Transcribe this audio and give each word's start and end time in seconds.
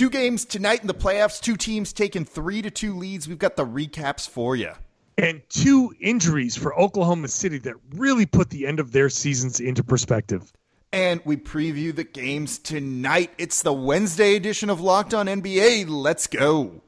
Two 0.00 0.08
games 0.08 0.46
tonight 0.46 0.80
in 0.80 0.86
the 0.86 0.94
playoffs, 0.94 1.38
two 1.38 1.58
teams 1.58 1.92
taking 1.92 2.24
three 2.24 2.62
to 2.62 2.70
two 2.70 2.96
leads. 2.96 3.28
We've 3.28 3.38
got 3.38 3.56
the 3.56 3.66
recaps 3.66 4.26
for 4.26 4.56
you. 4.56 4.72
And 5.18 5.42
two 5.50 5.94
injuries 6.00 6.56
for 6.56 6.74
Oklahoma 6.74 7.28
City 7.28 7.58
that 7.58 7.74
really 7.90 8.24
put 8.24 8.48
the 8.48 8.66
end 8.66 8.80
of 8.80 8.92
their 8.92 9.10
seasons 9.10 9.60
into 9.60 9.84
perspective. 9.84 10.54
And 10.90 11.20
we 11.26 11.36
preview 11.36 11.94
the 11.94 12.04
games 12.04 12.58
tonight. 12.58 13.30
It's 13.36 13.60
the 13.60 13.74
Wednesday 13.74 14.36
edition 14.36 14.70
of 14.70 14.80
Locked 14.80 15.12
On 15.12 15.26
NBA. 15.26 15.84
Let's 15.86 16.26
go. 16.26 16.80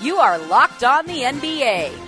You 0.00 0.16
are 0.16 0.38
Locked 0.38 0.82
On 0.82 1.04
the 1.04 1.24
NBA, 1.24 2.07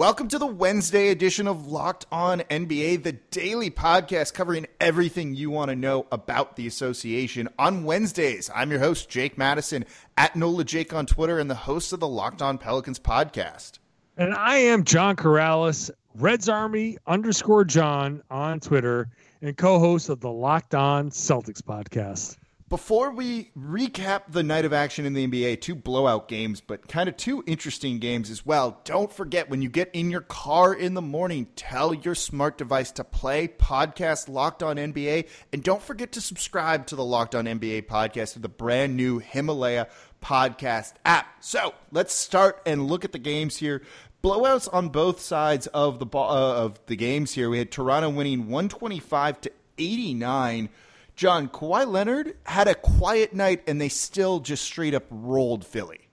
Welcome 0.00 0.28
to 0.28 0.38
the 0.38 0.46
Wednesday 0.46 1.10
edition 1.10 1.46
of 1.46 1.66
Locked 1.66 2.06
On 2.10 2.40
NBA, 2.40 3.02
the 3.02 3.12
daily 3.12 3.70
podcast 3.70 4.32
covering 4.32 4.66
everything 4.80 5.34
you 5.34 5.50
want 5.50 5.68
to 5.68 5.76
know 5.76 6.06
about 6.10 6.56
the 6.56 6.66
association. 6.66 7.50
On 7.58 7.84
Wednesdays, 7.84 8.48
I'm 8.54 8.70
your 8.70 8.80
host, 8.80 9.10
Jake 9.10 9.36
Madison, 9.36 9.84
at 10.16 10.34
NOLA 10.34 10.64
Jake 10.64 10.94
on 10.94 11.04
Twitter, 11.04 11.38
and 11.38 11.50
the 11.50 11.54
host 11.54 11.92
of 11.92 12.00
the 12.00 12.08
Locked 12.08 12.40
On 12.40 12.56
Pelicans 12.56 12.98
podcast. 12.98 13.72
And 14.16 14.32
I 14.32 14.56
am 14.56 14.84
John 14.84 15.16
Karalis, 15.16 15.90
Reds 16.14 16.48
Army 16.48 16.96
underscore 17.06 17.66
John 17.66 18.22
on 18.30 18.58
Twitter, 18.58 19.10
and 19.42 19.54
co 19.54 19.78
host 19.78 20.08
of 20.08 20.20
the 20.20 20.32
Locked 20.32 20.74
On 20.74 21.10
Celtics 21.10 21.60
podcast. 21.60 22.38
Before 22.70 23.10
we 23.10 23.50
recap 23.58 24.30
the 24.30 24.44
night 24.44 24.64
of 24.64 24.72
action 24.72 25.04
in 25.04 25.12
the 25.12 25.26
NBA, 25.26 25.60
two 25.60 25.74
blowout 25.74 26.28
games, 26.28 26.60
but 26.60 26.86
kind 26.86 27.08
of 27.08 27.16
two 27.16 27.42
interesting 27.44 27.98
games 27.98 28.30
as 28.30 28.46
well. 28.46 28.80
Don't 28.84 29.12
forget 29.12 29.50
when 29.50 29.60
you 29.60 29.68
get 29.68 29.90
in 29.92 30.08
your 30.08 30.20
car 30.20 30.72
in 30.72 30.94
the 30.94 31.02
morning, 31.02 31.48
tell 31.56 31.92
your 31.92 32.14
smart 32.14 32.56
device 32.56 32.92
to 32.92 33.02
play 33.02 33.48
podcast 33.48 34.28
Locked 34.28 34.62
On 34.62 34.76
NBA. 34.76 35.26
And 35.52 35.64
don't 35.64 35.82
forget 35.82 36.12
to 36.12 36.20
subscribe 36.20 36.86
to 36.86 36.94
the 36.94 37.04
Locked 37.04 37.34
On 37.34 37.44
NBA 37.46 37.86
podcast 37.86 38.34
with 38.34 38.42
the 38.42 38.48
brand 38.48 38.96
new 38.96 39.18
Himalaya 39.18 39.88
podcast 40.22 40.92
app. 41.04 41.26
So 41.42 41.74
let's 41.90 42.14
start 42.14 42.62
and 42.64 42.86
look 42.86 43.04
at 43.04 43.10
the 43.10 43.18
games 43.18 43.56
here. 43.56 43.82
Blowouts 44.22 44.72
on 44.72 44.90
both 44.90 45.20
sides 45.20 45.66
of 45.66 45.98
the 45.98 46.06
uh, 46.16 46.64
of 46.64 46.78
the 46.86 46.94
games 46.94 47.32
here. 47.32 47.50
We 47.50 47.58
had 47.58 47.72
Toronto 47.72 48.10
winning 48.10 48.46
125 48.46 49.40
to 49.40 49.52
89 49.76 50.68
John, 51.20 51.48
Kawhi 51.50 51.86
Leonard 51.86 52.38
had 52.46 52.66
a 52.66 52.74
quiet 52.74 53.34
night 53.34 53.62
and 53.66 53.78
they 53.78 53.90
still 53.90 54.40
just 54.40 54.64
straight 54.64 54.94
up 54.94 55.04
rolled 55.10 55.66
Philly. 55.66 56.08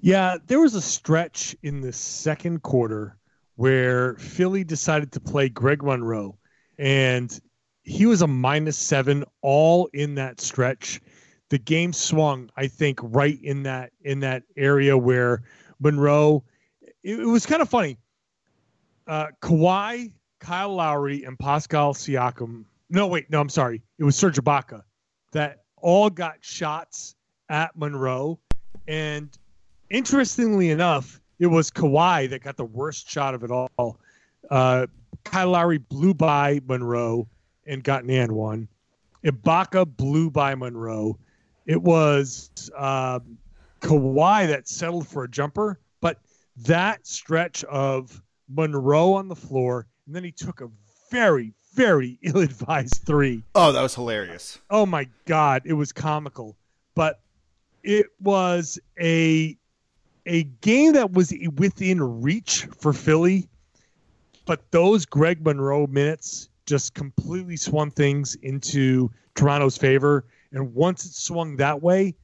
Yeah, 0.00 0.38
there 0.46 0.58
was 0.58 0.74
a 0.74 0.80
stretch 0.80 1.54
in 1.62 1.82
the 1.82 1.92
second 1.92 2.62
quarter 2.62 3.18
where 3.56 4.14
Philly 4.14 4.64
decided 4.64 5.12
to 5.12 5.20
play 5.20 5.50
Greg 5.50 5.82
Monroe, 5.82 6.38
and 6.78 7.38
he 7.82 8.06
was 8.06 8.22
a 8.22 8.26
minus 8.26 8.78
seven 8.78 9.22
all 9.42 9.90
in 9.92 10.14
that 10.14 10.40
stretch. 10.40 11.02
The 11.50 11.58
game 11.58 11.92
swung, 11.92 12.48
I 12.56 12.68
think, 12.68 13.00
right 13.02 13.38
in 13.42 13.64
that 13.64 13.92
in 14.00 14.20
that 14.20 14.44
area 14.56 14.96
where 14.96 15.42
Monroe. 15.78 16.42
It, 17.02 17.20
it 17.20 17.26
was 17.26 17.44
kind 17.44 17.60
of 17.60 17.68
funny. 17.68 17.98
Uh, 19.06 19.26
Kawhi, 19.42 20.10
Kyle 20.40 20.74
Lowry, 20.74 21.24
and 21.24 21.38
Pascal 21.38 21.92
Siakam 21.92 22.64
no, 22.92 23.06
wait, 23.06 23.30
no, 23.30 23.40
I'm 23.40 23.48
sorry. 23.48 23.82
It 23.98 24.04
was 24.04 24.16
Serge 24.16 24.36
Ibaka 24.36 24.82
that 25.32 25.62
all 25.78 26.10
got 26.10 26.36
shots 26.40 27.16
at 27.48 27.74
Monroe. 27.74 28.38
And 28.86 29.36
interestingly 29.90 30.70
enough, 30.70 31.20
it 31.38 31.46
was 31.46 31.70
Kawhi 31.70 32.28
that 32.30 32.42
got 32.42 32.56
the 32.56 32.64
worst 32.64 33.10
shot 33.10 33.34
of 33.34 33.42
it 33.44 33.50
all. 33.50 33.98
Uh, 34.50 34.86
Kyle 35.24 35.50
Lowry 35.50 35.78
blew 35.78 36.12
by 36.12 36.60
Monroe 36.66 37.26
and 37.66 37.82
got 37.82 38.04
an 38.04 38.10
and 38.10 38.32
one. 38.32 38.68
Ibaka 39.24 39.96
blew 39.96 40.30
by 40.30 40.54
Monroe. 40.54 41.18
It 41.64 41.80
was 41.80 42.50
uh, 42.76 43.20
Kawhi 43.80 44.48
that 44.48 44.68
settled 44.68 45.08
for 45.08 45.24
a 45.24 45.30
jumper, 45.30 45.80
but 46.00 46.18
that 46.56 47.06
stretch 47.06 47.64
of 47.64 48.20
Monroe 48.48 49.14
on 49.14 49.28
the 49.28 49.36
floor, 49.36 49.86
and 50.06 50.14
then 50.14 50.24
he 50.24 50.32
took 50.32 50.60
a 50.60 50.68
very, 51.10 51.54
very 51.72 52.18
ill-advised 52.22 53.02
three. 53.04 53.42
Oh, 53.54 53.72
that 53.72 53.82
was 53.82 53.94
hilarious. 53.94 54.58
Oh 54.70 54.86
my 54.86 55.08
god, 55.26 55.62
it 55.64 55.74
was 55.74 55.92
comical. 55.92 56.56
But 56.94 57.20
it 57.82 58.06
was 58.20 58.78
a 59.00 59.56
a 60.26 60.44
game 60.44 60.92
that 60.92 61.12
was 61.12 61.34
within 61.56 62.00
reach 62.22 62.66
for 62.78 62.92
Philly, 62.92 63.48
but 64.44 64.70
those 64.70 65.04
Greg 65.04 65.44
Monroe 65.44 65.86
minutes 65.88 66.48
just 66.66 66.94
completely 66.94 67.56
swung 67.56 67.90
things 67.90 68.36
into 68.36 69.10
Toronto's 69.34 69.76
favor. 69.76 70.24
And 70.52 70.74
once 70.74 71.04
it 71.04 71.12
swung 71.12 71.56
that 71.56 71.82
way, 71.82 72.14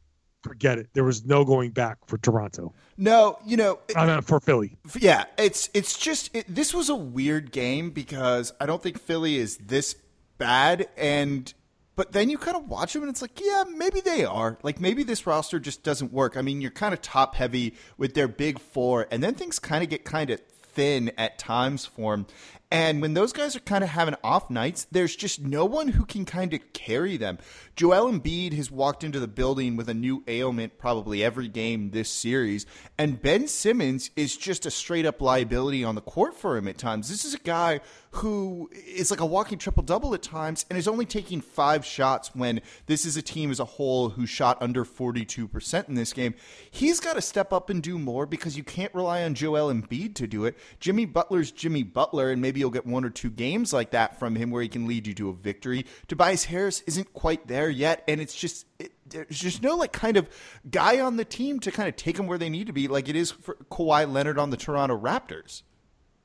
forget 0.43 0.79
it. 0.79 0.89
There 0.93 1.05
was 1.05 1.25
no 1.25 1.45
going 1.45 1.71
back 1.71 1.99
for 2.07 2.19
Toronto. 2.19 2.73
No, 2.97 3.39
you 3.45 3.57
know, 3.57 3.79
I 3.97 4.07
mean, 4.07 4.23
for 4.23 4.41
Philly. 4.41 4.77
Yeah, 4.99 5.25
it's 5.37 5.71
it's 5.75 5.99
just 5.99 6.35
it, 6.35 6.47
this 6.49 6.75
was 6.75 6.89
a 6.89 6.95
weird 6.95 7.53
game 7.53 7.91
because 7.91 8.53
I 8.61 8.67
don't 8.67 8.83
think 8.83 9.01
Philly 9.01 9.37
is 9.37 9.57
this 9.59 9.97
bad, 10.39 10.89
and 10.97 11.53
but 11.97 12.13
then 12.13 12.31
you 12.31 12.39
kind 12.39 12.57
of 12.57 12.69
watch 12.69 12.93
them 12.93 13.03
and 13.03 13.11
it's 13.11 13.23
like, 13.23 13.41
yeah, 13.41 13.65
maybe 13.69 14.01
they 14.01 14.25
are. 14.25 14.59
Like 14.63 14.81
maybe 14.81 15.03
this 15.03 15.27
roster 15.27 15.59
just 15.59 15.83
doesn't 15.83 16.13
work. 16.13 16.37
I 16.37 16.43
mean, 16.43 16.61
you're 16.61 16.71
kind 16.71 16.95
of 16.95 17.03
top 17.03 17.35
heavy 17.35 17.75
with 17.97 18.15
their 18.15 18.29
big 18.29 18.59
four, 18.59 19.07
and 19.11 19.23
then 19.23 19.35
things 19.35 19.59
kind 19.59 19.83
of 19.83 19.91
get 19.91 20.05
kind 20.05 20.31
of 20.31 20.41
thin 20.41 21.11
at 21.19 21.39
times 21.39 21.87
for 21.87 22.17
them. 22.17 22.27
And 22.71 23.01
when 23.01 23.15
those 23.15 23.33
guys 23.33 23.57
are 23.57 23.61
kind 23.61 23.83
of 23.83 23.89
having 23.89 24.15
off 24.23 24.51
nights, 24.51 24.87
there's 24.93 25.17
just 25.17 25.41
no 25.41 25.65
one 25.65 25.89
who 25.89 26.05
can 26.05 26.27
kind 26.27 26.53
of 26.53 26.73
carry 26.75 27.17
them. 27.17 27.39
Joel 27.77 28.13
Embiid 28.13 28.53
has 28.55 28.71
walked 28.71 29.03
into 29.03 29.19
the 29.19 29.29
building 29.29 29.75
with 29.77 29.89
a 29.89 29.95
new 29.95 30.23
ailment 30.29 30.77
probably 30.77 31.25
every 31.25 31.49
game 31.49 31.93
this 31.93 32.11
series, 32.11 32.67
and 32.99 33.23
Ben 33.23 33.49
Simmons 33.49 34.11
is 34.17 34.37
just 34.37 34.67
a 34.67 34.71
straight 34.71 35.07
up 35.07 35.23
liability 35.23 35.83
on 35.83 35.95
the 35.95 36.03
court 36.03 36.35
for 36.37 36.59
him 36.59 36.69
at 36.69 36.77
times. 36.77 37.09
This 37.09 37.25
is 37.25 37.35
a 37.35 37.39
guy 37.39 37.81
who 38.11 38.71
is 38.73 39.11
like 39.11 39.21
a 39.21 39.27
walking 39.27 39.59
triple 39.59 39.83
double 39.83 40.15
at 40.15 40.23
times 40.23 40.65
and 40.69 40.79
is 40.79 40.89
only 40.89 41.05
taking 41.05 41.41
five 41.41 41.85
shots 41.85 42.31
when 42.35 42.61
this 42.87 43.05
is 43.05 43.17
a 43.17 43.23
team 43.23 43.51
as 43.51 43.61
a 43.61 43.65
whole 43.65 44.11
who 44.11 44.27
shot 44.27 44.61
under 44.61 44.85
42% 44.85 45.89
in 45.89 45.95
this 45.95 46.13
game. 46.13 46.35
He's 46.71 47.01
got 47.01 47.15
to 47.15 47.21
step 47.23 47.53
up 47.53 47.71
and 47.71 47.83
do 47.83 47.99
more 47.99 48.27
because 48.27 48.57
you 48.57 48.65
can't 48.65 48.95
rely 48.95 49.23
on 49.23 49.35
Joel 49.35 49.73
Embiid 49.73 50.15
to 50.17 50.27
do 50.27 50.47
it. 50.47 50.57
Jimmy 50.81 51.05
Butler's 51.05 51.51
Jimmy 51.51 51.83
Butler, 51.83 52.31
and 52.31 52.41
maybe 52.41 52.58
you'll 52.59 52.71
get 52.71 52.87
one 52.87 53.05
or 53.05 53.11
two 53.11 53.31
games 53.31 53.73
like 53.73 53.91
that 53.91 54.19
from 54.19 54.37
him 54.37 54.51
where 54.51 54.63
he 54.63 54.69
can 54.69 54.87
lead 54.87 55.07
you 55.07 55.15
to 55.15 55.29
a 55.29 55.33
victory. 55.33 55.87
Tobias 56.07 56.45
Harris 56.45 56.83
isn't 56.87 57.13
quite 57.13 57.47
there 57.47 57.59
there 57.59 57.69
yet, 57.69 58.05
and 58.07 58.21
it's 58.21 58.35
just 58.35 58.67
it, 58.79 58.93
there's 59.07 59.39
just 59.39 59.63
no 59.63 59.77
like 59.77 59.93
kind 59.93 60.17
of 60.17 60.29
guy 60.71 61.01
on 61.01 61.17
the 61.17 61.25
team 61.25 61.59
to 61.61 61.73
kind 61.73 61.89
of 61.89 61.97
take 61.97 62.17
them 62.17 62.27
where 62.27 62.39
they 62.39 62.49
need 62.49 62.69
to 62.69 62.73
be, 62.73 62.89
like 62.89 63.09
it 63.09 63.17
is 63.17 63.31
for 63.31 63.55
Kawhi 63.71 64.11
Leonard 64.11 64.39
on 64.39 64.51
the 64.51 64.57
Toronto 64.57 64.99
Raptors. 64.99 65.63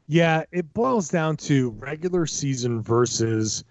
Yeah, 0.07 0.43
it 0.51 0.73
boils 0.73 1.09
down 1.09 1.37
to 1.37 1.71
regular 1.71 2.25
season 2.25 2.81
versus 2.81 3.63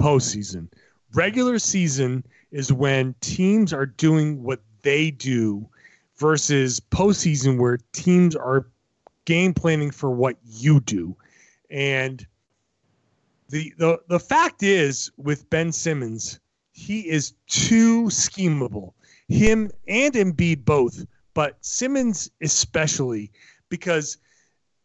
postseason. 0.00 0.68
Regular 1.12 1.58
season 1.58 2.24
is 2.50 2.72
when 2.72 3.14
teams 3.20 3.72
are 3.72 3.86
doing 3.86 4.42
what 4.42 4.60
they 4.82 5.10
do 5.10 5.68
versus 6.16 6.80
postseason 6.80 7.58
where 7.58 7.78
teams 7.92 8.34
are 8.36 8.66
game 9.24 9.52
planning 9.52 9.90
for 9.90 10.10
what 10.10 10.36
you 10.46 10.80
do. 10.80 11.16
And 11.72 12.24
the 13.48 13.72
the 13.78 14.00
the 14.08 14.20
fact 14.20 14.62
is 14.62 15.10
with 15.16 15.48
Ben 15.50 15.72
Simmons, 15.72 16.38
he 16.72 17.08
is 17.08 17.32
too 17.48 18.04
schemable. 18.04 18.92
Him 19.28 19.70
and 19.88 20.12
Embiid 20.14 20.64
both, 20.64 21.06
but 21.32 21.56
Simmons 21.64 22.30
especially 22.42 23.32
because 23.70 24.18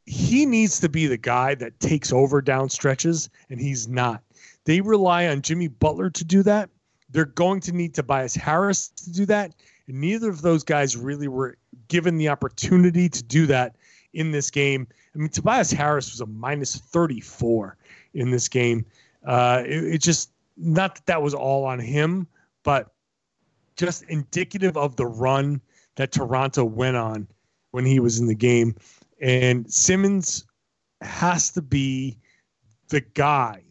he 0.05 0.45
needs 0.45 0.79
to 0.79 0.87
be 0.87 1.05
the 1.07 1.17
guy 1.17 1.53
that 1.55 1.79
takes 1.81 2.13
over 2.13 2.41
down 2.41 2.69
stretches, 2.69 3.29
and 3.49 3.59
he's 3.59 3.89
not. 3.89 4.23
They 4.63 4.79
rely 4.79 5.27
on 5.27 5.41
Jimmy 5.41 5.67
Butler 5.67 6.09
to 6.11 6.23
do 6.23 6.41
that. 6.43 6.69
They're 7.09 7.25
going 7.25 7.59
to 7.61 7.73
need 7.73 7.93
Tobias 7.93 8.35
Harris 8.35 8.89
to 8.89 9.11
do 9.11 9.25
that. 9.25 9.53
And 9.87 9.99
neither 9.99 10.29
of 10.29 10.41
those 10.41 10.63
guys 10.63 10.95
really 10.95 11.27
were 11.27 11.57
given 11.87 12.17
the 12.17 12.29
opportunity 12.29 13.09
to 13.09 13.23
do 13.23 13.45
that 13.47 13.75
in 14.17 14.31
this 14.31 14.49
game. 14.49 14.87
I 15.13 15.19
mean, 15.19 15.29
Tobias 15.29 15.71
Harris 15.71 16.11
was 16.11 16.21
a 16.21 16.25
minus 16.25 16.75
34 16.75 17.77
in 18.15 18.31
this 18.31 18.47
game. 18.47 18.85
Uh, 19.23 19.61
it, 19.65 19.83
it 19.83 20.01
just 20.01 20.31
not 20.57 20.95
that 20.95 21.05
that 21.05 21.21
was 21.21 21.35
all 21.35 21.65
on 21.65 21.79
him, 21.79 22.27
but 22.63 22.91
just 23.75 24.03
indicative 24.09 24.75
of 24.75 24.95
the 24.95 25.05
run 25.05 25.61
that 25.95 26.11
Toronto 26.11 26.65
went 26.65 26.97
on. 26.97 27.27
when 27.71 27.85
he 27.85 27.99
was 27.99 28.19
in 28.19 28.25
the 28.25 28.35
game. 28.35 28.73
And 29.21 29.71
Simmons 29.71 30.45
has 31.01 31.51
to 31.51 31.61
be 31.61 32.17
the 32.89 33.01
guy. 33.01 33.61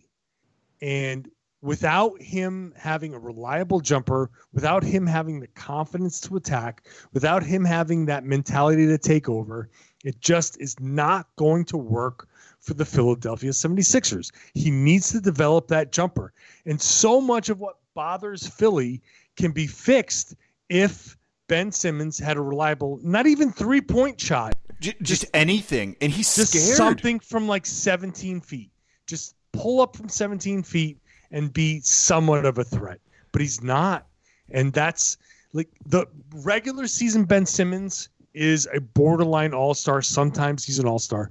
And 0.81 1.29
without 1.63 2.21
him 2.23 2.73
having 2.77 3.15
a 3.15 3.19
reliable 3.19 3.81
jumper, 3.81 4.31
without 4.53 4.85
him 4.85 5.07
having 5.07 5.41
the 5.41 5.49
confidence 5.49 6.21
to 6.21 6.37
attack, 6.37 6.87
without 7.13 7.43
him 7.43 7.65
having 7.65 8.07
that 8.07 8.25
mentality 8.25 8.87
to 8.87 8.99
take 8.99 9.29
over, 9.29 9.69
it 10.07 10.21
just 10.21 10.61
is 10.61 10.79
not 10.79 11.27
going 11.35 11.65
to 11.65 11.77
work 11.77 12.29
for 12.61 12.75
the 12.75 12.85
Philadelphia 12.85 13.51
76ers. 13.51 14.31
He 14.55 14.71
needs 14.71 15.11
to 15.11 15.21
develop 15.21 15.67
that 15.69 15.91
jumper. 15.91 16.33
And 16.65 16.81
so 16.81 17.21
much 17.21 17.49
of 17.49 17.59
what 17.59 17.79
bothers 17.95 18.47
Philly 18.47 19.03
can 19.37 19.51
be 19.51 19.67
fixed 19.67 20.37
if 20.69 21.17
Ben 21.49 21.73
Simmons 21.73 22.21
had 22.21 22.37
a 22.37 22.41
reliable, 22.41 23.01
not 23.03 23.27
even 23.27 23.51
three 23.51 23.81
point 23.81 24.21
shot. 24.21 24.55
Just, 24.81 25.01
just 25.03 25.25
anything. 25.35 25.97
And 26.01 26.13
he's 26.13 26.37
just 26.37 26.53
scared. 26.53 26.77
something 26.77 27.19
from 27.19 27.49
like 27.49 27.67
17 27.67 28.41
feet. 28.43 28.71
Just 29.09 29.35
pull 29.53 29.81
up 29.81 29.97
from 29.97 30.09
17 30.09 30.63
feet 30.63 30.99
and 31.33 31.53
be 31.53 31.81
somewhat 31.81 32.47
of 32.47 32.59
a 32.59 32.65
threat. 32.65 33.01
But 33.33 33.41
he's 33.41 33.61
not. 33.61 34.07
And 34.51 34.73
that's 34.73 35.19
like 35.53 35.69
the 35.85 36.07
regular 36.33 36.87
season 36.87 37.25
Ben 37.25 37.45
Simmons 37.45 38.09
is 38.37 38.69
a 38.73 38.81
borderline 38.81 39.55
all 39.55 39.75
star. 39.75 40.03
Sometimes 40.03 40.65
he's 40.65 40.79
an 40.79 40.87
all 40.87 40.99
star. 40.99 41.31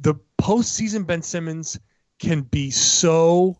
The 0.00 0.14
postseason 0.40 1.06
Ben 1.06 1.22
Simmons 1.22 1.80
can 2.18 2.42
be 2.42 2.70
so 2.70 3.56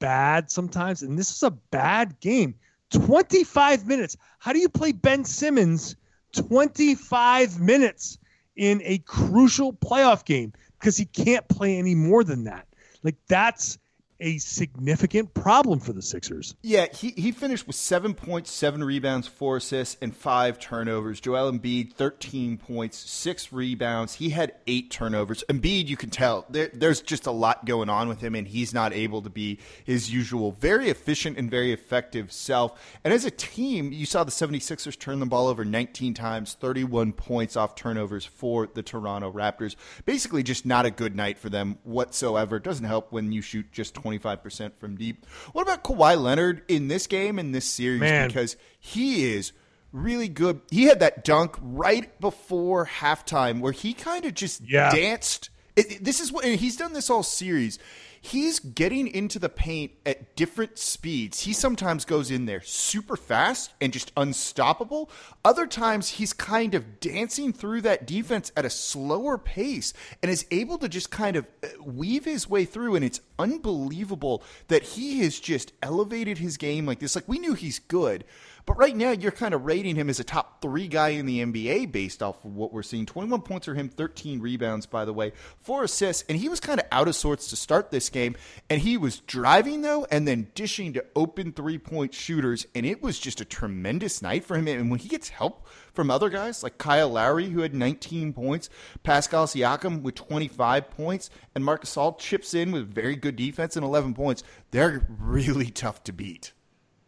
bad 0.00 0.50
sometimes. 0.50 1.02
And 1.02 1.18
this 1.18 1.30
is 1.30 1.42
a 1.42 1.50
bad 1.50 2.18
game. 2.20 2.54
25 2.90 3.86
minutes. 3.86 4.16
How 4.40 4.52
do 4.52 4.58
you 4.58 4.68
play 4.68 4.92
Ben 4.92 5.24
Simmons 5.24 5.94
25 6.34 7.60
minutes 7.60 8.18
in 8.56 8.82
a 8.84 8.98
crucial 8.98 9.72
playoff 9.72 10.24
game? 10.24 10.52
Because 10.78 10.96
he 10.96 11.04
can't 11.04 11.46
play 11.48 11.78
any 11.78 11.94
more 11.94 12.24
than 12.24 12.44
that. 12.44 12.66
Like, 13.04 13.16
that's 13.28 13.78
a 14.20 14.38
significant 14.38 15.34
problem 15.34 15.80
for 15.80 15.92
the 15.92 16.02
Sixers. 16.02 16.54
Yeah, 16.62 16.86
he, 16.92 17.10
he 17.10 17.32
finished 17.32 17.66
with 17.66 17.76
seven 17.76 18.14
points, 18.14 18.50
seven 18.50 18.84
rebounds, 18.84 19.26
four 19.26 19.56
assists, 19.56 19.96
and 20.00 20.14
five 20.14 20.58
turnovers. 20.58 21.20
Joel 21.20 21.52
Embiid, 21.52 21.94
13 21.94 22.58
points, 22.58 22.98
six 22.98 23.52
rebounds. 23.52 24.14
He 24.14 24.30
had 24.30 24.54
eight 24.66 24.90
turnovers. 24.90 25.44
Embiid, 25.48 25.88
you 25.88 25.96
can 25.96 26.10
tell 26.10 26.46
there, 26.50 26.70
there's 26.72 27.00
just 27.00 27.26
a 27.26 27.30
lot 27.30 27.66
going 27.66 27.88
on 27.88 28.08
with 28.08 28.20
him, 28.20 28.34
and 28.34 28.46
he's 28.46 28.74
not 28.74 28.92
able 28.92 29.22
to 29.22 29.30
be 29.30 29.58
his 29.84 30.12
usual 30.12 30.52
very 30.52 30.90
efficient 30.90 31.38
and 31.38 31.50
very 31.50 31.72
effective 31.72 32.32
self. 32.32 32.98
And 33.04 33.12
as 33.14 33.24
a 33.24 33.30
team, 33.30 33.92
you 33.92 34.06
saw 34.06 34.24
the 34.24 34.30
76ers 34.30 34.98
turn 34.98 35.20
the 35.20 35.26
ball 35.26 35.46
over 35.46 35.64
19 35.64 36.14
times, 36.14 36.54
31 36.60 37.12
points 37.12 37.56
off 37.56 37.74
turnovers 37.74 38.24
for 38.24 38.66
the 38.66 38.82
Toronto 38.82 39.32
Raptors. 39.32 39.76
Basically, 40.04 40.42
just 40.42 40.66
not 40.66 40.86
a 40.86 40.90
good 40.90 41.16
night 41.16 41.38
for 41.38 41.48
them 41.48 41.78
whatsoever. 41.84 42.56
It 42.56 42.64
doesn't 42.64 42.84
help 42.84 43.12
when 43.12 43.32
you 43.32 43.42
shoot 43.42 43.70
just 43.72 43.94
20 43.94 44.09
25% 44.18 44.72
from 44.78 44.96
deep. 44.96 45.26
What 45.52 45.62
about 45.62 45.84
Kawhi 45.84 46.20
Leonard 46.20 46.62
in 46.68 46.88
this 46.88 47.06
game, 47.06 47.38
in 47.38 47.52
this 47.52 47.64
series? 47.64 48.00
Man. 48.00 48.28
Because 48.28 48.56
he 48.78 49.32
is 49.32 49.52
really 49.92 50.28
good. 50.28 50.60
He 50.70 50.84
had 50.84 51.00
that 51.00 51.24
dunk 51.24 51.56
right 51.60 52.18
before 52.20 52.86
halftime 52.86 53.60
where 53.60 53.72
he 53.72 53.92
kind 53.92 54.24
of 54.24 54.34
just 54.34 54.60
Yeah. 54.66 54.90
danced. 54.94 55.50
It, 55.80 56.04
this 56.04 56.20
is 56.20 56.30
what 56.30 56.44
he's 56.44 56.76
done 56.76 56.92
this 56.92 57.08
all 57.08 57.22
series. 57.22 57.78
He's 58.22 58.58
getting 58.60 59.06
into 59.06 59.38
the 59.38 59.48
paint 59.48 59.92
at 60.04 60.36
different 60.36 60.76
speeds. 60.76 61.40
He 61.40 61.54
sometimes 61.54 62.04
goes 62.04 62.30
in 62.30 62.44
there 62.44 62.60
super 62.60 63.16
fast 63.16 63.72
and 63.80 63.94
just 63.94 64.12
unstoppable. 64.14 65.10
Other 65.42 65.66
times 65.66 66.10
he's 66.10 66.34
kind 66.34 66.74
of 66.74 67.00
dancing 67.00 67.54
through 67.54 67.80
that 67.82 68.06
defense 68.06 68.52
at 68.58 68.66
a 68.66 68.70
slower 68.70 69.38
pace 69.38 69.94
and 70.22 70.30
is 70.30 70.44
able 70.50 70.76
to 70.78 70.88
just 70.88 71.10
kind 71.10 71.34
of 71.34 71.46
uh, 71.64 71.68
weave 71.82 72.26
his 72.26 72.46
way 72.46 72.66
through. 72.66 72.94
And 72.94 73.04
it's 73.06 73.22
unbelievable 73.38 74.42
that 74.68 74.82
he 74.82 75.20
has 75.20 75.40
just 75.40 75.72
elevated 75.82 76.36
his 76.36 76.58
game 76.58 76.84
like 76.84 76.98
this. 76.98 77.14
Like 77.14 77.26
we 77.26 77.38
knew 77.38 77.54
he's 77.54 77.78
good, 77.78 78.24
but 78.66 78.76
right 78.76 78.96
now, 78.96 79.10
you're 79.10 79.32
kind 79.32 79.54
of 79.54 79.64
rating 79.64 79.96
him 79.96 80.08
as 80.08 80.20
a 80.20 80.24
top 80.24 80.60
three 80.62 80.88
guy 80.88 81.10
in 81.10 81.26
the 81.26 81.44
NBA 81.44 81.92
based 81.92 82.22
off 82.22 82.44
of 82.44 82.54
what 82.54 82.72
we're 82.72 82.82
seeing. 82.82 83.06
21 83.06 83.42
points 83.42 83.66
for 83.66 83.74
him, 83.74 83.88
13 83.88 84.40
rebounds, 84.40 84.86
by 84.86 85.04
the 85.04 85.12
way, 85.12 85.32
four 85.60 85.84
assists. 85.84 86.24
And 86.28 86.38
he 86.38 86.48
was 86.48 86.60
kind 86.60 86.80
of 86.80 86.86
out 86.92 87.08
of 87.08 87.16
sorts 87.16 87.48
to 87.48 87.56
start 87.56 87.90
this 87.90 88.08
game. 88.08 88.36
And 88.68 88.80
he 88.80 88.96
was 88.96 89.20
driving, 89.20 89.82
though, 89.82 90.06
and 90.10 90.26
then 90.26 90.48
dishing 90.54 90.92
to 90.94 91.04
open 91.16 91.52
three 91.52 91.78
point 91.78 92.14
shooters. 92.14 92.66
And 92.74 92.84
it 92.86 93.02
was 93.02 93.18
just 93.18 93.40
a 93.40 93.44
tremendous 93.44 94.22
night 94.22 94.44
for 94.44 94.56
him. 94.56 94.68
And 94.68 94.90
when 94.90 95.00
he 95.00 95.08
gets 95.08 95.28
help 95.28 95.66
from 95.92 96.10
other 96.10 96.28
guys 96.28 96.62
like 96.62 96.78
Kyle 96.78 97.08
Lowry, 97.08 97.48
who 97.50 97.60
had 97.60 97.74
19 97.74 98.32
points, 98.32 98.70
Pascal 99.02 99.46
Siakam 99.46 100.02
with 100.02 100.14
25 100.14 100.90
points, 100.90 101.30
and 101.54 101.64
Marc 101.64 101.84
Gasol 101.84 102.18
chips 102.18 102.54
in 102.54 102.72
with 102.72 102.92
very 102.92 103.16
good 103.16 103.36
defense 103.36 103.76
and 103.76 103.84
11 103.84 104.14
points, 104.14 104.42
they're 104.70 105.06
really 105.08 105.70
tough 105.70 106.04
to 106.04 106.12
beat. 106.12 106.52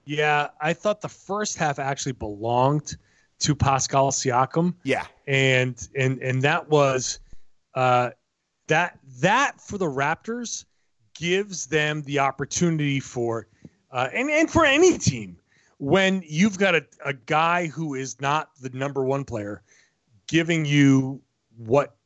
Yeah, 0.04 0.49
I 0.60 0.72
thought 0.72 1.00
the 1.00 1.08
first 1.08 1.56
half 1.56 1.78
actually 1.78 2.12
belonged 2.12 2.96
to 3.40 3.54
Pascal 3.54 4.10
Siakam. 4.10 4.75
Yeah. 4.84 5.06
and 5.26 5.88
and 5.96 6.20
and 6.20 6.43
that 6.43 6.69
was 6.69 7.19
uh, 7.75 8.10
that 8.66 8.99
that 9.20 9.60
for 9.60 9.78
the 9.78 9.87
Raptors 9.87 10.64
gives 11.14 11.66
them 11.66 12.02
the 12.02 12.19
opportunity 12.19 13.00
for 13.00 13.46
uh, 13.90 14.08
and 14.12 14.31
and 14.31 14.50
for 14.50 14.64
any 14.64 14.99
team 14.99 15.37
when 15.78 16.22
you've 16.25 16.58
got 16.58 16.75
a, 16.75 16.84
a 17.05 17.12
guy 17.12 17.66
who 17.66 17.94
is 17.94 18.20
not 18.20 18.50
the 18.60 18.70
number 18.70 19.05
one 19.05 19.25
player 19.25 19.62
giving 20.28 20.64
you 20.64 21.20
what 21.56 21.96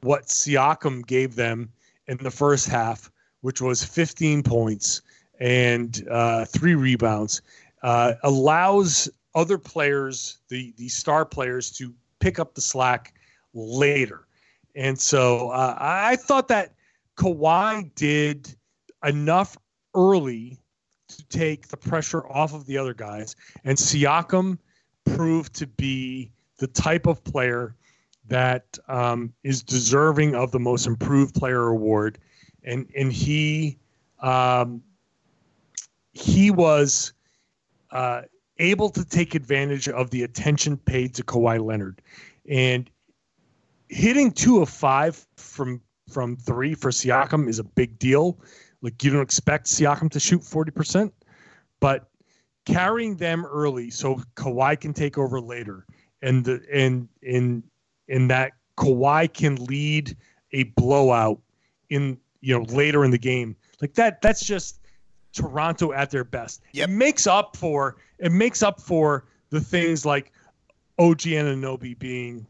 what 0.00 0.26
Siakam 0.26 1.06
gave 1.06 1.34
them 1.34 1.72
in 2.06 2.18
the 2.18 2.30
first 2.30 2.68
half, 2.68 3.10
which 3.40 3.60
was 3.60 3.82
15 3.82 4.42
points 4.42 5.02
and 5.40 6.06
uh, 6.10 6.44
three 6.46 6.74
rebounds, 6.74 7.42
uh, 7.82 8.14
allows 8.22 9.08
other 9.34 9.58
players, 9.58 10.38
the 10.48 10.72
the 10.76 10.88
star 10.88 11.24
players, 11.24 11.70
to 11.72 11.94
pick 12.20 12.38
up 12.38 12.54
the 12.54 12.60
slack 12.60 13.14
later. 13.54 14.26
And 14.74 14.98
so 14.98 15.50
uh, 15.50 15.76
I 15.78 16.16
thought 16.16 16.48
that 16.48 16.74
Kawhi 17.16 17.94
did 17.94 18.54
enough 19.04 19.56
early 19.94 20.58
to 21.08 21.24
take 21.28 21.68
the 21.68 21.76
pressure 21.76 22.26
off 22.28 22.52
of 22.52 22.66
the 22.66 22.76
other 22.76 22.94
guys, 22.94 23.36
and 23.64 23.76
Siakam 23.78 24.58
proved 25.04 25.54
to 25.54 25.66
be 25.66 26.30
the 26.58 26.66
type 26.66 27.06
of 27.06 27.22
player 27.24 27.74
that 28.28 28.78
um, 28.88 29.32
is 29.44 29.62
deserving 29.62 30.34
of 30.34 30.50
the 30.50 30.58
most 30.58 30.86
improved 30.86 31.34
player 31.34 31.68
award, 31.68 32.18
and 32.64 32.90
and 32.96 33.12
he 33.12 33.78
um, 34.20 34.82
he 36.16 36.50
was 36.50 37.12
uh, 37.90 38.22
able 38.58 38.88
to 38.88 39.04
take 39.04 39.34
advantage 39.34 39.88
of 39.88 40.10
the 40.10 40.22
attention 40.22 40.78
paid 40.78 41.14
to 41.14 41.22
Kawhi 41.22 41.62
Leonard, 41.62 42.00
and 42.48 42.90
hitting 43.88 44.32
two 44.32 44.62
of 44.62 44.68
five 44.68 45.26
from 45.36 45.80
from 46.08 46.36
three 46.36 46.74
for 46.74 46.90
Siakam 46.90 47.48
is 47.48 47.58
a 47.58 47.64
big 47.64 47.98
deal. 47.98 48.38
Like 48.80 49.04
you 49.04 49.10
don't 49.10 49.22
expect 49.22 49.66
Siakam 49.66 50.10
to 50.12 50.20
shoot 50.20 50.42
forty 50.42 50.70
percent, 50.70 51.12
but 51.80 52.08
carrying 52.64 53.16
them 53.16 53.44
early 53.44 53.90
so 53.90 54.16
Kawhi 54.36 54.80
can 54.80 54.94
take 54.94 55.18
over 55.18 55.38
later, 55.38 55.86
and 56.22 56.44
the 56.44 56.62
and 56.72 57.08
in 57.22 57.62
in 58.08 58.28
that 58.28 58.52
Kawhi 58.78 59.32
can 59.32 59.56
lead 59.66 60.16
a 60.52 60.62
blowout 60.62 61.40
in 61.90 62.16
you 62.40 62.58
know 62.58 62.64
later 62.74 63.04
in 63.04 63.10
the 63.10 63.18
game. 63.18 63.54
Like 63.82 63.92
that 63.94 64.22
that's 64.22 64.44
just 64.44 64.80
Toronto 65.36 65.92
at 65.92 66.10
their 66.10 66.24
best. 66.24 66.62
Yep. 66.72 66.88
It 66.88 66.92
makes 66.92 67.26
up 67.26 67.56
for 67.56 67.96
it 68.18 68.32
makes 68.32 68.62
up 68.62 68.80
for 68.80 69.24
the 69.50 69.60
things 69.60 70.04
like 70.04 70.32
OG 70.98 71.18
Anunoby 71.20 71.96
being 71.98 72.46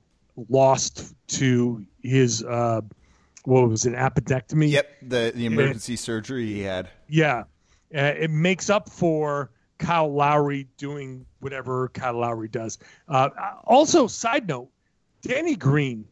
lost 0.49 1.15
to 1.29 1.85
his 2.03 2.43
uh 2.45 2.81
what 3.45 3.69
was 3.69 3.87
it, 3.87 3.95
an 3.95 3.99
appendectomy? 3.99 4.71
Yep, 4.71 4.89
the 5.03 5.33
the 5.35 5.47
emergency 5.47 5.97
surgery 5.97 6.47
he 6.47 6.63
had. 6.63 6.89
Yeah. 7.09 7.45
Uh, 7.95 8.01
it 8.19 8.31
makes 8.31 8.69
up 8.71 8.89
for 8.91 9.51
Kyle 9.79 10.13
Lowry 10.13 10.67
doing 10.79 11.25
whatever 11.41 11.89
Kyle 11.91 12.15
Lowry 12.19 12.49
does. 12.49 12.79
Uh, 13.09 13.29
also, 13.65 14.09
side 14.09 14.49
note, 14.49 14.69
Danny 15.23 15.55
Green 15.55 16.05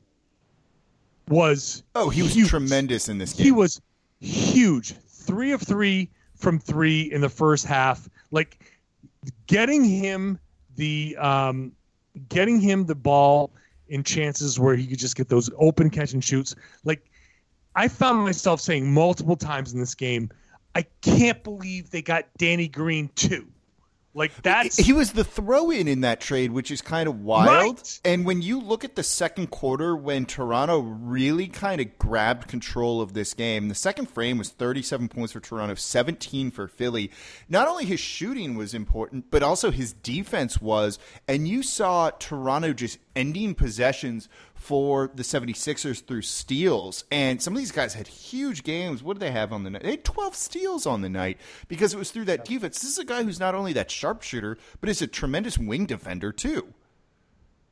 was 1.28 1.82
Oh, 1.94 2.08
he 2.10 2.22
was 2.22 2.34
huge. 2.34 2.48
tremendous 2.48 3.08
in 3.08 3.18
this 3.18 3.32
game. 3.32 3.44
He 3.44 3.52
was 3.52 3.80
huge. 4.20 4.94
Three 5.08 5.52
of 5.52 5.62
three 5.62 6.10
from 6.44 6.60
three 6.60 7.10
in 7.10 7.20
the 7.20 7.28
first 7.28 7.66
half. 7.66 8.08
Like 8.30 8.70
getting 9.46 9.82
him 9.82 10.38
the 10.76 11.16
um, 11.18 11.72
getting 12.28 12.60
him 12.60 12.86
the 12.86 12.94
ball 12.94 13.50
in 13.88 14.04
chances 14.04 14.60
where 14.60 14.76
he 14.76 14.86
could 14.86 14.98
just 14.98 15.16
get 15.16 15.28
those 15.28 15.50
open 15.58 15.90
catch 15.90 16.12
and 16.12 16.22
shoots. 16.22 16.54
Like 16.84 17.10
I 17.74 17.88
found 17.88 18.18
myself 18.18 18.60
saying 18.60 18.92
multiple 18.92 19.36
times 19.36 19.72
in 19.72 19.80
this 19.80 19.94
game, 19.94 20.30
I 20.74 20.84
can't 21.00 21.42
believe 21.42 21.90
they 21.90 22.02
got 22.02 22.26
Danny 22.38 22.68
Green 22.68 23.08
too. 23.16 23.48
Like 24.16 24.42
that's 24.42 24.76
he 24.76 24.92
was 24.92 25.12
the 25.12 25.24
throw 25.24 25.70
in 25.70 25.88
in 25.88 26.02
that 26.02 26.20
trade, 26.20 26.52
which 26.52 26.70
is 26.70 26.80
kind 26.80 27.08
of 27.08 27.20
wild. 27.20 27.78
Right. 27.78 28.00
And 28.04 28.24
when 28.24 28.42
you 28.42 28.60
look 28.60 28.84
at 28.84 28.94
the 28.94 29.02
second 29.02 29.48
quarter, 29.48 29.96
when 29.96 30.24
Toronto 30.24 30.78
really 30.78 31.48
kind 31.48 31.80
of 31.80 31.98
grabbed 31.98 32.46
control 32.46 33.00
of 33.00 33.12
this 33.12 33.34
game, 33.34 33.68
the 33.68 33.74
second 33.74 34.06
frame 34.06 34.38
was 34.38 34.50
37 34.50 35.08
points 35.08 35.32
for 35.32 35.40
Toronto, 35.40 35.74
17 35.74 36.52
for 36.52 36.68
Philly. 36.68 37.10
Not 37.48 37.66
only 37.66 37.84
his 37.86 37.98
shooting 37.98 38.54
was 38.54 38.72
important, 38.72 39.32
but 39.32 39.42
also 39.42 39.72
his 39.72 39.92
defense 39.92 40.62
was. 40.62 41.00
And 41.26 41.48
you 41.48 41.64
saw 41.64 42.10
Toronto 42.10 42.72
just 42.72 42.98
ending 43.16 43.56
possessions 43.56 44.28
for 44.64 45.10
the 45.14 45.22
76ers 45.22 46.02
through 46.06 46.22
steals. 46.22 47.04
And 47.10 47.42
some 47.42 47.52
of 47.52 47.58
these 47.58 47.70
guys 47.70 47.92
had 47.92 48.06
huge 48.06 48.64
games. 48.64 49.02
What 49.02 49.18
did 49.18 49.20
they 49.20 49.30
have 49.30 49.52
on 49.52 49.62
the 49.62 49.68
night? 49.68 49.82
They 49.82 49.90
had 49.90 50.04
12 50.04 50.34
steals 50.34 50.86
on 50.86 51.02
the 51.02 51.10
night 51.10 51.38
because 51.68 51.92
it 51.92 51.98
was 51.98 52.10
through 52.10 52.24
that 52.24 52.46
defense. 52.46 52.80
This 52.80 52.92
is 52.92 52.98
a 52.98 53.04
guy 53.04 53.22
who's 53.24 53.38
not 53.38 53.54
only 53.54 53.74
that 53.74 53.90
sharpshooter, 53.90 54.56
but 54.80 54.88
is 54.88 55.02
a 55.02 55.06
tremendous 55.06 55.58
wing 55.58 55.84
defender, 55.84 56.32
too. 56.32 56.72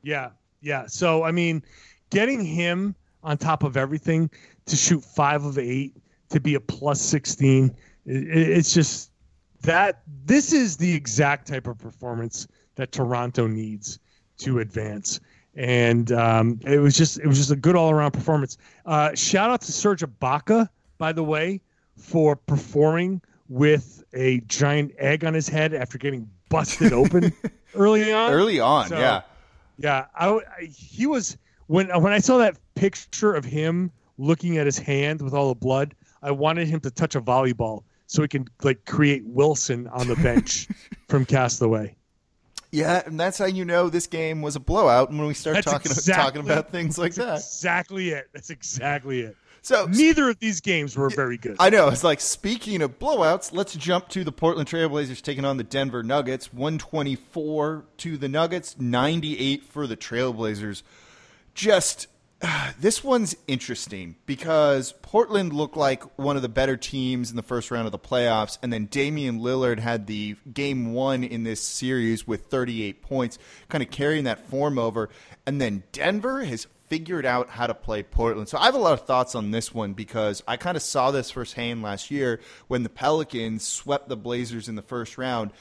Yeah, 0.02 0.32
yeah. 0.60 0.86
So 0.86 1.22
I 1.22 1.32
mean, 1.32 1.64
getting 2.10 2.44
him 2.44 2.94
on 3.22 3.38
top 3.38 3.62
of 3.62 3.78
everything 3.78 4.28
to 4.66 4.76
shoot 4.76 5.02
five 5.02 5.46
of 5.46 5.56
eight 5.56 5.96
to 6.28 6.40
be 6.40 6.56
a 6.56 6.60
plus 6.60 7.00
16, 7.00 7.74
it's 8.04 8.74
just 8.74 9.12
that 9.62 10.02
this 10.26 10.52
is 10.52 10.76
the 10.76 10.92
exact 10.92 11.48
type 11.48 11.66
of 11.66 11.78
performance 11.78 12.46
that 12.74 12.92
Toronto 12.92 13.46
needs 13.46 13.98
to 14.38 14.58
advance. 14.58 15.20
And 15.54 16.10
um, 16.12 16.60
it 16.64 16.78
was 16.78 16.96
just 16.96 17.18
it 17.20 17.26
was 17.26 17.36
just 17.36 17.50
a 17.50 17.56
good 17.56 17.76
all 17.76 17.90
around 17.90 18.12
performance. 18.12 18.56
Uh, 18.86 19.14
shout 19.14 19.50
out 19.50 19.60
to 19.62 19.72
Serge 19.72 20.02
Ibaka, 20.02 20.68
by 20.98 21.12
the 21.12 21.22
way, 21.22 21.60
for 21.96 22.36
performing 22.36 23.20
with 23.48 24.02
a 24.14 24.40
giant 24.46 24.92
egg 24.98 25.24
on 25.24 25.34
his 25.34 25.48
head 25.48 25.74
after 25.74 25.98
getting 25.98 26.28
busted 26.48 26.92
open 26.94 27.32
early 27.74 28.10
on. 28.12 28.32
Early 28.32 28.60
on, 28.60 28.88
So, 28.88 28.98
yeah. 28.98 29.22
Yeah, 29.78 30.06
I, 30.14 30.28
I- 30.30 30.64
he 30.64 31.06
was 31.06 31.36
when 31.66 31.88
when 32.00 32.12
I 32.12 32.18
saw 32.18 32.38
that 32.38 32.56
picture 32.74 33.34
of 33.34 33.44
him 33.44 33.90
looking 34.18 34.56
at 34.58 34.66
his 34.66 34.78
hand 34.78 35.20
with 35.20 35.34
all 35.34 35.48
the 35.48 35.54
blood. 35.54 35.94
I 36.22 36.30
wanted 36.30 36.68
him 36.68 36.78
to 36.80 36.90
touch 36.90 37.14
a 37.16 37.20
volleyball 37.20 37.82
so 38.06 38.22
he 38.22 38.28
can 38.28 38.46
like 38.62 38.84
create 38.84 39.22
Wilson 39.26 39.88
on 39.88 40.06
the 40.06 40.14
bench 40.16 40.68
from 41.08 41.24
Castaway. 41.26 41.96
Yeah, 42.72 43.02
and 43.04 43.20
that's 43.20 43.36
how 43.38 43.44
you 43.44 43.64
know 43.66 43.88
this 43.90 44.06
game 44.06 44.40
was 44.42 44.56
a 44.56 44.60
blowout 44.60 45.10
when 45.10 45.26
we 45.26 45.34
start 45.34 45.56
That's 45.56 45.66
talking 45.70 45.92
exactly- 45.92 46.40
talking 46.40 46.40
about 46.50 46.70
things 46.72 46.96
like 46.98 47.14
that. 47.14 47.36
Exactly 47.36 48.08
it. 48.10 48.28
That's 48.32 48.48
exactly 48.50 49.20
it. 49.20 49.36
So 49.64 49.86
Neither 49.86 50.28
of 50.30 50.40
these 50.40 50.60
games 50.60 50.96
were 50.96 51.08
very 51.08 51.36
good. 51.38 51.54
I 51.60 51.70
know. 51.70 51.86
It's 51.88 52.02
like 52.02 52.20
speaking 52.20 52.82
of 52.82 52.98
blowouts, 52.98 53.52
let's 53.52 53.76
jump 53.76 54.08
to 54.08 54.24
the 54.24 54.32
Portland 54.32 54.68
Trailblazers 54.68 55.22
taking 55.22 55.44
on 55.44 55.56
the 55.56 55.62
Denver 55.62 56.02
Nuggets. 56.02 56.52
124 56.52 57.84
to 57.98 58.16
the 58.16 58.28
Nuggets, 58.28 58.76
98 58.80 59.62
for 59.62 59.86
the 59.86 59.96
Trailblazers. 59.96 60.82
Just 61.54 62.08
this 62.80 63.04
one's 63.04 63.36
interesting 63.46 64.16
because 64.26 64.92
Portland 65.02 65.52
looked 65.52 65.76
like 65.76 66.02
one 66.18 66.36
of 66.36 66.42
the 66.42 66.48
better 66.48 66.76
teams 66.76 67.30
in 67.30 67.36
the 67.36 67.42
first 67.42 67.70
round 67.70 67.86
of 67.86 67.92
the 67.92 67.98
playoffs, 67.98 68.58
and 68.62 68.72
then 68.72 68.86
Damian 68.86 69.40
Lillard 69.40 69.78
had 69.78 70.06
the 70.06 70.36
game 70.52 70.92
one 70.92 71.24
in 71.24 71.44
this 71.44 71.60
series 71.60 72.26
with 72.26 72.46
38 72.46 73.02
points, 73.02 73.38
kind 73.68 73.82
of 73.82 73.90
carrying 73.90 74.24
that 74.24 74.46
form 74.48 74.78
over. 74.78 75.08
And 75.46 75.60
then 75.60 75.82
Denver 75.92 76.44
has 76.44 76.66
figured 76.88 77.24
out 77.24 77.48
how 77.48 77.66
to 77.66 77.74
play 77.74 78.02
Portland. 78.02 78.48
So 78.48 78.58
I 78.58 78.66
have 78.66 78.74
a 78.74 78.78
lot 78.78 78.92
of 78.92 79.06
thoughts 79.06 79.34
on 79.34 79.50
this 79.50 79.72
one 79.72 79.94
because 79.94 80.42
I 80.46 80.56
kind 80.56 80.76
of 80.76 80.82
saw 80.82 81.10
this 81.10 81.30
firsthand 81.30 81.82
last 81.82 82.10
year 82.10 82.40
when 82.68 82.82
the 82.82 82.90
Pelicans 82.90 83.66
swept 83.66 84.08
the 84.08 84.16
Blazers 84.16 84.68
in 84.68 84.74
the 84.74 84.82
first 84.82 85.16
round. 85.16 85.52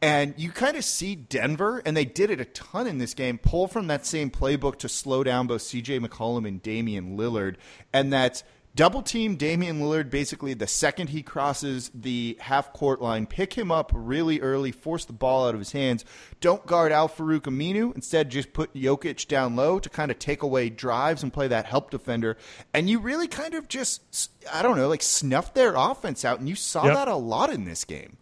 And 0.00 0.34
you 0.36 0.50
kind 0.50 0.76
of 0.76 0.84
see 0.84 1.16
Denver, 1.16 1.82
and 1.84 1.96
they 1.96 2.04
did 2.04 2.30
it 2.30 2.40
a 2.40 2.44
ton 2.44 2.86
in 2.86 2.98
this 2.98 3.14
game, 3.14 3.36
pull 3.36 3.66
from 3.66 3.88
that 3.88 4.06
same 4.06 4.30
playbook 4.30 4.76
to 4.78 4.88
slow 4.88 5.24
down 5.24 5.48
both 5.48 5.62
CJ 5.62 6.06
McCollum 6.06 6.46
and 6.46 6.62
Damian 6.62 7.16
Lillard. 7.18 7.56
And 7.92 8.12
that's 8.12 8.44
double 8.76 9.02
team 9.02 9.34
Damian 9.34 9.80
Lillard 9.80 10.08
basically 10.08 10.54
the 10.54 10.68
second 10.68 11.08
he 11.08 11.20
crosses 11.24 11.90
the 11.92 12.36
half 12.40 12.72
court 12.72 13.02
line, 13.02 13.26
pick 13.26 13.54
him 13.54 13.72
up 13.72 13.90
really 13.92 14.40
early, 14.40 14.70
force 14.70 15.04
the 15.04 15.12
ball 15.12 15.48
out 15.48 15.54
of 15.54 15.60
his 15.60 15.72
hands. 15.72 16.04
Don't 16.40 16.64
guard 16.64 16.92
Al 16.92 17.08
Farouk 17.08 17.40
Aminu. 17.40 17.92
Instead, 17.96 18.30
just 18.30 18.52
put 18.52 18.72
Jokic 18.74 19.26
down 19.26 19.56
low 19.56 19.80
to 19.80 19.88
kind 19.88 20.12
of 20.12 20.20
take 20.20 20.44
away 20.44 20.70
drives 20.70 21.24
and 21.24 21.32
play 21.32 21.48
that 21.48 21.66
help 21.66 21.90
defender. 21.90 22.36
And 22.72 22.88
you 22.88 23.00
really 23.00 23.26
kind 23.26 23.54
of 23.54 23.66
just, 23.66 24.30
I 24.52 24.62
don't 24.62 24.76
know, 24.76 24.88
like 24.88 25.02
snuffed 25.02 25.56
their 25.56 25.74
offense 25.74 26.24
out. 26.24 26.38
And 26.38 26.48
you 26.48 26.54
saw 26.54 26.84
Yep. 26.84 26.94
that 26.94 27.08
a 27.08 27.16
lot 27.16 27.50
in 27.50 27.64
this 27.64 27.84
game. 27.84 28.16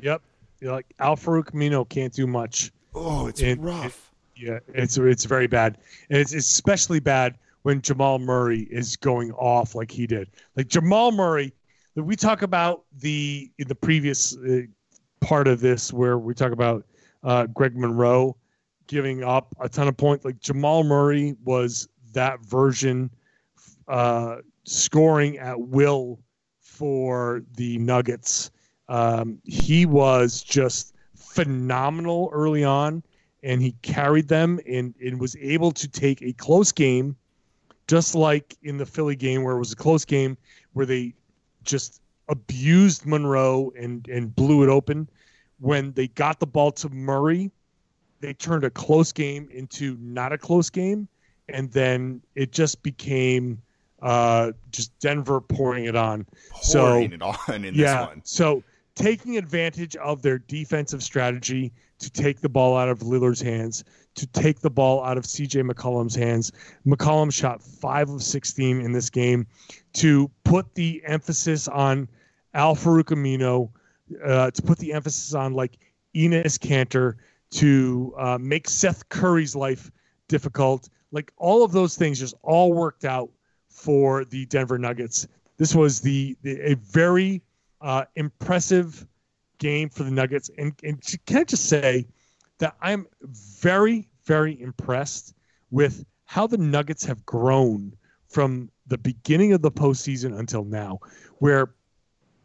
Yep. 0.00 0.20
Like 0.62 0.86
Al 0.98 1.16
Farouk 1.16 1.52
Aminu 1.52 1.88
can't 1.88 2.12
do 2.12 2.26
much. 2.26 2.72
Oh, 2.94 3.26
it's 3.26 3.42
And- 3.42 3.62
rough. 3.64 4.10
Yeah, 4.36 4.58
it's 4.68 4.98
it's 4.98 5.26
very 5.26 5.46
bad, 5.46 5.78
and 6.10 6.18
it's 6.18 6.34
especially 6.34 6.98
bad 6.98 7.38
when 7.62 7.80
Jamal 7.80 8.18
Murray 8.18 8.62
is 8.68 8.96
going 8.96 9.30
off 9.32 9.76
like 9.76 9.92
he 9.92 10.08
did. 10.08 10.28
Like 10.56 10.66
Jamal 10.66 11.12
Murray, 11.12 11.52
we 11.94 12.16
talk 12.16 12.42
about 12.42 12.82
the 12.98 13.48
in 13.58 13.68
the 13.68 13.76
previous 13.76 14.36
uh, 14.38 14.62
part 15.20 15.46
of 15.46 15.60
this 15.60 15.92
where 15.92 16.18
we 16.18 16.34
talk 16.34 16.50
about 16.50 16.84
uh, 17.22 17.46
Greg 17.46 17.76
Monroe 17.76 18.36
giving 18.88 19.22
up 19.22 19.54
a 19.60 19.68
ton 19.68 19.86
of 19.86 19.96
points. 19.96 20.24
Like 20.24 20.40
Jamal 20.40 20.82
Murray 20.82 21.36
was 21.44 21.88
that 22.12 22.44
version, 22.44 23.10
uh, 23.86 24.38
scoring 24.64 25.38
at 25.38 25.60
will 25.60 26.18
for 26.60 27.44
the 27.56 27.78
Nuggets. 27.78 28.50
Um, 28.88 29.38
he 29.44 29.86
was 29.86 30.42
just 30.42 30.94
phenomenal 31.14 32.30
early 32.32 32.64
on 32.64 33.02
and 33.42 33.60
he 33.60 33.72
carried 33.82 34.28
them 34.28 34.58
and, 34.66 34.94
and 35.04 35.20
was 35.20 35.36
able 35.36 35.70
to 35.72 35.86
take 35.86 36.22
a 36.22 36.32
close 36.32 36.72
game, 36.72 37.16
just 37.86 38.14
like 38.14 38.56
in 38.62 38.78
the 38.78 38.86
Philly 38.86 39.16
game 39.16 39.42
where 39.42 39.54
it 39.54 39.58
was 39.58 39.72
a 39.72 39.76
close 39.76 40.04
game 40.04 40.36
where 40.72 40.86
they 40.86 41.14
just 41.62 42.00
abused 42.28 43.04
Monroe 43.04 43.72
and, 43.78 44.08
and 44.08 44.34
blew 44.34 44.62
it 44.62 44.70
open. 44.70 45.08
When 45.60 45.92
they 45.92 46.08
got 46.08 46.40
the 46.40 46.46
ball 46.46 46.72
to 46.72 46.88
Murray, 46.88 47.50
they 48.20 48.32
turned 48.32 48.64
a 48.64 48.70
close 48.70 49.12
game 49.12 49.48
into 49.52 49.96
not 50.00 50.32
a 50.32 50.38
close 50.38 50.70
game, 50.70 51.06
and 51.48 51.70
then 51.70 52.22
it 52.34 52.52
just 52.52 52.82
became 52.82 53.60
uh, 54.00 54.52
just 54.72 54.98
Denver 55.00 55.40
pouring 55.40 55.84
it 55.84 55.96
on. 55.96 56.26
so 56.62 56.86
Pouring 56.86 57.12
it 57.12 57.22
on 57.22 57.64
in 57.64 57.74
yeah. 57.74 57.98
this 57.98 58.08
one. 58.08 58.20
So 58.24 58.62
taking 58.94 59.36
advantage 59.36 59.96
of 59.96 60.22
their 60.22 60.38
defensive 60.38 61.02
strategy 61.02 61.72
to 61.98 62.10
take 62.10 62.40
the 62.40 62.48
ball 62.48 62.76
out 62.76 62.88
of 62.88 63.00
Lillard's 63.00 63.40
hands, 63.40 63.84
to 64.14 64.26
take 64.28 64.60
the 64.60 64.70
ball 64.70 65.02
out 65.04 65.18
of 65.18 65.24
CJ 65.24 65.68
McCollum's 65.68 66.14
hands. 66.14 66.52
McCollum 66.86 67.32
shot 67.32 67.62
five 67.62 68.08
of 68.10 68.22
16 68.22 68.80
in 68.80 68.92
this 68.92 69.10
game 69.10 69.46
to 69.94 70.30
put 70.44 70.74
the 70.74 71.02
emphasis 71.06 71.66
on 71.68 72.08
Al 72.54 72.76
Farouk 72.76 73.06
Aminu, 73.06 73.70
uh, 74.24 74.50
to 74.50 74.62
put 74.62 74.78
the 74.78 74.92
emphasis 74.92 75.34
on 75.34 75.54
like 75.54 75.78
Enes 76.14 76.58
Kanter, 76.58 77.16
to 77.50 78.14
uh, 78.18 78.38
make 78.40 78.68
Seth 78.68 79.08
Curry's 79.08 79.56
life 79.56 79.90
difficult. 80.28 80.88
Like 81.12 81.32
all 81.36 81.64
of 81.64 81.72
those 81.72 81.96
things 81.96 82.18
just 82.18 82.34
all 82.42 82.72
worked 82.72 83.04
out 83.04 83.30
for 83.68 84.24
the 84.24 84.46
Denver 84.46 84.78
Nuggets. 84.78 85.26
This 85.56 85.74
was 85.74 86.00
the, 86.00 86.36
the 86.42 86.60
a 86.60 86.74
very 86.74 87.42
uh, 87.84 88.06
impressive 88.16 89.06
game 89.58 89.90
for 89.90 90.04
the 90.04 90.10
Nuggets. 90.10 90.50
And, 90.58 90.72
and 90.82 91.00
can 91.26 91.36
I 91.36 91.44
just 91.44 91.66
say 91.66 92.06
that 92.58 92.74
I'm 92.80 93.06
very, 93.22 94.08
very 94.24 94.60
impressed 94.60 95.34
with 95.70 96.04
how 96.24 96.46
the 96.46 96.56
Nuggets 96.56 97.04
have 97.04 97.24
grown 97.26 97.94
from 98.26 98.70
the 98.86 98.96
beginning 98.98 99.52
of 99.52 99.60
the 99.60 99.70
postseason 99.70 100.38
until 100.38 100.64
now, 100.64 100.98
where 101.38 101.74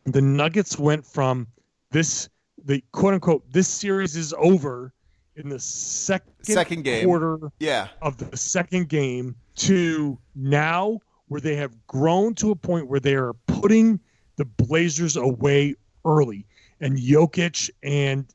the 0.03 0.21
Nuggets 0.21 0.77
went 0.77 1.05
from 1.05 1.47
this, 1.91 2.27
the 2.65 2.83
quote 2.91 3.13
unquote, 3.13 3.49
this 3.51 3.67
series 3.67 4.17
is 4.17 4.33
over 4.37 4.93
in 5.37 5.47
the 5.47 5.59
second, 5.59 6.33
Second 6.43 6.83
game. 6.83 7.05
quarter 7.05 7.39
Yeah. 7.59 7.87
of 8.01 8.17
the 8.17 8.35
second 8.35 8.89
game 8.89 9.35
to 9.55 10.19
now 10.35 10.99
where 11.29 11.39
they 11.39 11.55
have 11.55 11.75
grown 11.87 12.35
to 12.35 12.51
a 12.51 12.55
point 12.55 12.87
where 12.89 12.99
they 12.99 13.15
are 13.15 13.33
putting 13.47 14.01
the 14.39 14.45
Blazers 14.45 15.17
away 15.17 15.75
early. 16.05 16.45
And 16.79 16.97
Jokic 16.97 17.69
and 17.83 18.25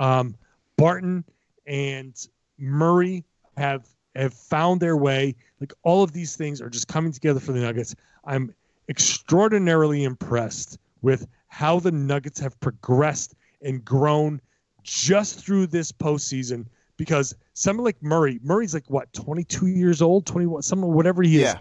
um, 0.00 0.34
Barton 0.76 1.24
and 1.66 2.14
Murray 2.58 3.24
have 3.56 3.86
have 4.16 4.34
found 4.34 4.80
their 4.80 4.96
way. 4.96 5.36
Like 5.60 5.72
all 5.84 6.02
of 6.02 6.12
these 6.12 6.36
things 6.36 6.60
are 6.60 6.68
just 6.68 6.88
coming 6.88 7.12
together 7.12 7.38
for 7.38 7.52
the 7.52 7.60
Nuggets. 7.60 7.94
I'm 8.24 8.52
extraordinarily 8.88 10.02
impressed 10.02 10.78
with 11.00 11.28
how 11.46 11.78
the 11.78 11.92
Nuggets 11.92 12.40
have 12.40 12.58
progressed 12.58 13.34
and 13.62 13.84
grown 13.84 14.40
just 14.82 15.38
through 15.38 15.68
this 15.68 15.92
postseason 15.92 16.66
because 16.96 17.36
someone 17.54 17.84
like 17.84 18.02
Murray, 18.02 18.40
Murray's 18.42 18.74
like 18.74 18.90
what, 18.90 19.12
22 19.12 19.68
years 19.68 20.02
old, 20.02 20.26
21, 20.26 20.62
someone, 20.62 20.92
whatever 20.92 21.22
he 21.22 21.36
is. 21.36 21.42
Yeah. 21.42 21.58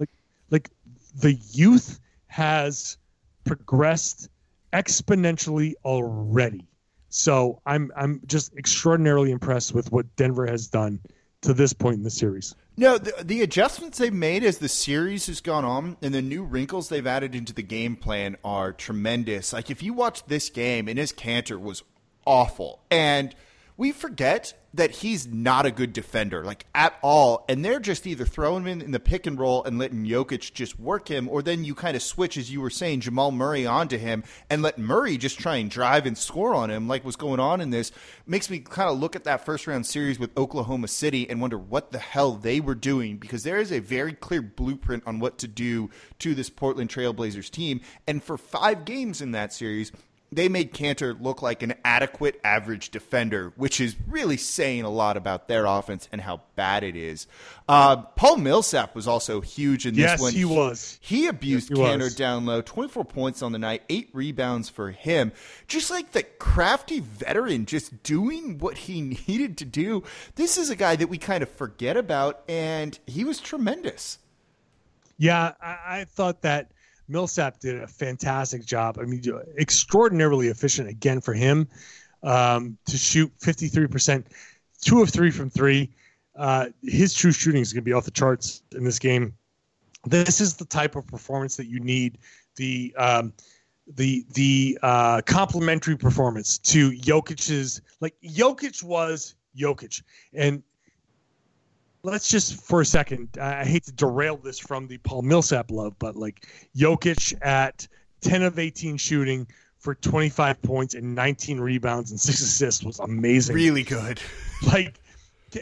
Like, 0.00 0.10
like 0.50 0.70
the 1.14 1.34
youth 1.52 2.00
has 2.26 2.98
progressed 3.44 4.28
exponentially 4.72 5.74
already. 5.84 6.66
So 7.08 7.60
I'm 7.64 7.92
I'm 7.96 8.20
just 8.26 8.56
extraordinarily 8.56 9.30
impressed 9.30 9.72
with 9.72 9.92
what 9.92 10.16
Denver 10.16 10.46
has 10.46 10.66
done 10.66 11.00
to 11.42 11.54
this 11.54 11.72
point 11.72 11.96
in 11.96 12.02
the 12.02 12.10
series. 12.10 12.54
No, 12.76 12.98
the, 12.98 13.22
the 13.22 13.42
adjustments 13.42 13.98
they've 13.98 14.12
made 14.12 14.42
as 14.42 14.58
the 14.58 14.68
series 14.68 15.26
has 15.28 15.40
gone 15.40 15.64
on 15.64 15.96
and 16.02 16.12
the 16.12 16.22
new 16.22 16.42
wrinkles 16.42 16.88
they've 16.88 17.06
added 17.06 17.34
into 17.34 17.52
the 17.52 17.62
game 17.62 17.94
plan 17.94 18.36
are 18.42 18.72
tremendous. 18.72 19.52
Like 19.52 19.70
if 19.70 19.80
you 19.80 19.92
watch 19.92 20.24
this 20.26 20.50
game, 20.50 20.88
and 20.88 20.98
his 20.98 21.12
Kanter 21.12 21.60
was 21.60 21.84
awful, 22.26 22.80
and 22.90 23.34
we 23.76 23.90
forget 23.90 24.54
that 24.74 24.90
he's 24.90 25.26
not 25.26 25.66
a 25.66 25.70
good 25.70 25.92
defender, 25.92 26.44
like 26.44 26.66
at 26.74 26.96
all. 27.00 27.44
And 27.48 27.64
they're 27.64 27.80
just 27.80 28.06
either 28.06 28.24
throwing 28.24 28.66
him 28.66 28.80
in, 28.80 28.90
the 28.90 29.00
pick 29.00 29.26
and 29.26 29.38
roll 29.38 29.62
and 29.64 29.78
letting 29.78 30.04
Jokic 30.04 30.52
just 30.52 30.78
work 30.78 31.08
him, 31.08 31.28
or 31.28 31.42
then 31.42 31.64
you 31.64 31.74
kind 31.74 31.96
of 31.96 32.02
switch, 32.02 32.36
as 32.36 32.52
you 32.52 32.60
were 32.60 32.70
saying, 32.70 33.00
Jamal 33.00 33.30
Murray 33.30 33.66
onto 33.66 33.96
him 33.96 34.24
and 34.50 34.62
let 34.62 34.78
Murray 34.78 35.16
just 35.16 35.38
try 35.38 35.56
and 35.56 35.70
drive 35.70 36.06
and 36.06 36.18
score 36.18 36.54
on 36.54 36.70
him, 36.70 36.88
like 36.88 37.04
what's 37.04 37.16
going 37.16 37.40
on 37.40 37.60
in 37.60 37.70
this. 37.70 37.92
Makes 38.26 38.50
me 38.50 38.60
kind 38.60 38.90
of 38.90 38.98
look 38.98 39.16
at 39.16 39.24
that 39.24 39.44
first 39.44 39.66
round 39.66 39.86
series 39.86 40.18
with 40.18 40.36
Oklahoma 40.36 40.88
City 40.88 41.28
and 41.28 41.40
wonder 41.40 41.58
what 41.58 41.92
the 41.92 41.98
hell 41.98 42.32
they 42.32 42.60
were 42.60 42.74
doing 42.74 43.16
because 43.16 43.42
there 43.42 43.58
is 43.58 43.72
a 43.72 43.80
very 43.80 44.12
clear 44.12 44.42
blueprint 44.42 45.04
on 45.06 45.20
what 45.20 45.38
to 45.38 45.48
do 45.48 45.90
to 46.20 46.34
this 46.34 46.50
Portland 46.50 46.90
Trailblazers 46.90 47.50
team. 47.50 47.80
And 48.06 48.22
for 48.22 48.36
five 48.36 48.84
games 48.84 49.20
in 49.20 49.32
that 49.32 49.52
series, 49.52 49.92
they 50.34 50.48
made 50.48 50.72
Kanter 50.72 51.20
look 51.20 51.42
like 51.42 51.62
an 51.62 51.74
adequate 51.84 52.40
average 52.44 52.90
defender, 52.90 53.52
which 53.56 53.80
is 53.80 53.96
really 54.08 54.36
saying 54.36 54.82
a 54.82 54.90
lot 54.90 55.16
about 55.16 55.48
their 55.48 55.66
offense 55.66 56.08
and 56.12 56.20
how 56.20 56.42
bad 56.56 56.82
it 56.82 56.96
is. 56.96 57.26
Uh, 57.68 57.96
Paul 57.96 58.36
Millsap 58.38 58.94
was 58.94 59.06
also 59.08 59.40
huge 59.40 59.86
in 59.86 59.94
this 59.94 60.02
yes, 60.02 60.20
one. 60.20 60.32
he 60.32 60.44
was. 60.44 60.98
He 61.00 61.26
abused 61.26 61.70
Yes, 61.70 61.98
was. 61.98 62.14
down 62.14 62.46
low, 62.46 62.60
24 62.62 63.04
points 63.04 63.42
on 63.42 63.52
the 63.52 63.58
night, 63.58 63.82
eight 63.88 64.10
rebounds 64.12 64.68
for 64.68 64.90
him. 64.90 65.32
Just 65.66 65.90
like 65.90 66.12
the 66.12 66.22
crafty 66.22 67.00
veteran, 67.00 67.66
just 67.66 68.02
doing 68.02 68.58
what 68.58 68.76
he 68.76 69.00
needed 69.28 69.56
to 69.58 69.64
do. 69.64 70.02
This 70.34 70.58
is 70.58 70.70
a 70.70 70.76
guy 70.76 70.96
that 70.96 71.08
we 71.08 71.18
kind 71.18 71.42
of 71.42 71.48
forget 71.48 71.96
about, 71.96 72.42
and 72.48 72.98
he 73.06 73.24
was 73.24 73.40
tremendous. 73.40 74.18
Yeah, 75.16 75.52
I, 75.62 75.78
I 76.00 76.04
thought 76.08 76.42
that 76.42 76.72
Millsap 77.08 77.60
did 77.60 77.82
a 77.82 77.86
fantastic 77.86 78.64
job. 78.64 78.98
I 79.00 79.04
mean, 79.04 79.22
extraordinarily 79.58 80.48
efficient 80.48 80.88
again 80.88 81.20
for 81.20 81.34
him 81.34 81.68
um, 82.22 82.78
to 82.86 82.96
shoot 82.96 83.32
53%, 83.40 84.24
two 84.80 85.02
of 85.02 85.10
three 85.10 85.30
from 85.30 85.50
three. 85.50 85.90
Uh, 86.36 86.66
his 86.82 87.14
true 87.14 87.32
shooting 87.32 87.62
is 87.62 87.72
going 87.72 87.82
to 87.82 87.84
be 87.84 87.92
off 87.92 88.04
the 88.04 88.10
charts 88.10 88.62
in 88.74 88.84
this 88.84 88.98
game. 88.98 89.34
This 90.06 90.40
is 90.40 90.54
the 90.54 90.64
type 90.64 90.96
of 90.96 91.06
performance 91.06 91.56
that 91.56 91.66
you 91.66 91.80
need. 91.80 92.18
The 92.56 92.94
um, 92.96 93.32
the 93.86 94.24
the 94.32 94.78
uh, 94.82 95.20
complementary 95.22 95.96
performance 95.96 96.58
to 96.58 96.92
Jokic's 96.92 97.80
like 98.00 98.14
Jokic 98.22 98.82
was 98.82 99.34
Jokic, 99.56 100.02
and 100.32 100.62
let's 102.04 102.28
just 102.28 102.62
for 102.62 102.80
a 102.82 102.86
second. 102.86 103.36
I 103.40 103.64
hate 103.64 103.84
to 103.84 103.92
derail 103.92 104.36
this 104.36 104.58
from 104.58 104.86
the 104.86 104.98
Paul 104.98 105.22
Millsap 105.22 105.70
love, 105.70 105.98
but 105.98 106.14
like 106.14 106.46
Jokic 106.76 107.34
at 107.42 107.88
ten 108.20 108.42
of 108.42 108.58
eighteen 108.58 108.96
shooting 108.96 109.48
for 109.78 109.94
twenty 109.96 110.28
five 110.28 110.60
points 110.62 110.94
and 110.94 111.14
nineteen 111.14 111.58
rebounds 111.58 112.10
and 112.10 112.20
six 112.20 112.40
assists 112.40 112.84
was 112.84 113.00
amazing. 113.00 113.56
Really 113.56 113.82
good. 113.82 114.20
Like, 114.66 115.00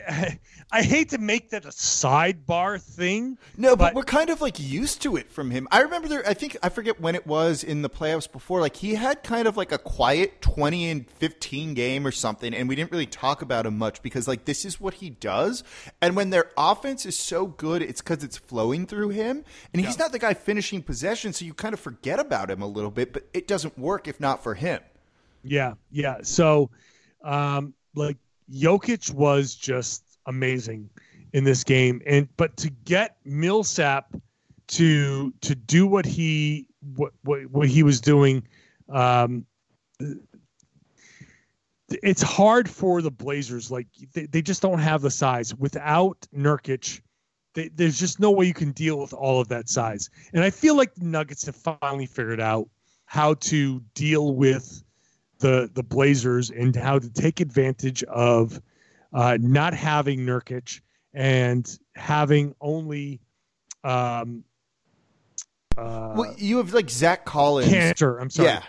I 0.73 0.83
hate 0.83 1.11
to 1.11 1.19
make 1.19 1.51
that 1.51 1.65
a 1.65 1.69
sidebar 1.69 2.81
thing. 2.81 3.37
No, 3.57 3.77
but, 3.77 3.89
But- 3.89 3.95
we're 3.95 4.03
kind 4.05 4.31
of 4.31 4.41
like 4.41 4.59
used 4.59 5.03
to 5.03 5.17
it 5.17 5.31
from 5.31 5.51
him. 5.51 5.69
I 5.71 5.81
remember 5.83 6.09
there. 6.09 6.27
I 6.27 6.35
think 6.35 6.57
I 6.63 6.69
forget 6.69 7.01
when 7.01 7.15
it 7.15 7.27
was 7.27 7.63
in 7.63 7.83
the 7.83 7.91
playoffs 7.91 8.31
before. 8.31 8.61
Like 8.61 8.77
he 8.77 8.95
had 8.95 9.23
kind 9.23 9.47
of 9.47 9.57
like 9.57 9.73
a 9.73 9.79
quiet 9.79 10.41
twenty 10.41 10.89
and 10.89 11.09
fifteen 11.11 11.75
game 11.75 12.07
or 12.07 12.11
something, 12.11 12.55
and 12.55 12.69
we 12.69 12.75
didn't 12.77 12.91
really 12.91 13.07
talk 13.07 13.43
about 13.43 13.67
him 13.67 13.77
much 13.79 14.03
because 14.03 14.27
like 14.27 14.45
this 14.47 14.65
is 14.65 14.81
what 14.81 14.95
he 14.95 15.11
does. 15.11 15.63
And 16.01 16.17
when 16.17 16.31
their 16.31 16.51
offense 16.57 17.05
is 17.07 17.19
so 17.19 17.47
good, 17.47 17.83
it's 17.83 18.01
because 18.01 18.25
it's 18.25 18.39
flowing 18.39 18.87
through 18.87 19.11
him, 19.11 19.45
and 19.73 19.85
he's 19.85 19.99
not 19.99 20.13
the 20.13 20.19
guy 20.19 20.35
finishing 20.35 20.83
possession, 20.83 21.33
so 21.33 21.45
you 21.45 21.55
kind 21.55 21.75
of 21.75 21.81
forget 21.81 22.19
about 22.19 22.51
him 22.51 22.63
a 22.63 22.67
little 22.67 22.91
bit. 22.91 23.13
But 23.13 23.25
it 23.35 23.47
doesn't 23.47 23.79
work 23.79 24.09
if 24.09 24.21
not 24.21 24.43
for 24.43 24.55
him. 24.55 24.81
Yeah, 25.45 25.75
yeah. 25.91 26.19
So, 26.23 26.71
um, 27.23 27.75
like 27.95 28.17
Jokic 28.53 29.13
was 29.13 29.55
just 29.55 30.05
amazing 30.27 30.91
in 31.33 31.45
this 31.45 31.65
game, 31.65 32.03
and 32.07 32.29
but 32.37 32.57
to 32.59 32.71
get 32.71 33.17
Millsap 33.25 34.15
to 34.69 35.33
to 35.41 35.55
do 35.55 35.87
what 35.87 36.05
he 36.05 36.67
what 36.97 37.13
what, 37.23 37.47
what 37.51 37.69
he 37.69 37.83
was 37.83 38.01
doing, 38.01 38.47
um, 38.89 39.47
it's 41.89 42.23
hard 42.23 42.69
for 42.69 43.01
the 43.03 43.11
Blazers. 43.11 43.71
Like 43.71 43.87
they, 44.13 44.27
they 44.27 44.43
just 44.43 44.63
don't 44.63 44.79
have 44.79 45.03
the 45.03 45.11
size 45.11 45.55
without 45.55 46.27
Nurkic. 46.37 47.01
They, 47.55 47.69
there's 47.69 47.99
just 47.99 48.19
no 48.19 48.31
way 48.31 48.47
you 48.47 48.55
can 48.55 48.73
deal 48.73 48.99
with 48.99 49.13
all 49.13 49.41
of 49.41 49.49
that 49.49 49.69
size, 49.69 50.11
and 50.33 50.45
I 50.45 50.51
feel 50.51 50.77
like 50.77 50.95
the 50.95 51.05
Nuggets 51.05 51.47
have 51.47 51.57
finally 51.57 52.07
figured 52.07 52.41
out 52.41 52.69
how 53.07 53.35
to 53.35 53.81
deal 53.95 54.35
with 54.35 54.83
the 55.43 55.69
the 55.75 55.83
Blazers 55.83 56.51
and 56.51 56.75
how 56.75 56.99
to 56.99 57.11
take 57.11 57.41
advantage 57.41 58.03
of 58.05 58.63
uh, 59.13 59.37
not 59.41 59.75
having 59.75 60.21
Nurkic 60.21 60.81
and 61.13 61.79
having 61.95 62.55
only 62.61 63.21
um, 63.85 64.45
uh, 65.77 66.15
well, 66.17 66.35
you 66.39 66.59
have 66.59 66.73
like 66.73 66.89
Zach 66.89 67.25
Collins. 67.25 67.73
Kanter. 67.73 68.21
I'm 68.21 68.31
sorry. 68.31 68.49
Yeah. 68.49 68.63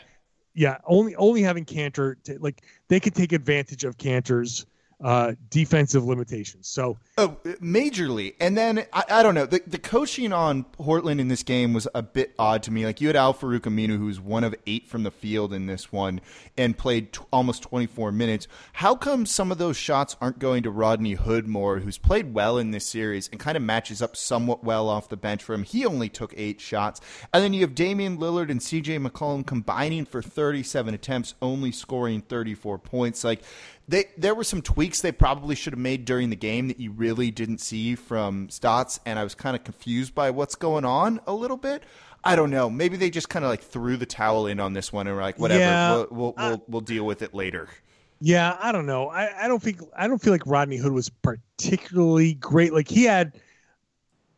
yeah, 0.54 0.78
only 0.86 1.16
only 1.16 1.42
having 1.42 1.64
Kanter 1.64 2.16
to, 2.24 2.40
like 2.40 2.64
they 2.88 3.00
could 3.00 3.16
take 3.16 3.32
advantage 3.32 3.84
of 3.84 3.98
Kanter's 3.98 4.66
uh, 5.02 5.34
defensive 5.50 6.06
limitations. 6.06 6.68
So 6.68 6.98
Oh, 7.16 7.38
majorly. 7.62 8.34
And 8.40 8.58
then 8.58 8.88
I, 8.92 9.04
I 9.08 9.24
don't 9.24 9.36
know. 9.36 9.46
The, 9.46 9.62
the 9.68 9.78
coaching 9.78 10.34
on 10.34 10.64
Portland 10.64 11.22
in 11.22 11.28
this 11.28 11.44
game 11.44 11.72
was 11.72 11.88
a 11.94 12.02
bit 12.02 12.34
odd 12.40 12.64
to 12.64 12.72
me. 12.72 12.86
Like 12.86 13.02
you 13.02 13.08
had 13.08 13.16
Al 13.16 13.36
Farouk 13.36 13.62
Aminu, 13.62 14.00
who 14.00 14.06
was 14.08 14.20
one 14.20 14.44
of 14.44 14.56
eight 14.66 14.88
from 14.88 15.04
the 15.04 15.12
field 15.12 15.54
in 15.54 15.68
this 15.68 15.92
one 15.92 16.22
and 16.58 16.76
played 16.76 17.14
t- 17.14 17.22
almost 17.32 17.62
24 17.62 18.12
minutes. 18.12 18.48
How 18.74 18.96
come 18.96 19.28
some 19.28 19.52
of 19.52 19.60
those 19.60 19.78
shots 19.78 20.16
aren't 20.22 20.40
going 20.40 20.64
to 20.64 20.72
Rodney 20.72 21.14
Hood 21.14 21.48
more, 21.48 21.80
who's 21.80 22.00
played 22.00 22.34
well 22.34 22.58
in 22.58 22.72
this 22.72 22.86
series 22.88 23.28
and 23.28 23.40
kind 23.40 23.58
of 23.58 23.62
matches 23.62 24.02
up 24.02 24.16
somewhat 24.16 24.64
well 24.64 24.90
off 24.90 25.10
the 25.10 25.18
bench 25.18 25.44
for 25.44 25.54
him? 25.54 25.62
He 25.64 25.86
only 25.86 26.10
took 26.10 26.34
eight 26.36 26.60
shots. 26.60 27.00
And 27.32 27.44
then 27.44 27.54
you 27.54 27.62
have 27.62 27.76
Damian 27.76 28.18
Lillard 28.18 28.50
and 28.50 28.60
CJ 28.60 29.06
McCollum 29.06 29.46
combining 29.46 30.06
for 30.06 30.24
37 30.24 30.96
attempts, 30.96 31.36
only 31.44 31.72
scoring 31.72 32.22
34 32.22 32.80
points. 32.80 33.24
Like 33.24 33.44
they 33.88 34.06
there 34.18 34.34
were 34.36 34.44
some 34.44 34.62
tweaks 34.62 35.02
they 35.02 35.12
probably 35.12 35.56
should 35.56 35.74
have 35.74 35.80
made 35.80 36.06
during 36.06 36.30
the 36.30 36.36
game 36.36 36.68
that 36.70 36.80
you 36.80 36.92
really 36.92 37.32
didn't 37.32 37.60
see 37.60 37.96
from 37.96 38.50
Stotts, 38.50 39.00
and 39.06 39.20
I 39.20 39.24
was 39.24 39.36
kind 39.36 39.56
of 39.56 39.64
confused 39.64 40.16
by 40.16 40.32
what's 40.32 40.56
going 40.56 40.86
on 40.86 41.20
a 41.28 41.34
little 41.34 41.58
bit. 41.58 41.84
I 42.24 42.36
don't 42.38 42.50
know. 42.52 42.70
Maybe 42.70 42.96
they 42.98 43.10
just 43.10 43.28
kind 43.30 43.44
of 43.44 43.52
like 43.52 43.62
threw 43.62 43.98
the 43.98 44.06
towel 44.06 44.48
in 44.48 44.60
on 44.62 44.72
this 44.74 44.94
one 44.94 45.08
and 45.08 45.16
were 45.16 45.22
like, 45.22 45.38
whatever, 45.40 45.60
Yeah, 45.60 45.92
we'll 45.92 46.08
we'll, 46.12 46.34
uh, 46.38 46.50
we'll, 46.50 46.64
we'll 46.70 46.82
deal 46.82 47.06
with 47.06 47.22
it 47.22 47.34
later. 47.34 47.68
yeah, 48.22 48.58
I 48.62 48.72
don't 48.72 48.86
know. 48.86 49.10
I, 49.10 49.46
I 49.46 49.48
don't 49.48 49.62
think 49.62 49.82
I 49.98 50.08
don't 50.08 50.22
feel 50.22 50.32
like 50.34 50.46
Rodney 50.46 50.78
Hood 50.78 50.94
was 50.94 51.10
particularly 51.10 52.36
great. 52.36 52.74
Like 52.74 52.88
he 52.88 53.04
had 53.04 53.34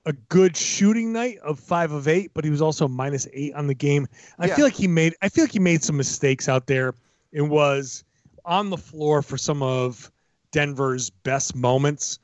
a 0.07 0.13
good 0.13 0.55
shooting 0.57 1.11
night 1.13 1.37
of 1.39 1.59
five 1.59 1.91
of 1.91 2.07
eight, 2.07 2.31
but 2.33 2.43
he 2.43 2.49
was 2.49 2.61
also 2.61 2.87
minus 2.87 3.27
eight 3.33 3.53
on 3.55 3.67
the 3.67 3.75
game. 3.75 4.07
I 4.39 4.47
Yeah. 4.47 4.55
feel 4.55 4.65
like 4.65 4.75
he 4.75 4.87
made 4.87 5.15
I 5.21 5.29
feel 5.29 5.43
like 5.43 5.51
he 5.51 5.59
made 5.59 5.83
some 5.83 5.97
mistakes 5.97 6.49
out 6.49 6.67
there 6.67 6.95
and 7.33 7.49
was 7.49 8.04
on 8.45 8.69
the 8.69 8.77
floor 8.77 9.21
for 9.21 9.37
some 9.37 9.61
of 9.61 10.11
Denver's 10.51 11.09
best 11.09 11.55
moments. 11.55 12.19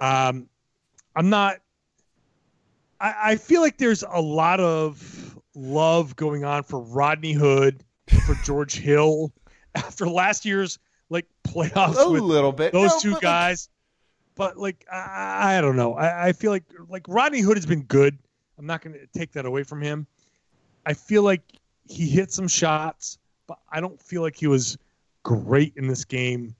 Um, 0.00 0.48
I'm 1.16 1.28
not. 1.30 1.56
I, 3.00 3.14
I 3.22 3.36
feel 3.36 3.60
like 3.60 3.78
there's 3.78 4.02
a 4.08 4.20
lot 4.20 4.60
of 4.60 5.38
love 5.54 6.16
going 6.16 6.44
on 6.44 6.62
for 6.62 6.80
Rodney 6.80 7.32
Hood, 7.32 7.82
for 8.26 8.34
George 8.44 8.74
Hill, 8.74 9.32
after 9.74 10.08
last 10.08 10.44
year's 10.44 10.78
like 11.10 11.26
playoffs 11.44 11.96
A 11.98 12.08
little 12.08 12.52
bit. 12.52 12.72
those 12.72 12.90
No, 12.90 12.98
two 13.00 13.08
but, 13.10 13.14
like, 13.14 13.22
guys. 13.22 13.68
but 14.34 14.56
like 14.56 14.86
I, 14.90 15.58
I 15.58 15.60
don't 15.60 15.76
know. 15.76 15.94
I, 15.94 16.28
I 16.28 16.32
feel 16.32 16.50
like 16.50 16.64
like 16.88 17.04
Rodney 17.08 17.40
Hood 17.40 17.56
has 17.56 17.66
been 17.66 17.82
good. 17.82 18.16
I'm 18.58 18.66
not 18.66 18.82
going 18.82 18.94
to 18.94 19.06
take 19.18 19.32
that 19.32 19.44
away 19.44 19.62
from 19.62 19.82
him. 19.82 20.06
I 20.86 20.94
feel 20.94 21.22
like 21.22 21.42
he 21.88 22.08
hit 22.08 22.32
some 22.32 22.48
shots, 22.48 23.18
but 23.46 23.58
I 23.70 23.80
don't 23.80 24.00
feel 24.00 24.22
like 24.22 24.36
he 24.36 24.46
was 24.46 24.78
great 25.22 25.72
in 25.76 25.86
this 25.86 26.04
game. 26.04 26.54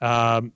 Um, 0.00 0.52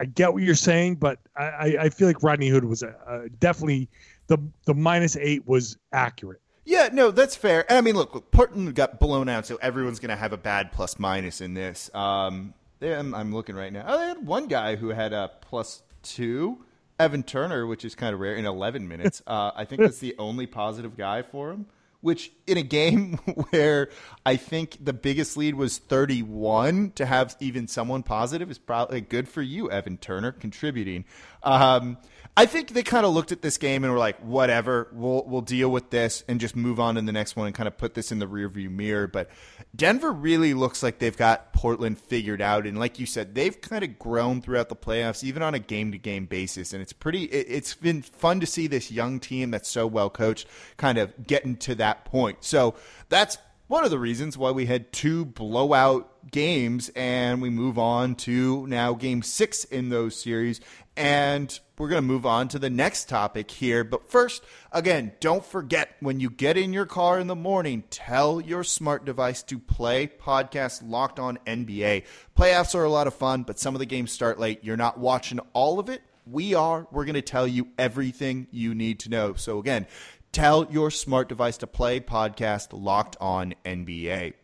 I 0.00 0.06
get 0.06 0.32
what 0.32 0.42
you're 0.42 0.54
saying, 0.54 0.96
but 0.96 1.18
I, 1.36 1.76
I, 1.78 1.88
feel 1.90 2.08
like 2.08 2.22
Rodney 2.22 2.48
Hood 2.48 2.64
was 2.64 2.82
a, 2.82 2.94
a 3.06 3.28
definitely 3.28 3.88
the 4.28 4.38
the 4.64 4.74
minus 4.74 5.16
eight 5.16 5.46
was 5.46 5.76
accurate. 5.92 6.40
Yeah, 6.64 6.88
no, 6.92 7.10
that's 7.10 7.36
fair. 7.36 7.64
And 7.68 7.78
I 7.78 7.80
mean, 7.80 7.96
look, 7.96 8.14
look, 8.14 8.30
Portland 8.30 8.74
got 8.74 8.98
blown 9.00 9.28
out, 9.28 9.46
so 9.46 9.56
everyone's 9.56 9.98
going 9.98 10.10
to 10.10 10.16
have 10.16 10.32
a 10.32 10.36
bad 10.36 10.72
plus 10.72 10.98
minus 10.98 11.40
in 11.40 11.54
this. 11.54 11.90
Um, 11.94 12.54
yeah, 12.80 12.98
I'm, 12.98 13.14
I'm 13.14 13.34
looking 13.34 13.56
right 13.56 13.72
now. 13.72 13.84
Oh, 13.86 13.98
they 13.98 14.06
had 14.06 14.26
one 14.26 14.46
guy 14.46 14.76
who 14.76 14.88
had 14.88 15.12
a 15.12 15.30
plus 15.40 15.82
two, 16.02 16.64
Evan 16.98 17.22
Turner, 17.22 17.66
which 17.66 17.84
is 17.84 17.94
kind 17.94 18.14
of 18.14 18.20
rare 18.20 18.36
in 18.36 18.46
11 18.46 18.86
minutes. 18.86 19.22
Uh, 19.30 19.52
I 19.54 19.64
think 19.64 19.80
that's 19.80 19.98
the 19.98 20.14
only 20.18 20.46
positive 20.46 20.96
guy 20.96 21.22
for 21.22 21.50
him, 21.50 21.66
which 22.00 22.32
in 22.46 22.56
a 22.56 22.62
game 22.62 23.14
where 23.50 23.90
I 24.24 24.36
think 24.36 24.78
the 24.84 24.92
biggest 24.92 25.36
lead 25.36 25.54
was 25.54 25.78
31 25.78 26.92
to 26.96 27.06
have 27.06 27.36
even 27.40 27.68
someone 27.68 28.02
positive 28.02 28.50
is 28.50 28.58
probably 28.58 29.00
good 29.00 29.28
for 29.28 29.42
you, 29.42 29.70
Evan 29.70 29.98
Turner, 29.98 30.32
contributing. 30.32 31.04
Um, 31.42 31.98
I 32.36 32.46
think 32.46 32.70
they 32.70 32.82
kind 32.82 33.04
of 33.04 33.12
looked 33.12 33.32
at 33.32 33.42
this 33.42 33.58
game 33.58 33.82
and 33.84 33.92
were 33.92 33.98
like, 33.98 34.18
whatever, 34.20 34.88
we'll 34.92 35.24
we'll 35.26 35.40
deal 35.40 35.68
with 35.68 35.90
this 35.90 36.22
and 36.28 36.40
just 36.40 36.54
move 36.54 36.78
on 36.78 36.94
to 36.94 37.02
the 37.02 37.12
next 37.12 37.34
one 37.36 37.46
and 37.46 37.54
kind 37.54 37.66
of 37.66 37.76
put 37.76 37.94
this 37.94 38.12
in 38.12 38.18
the 38.18 38.26
rearview 38.26 38.70
mirror. 38.70 39.08
But 39.08 39.28
Denver 39.74 40.12
really 40.12 40.54
looks 40.54 40.82
like 40.82 41.00
they've 41.00 41.16
got 41.16 41.52
Portland 41.52 41.98
figured 41.98 42.40
out, 42.40 42.66
and 42.66 42.78
like 42.78 42.98
you 42.98 43.06
said, 43.06 43.34
they've 43.34 43.60
kind 43.60 43.82
of 43.82 43.98
grown 43.98 44.40
throughout 44.40 44.68
the 44.68 44.76
playoffs, 44.76 45.24
even 45.24 45.42
on 45.42 45.54
a 45.54 45.58
game 45.58 45.92
to 45.92 45.98
game 45.98 46.26
basis. 46.26 46.72
And 46.72 46.80
it's 46.80 46.92
pretty. 46.92 47.24
It, 47.24 47.46
it's 47.48 47.74
been 47.74 48.00
fun 48.00 48.40
to 48.40 48.46
see 48.46 48.68
this 48.68 48.90
young 48.90 49.18
team 49.18 49.50
that's 49.50 49.68
so 49.68 49.86
well 49.86 50.08
coached 50.08 50.46
kind 50.76 50.98
of 50.98 51.26
getting 51.26 51.56
to 51.58 51.74
that 51.90 52.04
point. 52.04 52.38
So 52.40 52.74
that's 53.08 53.36
one 53.66 53.84
of 53.84 53.90
the 53.90 53.98
reasons 53.98 54.38
why 54.38 54.50
we 54.50 54.66
had 54.66 54.92
two 54.92 55.24
blowout 55.24 56.30
games 56.30 56.90
and 56.94 57.40
we 57.40 57.50
move 57.50 57.78
on 57.78 58.14
to 58.14 58.66
now 58.66 58.94
game 58.94 59.22
six 59.22 59.64
in 59.64 59.88
those 59.88 60.20
series. 60.20 60.60
And 60.96 61.58
we're 61.78 61.88
going 61.88 62.02
to 62.02 62.06
move 62.06 62.26
on 62.26 62.48
to 62.48 62.58
the 62.58 62.68
next 62.68 63.08
topic 63.08 63.50
here. 63.50 63.84
But 63.84 64.10
first, 64.10 64.44
again, 64.70 65.12
don't 65.20 65.44
forget 65.44 65.96
when 66.00 66.20
you 66.20 66.30
get 66.30 66.58
in 66.58 66.72
your 66.72 66.84
car 66.84 67.18
in 67.18 67.26
the 67.26 67.36
morning, 67.36 67.84
tell 67.90 68.40
your 68.40 68.64
smart 68.64 69.04
device 69.04 69.42
to 69.44 69.58
play 69.58 70.06
podcast 70.06 70.82
Locked 70.84 71.18
On 71.18 71.38
NBA. 71.46 72.04
Playoffs 72.36 72.74
are 72.74 72.84
a 72.84 72.90
lot 72.90 73.06
of 73.06 73.14
fun, 73.14 73.44
but 73.44 73.58
some 73.58 73.74
of 73.74 73.78
the 73.78 73.86
games 73.86 74.12
start 74.12 74.38
late. 74.38 74.62
You're 74.62 74.76
not 74.76 74.98
watching 74.98 75.40
all 75.52 75.78
of 75.78 75.88
it. 75.88 76.02
We 76.26 76.54
are. 76.54 76.86
We're 76.92 77.06
going 77.06 77.14
to 77.14 77.22
tell 77.22 77.46
you 77.46 77.68
everything 77.78 78.46
you 78.50 78.74
need 78.74 79.00
to 79.00 79.08
know. 79.08 79.34
So, 79.34 79.58
again, 79.58 79.86
tell 80.32 80.66
your 80.70 80.90
smart 80.90 81.28
device 81.28 81.56
to 81.58 81.66
play 81.66 82.00
podcast 82.00 82.68
Locked 82.72 83.16
On 83.20 83.54
NBA. 83.64 84.34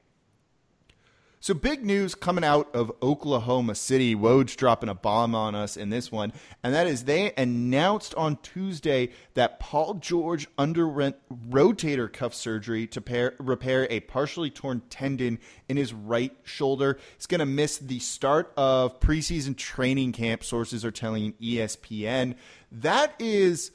So 1.39 1.55
big 1.55 1.85
news 1.85 2.17
coming 2.17 2.43
out 2.43 2.75
of 2.75 2.91
Oklahoma 3.01 3.77
City. 3.77 4.17
Woj 4.17 4.57
dropping 4.57 4.89
a 4.89 4.97
bomb 4.97 5.33
on 5.37 5.55
us 5.55 5.77
in 5.77 5.91
this 5.91 6.11
one, 6.11 6.33
and 6.65 6.75
that 6.75 6.89
is 6.89 7.05
they 7.05 7.33
announced 7.37 8.17
on 8.17 8.39
Tuesday 8.39 9.11
that 9.35 9.61
Paul 9.61 9.95
George 9.95 10.49
underwent 10.59 11.15
rotator 11.49 12.13
cuff 12.13 12.35
surgery 12.35 12.89
to 12.89 13.01
pair, 13.01 13.35
repair 13.39 13.87
a 13.91 14.01
partially 14.01 14.51
torn 14.51 14.83
tendon 14.91 15.39
in 15.69 15.77
his 15.77 15.93
right 15.93 16.37
shoulder. 16.43 16.99
He's 17.17 17.27
going 17.27 17.39
to 17.39 17.47
miss 17.47 17.79
the 17.79 18.01
start 18.01 18.53
of 18.57 18.99
preseason 18.99 19.57
training 19.57 20.13
camp. 20.13 20.43
Sources 20.43 20.85
are 20.85 20.91
telling 20.91 21.35
ESPN 21.35 22.35
that 22.73 23.15
is 23.21 23.71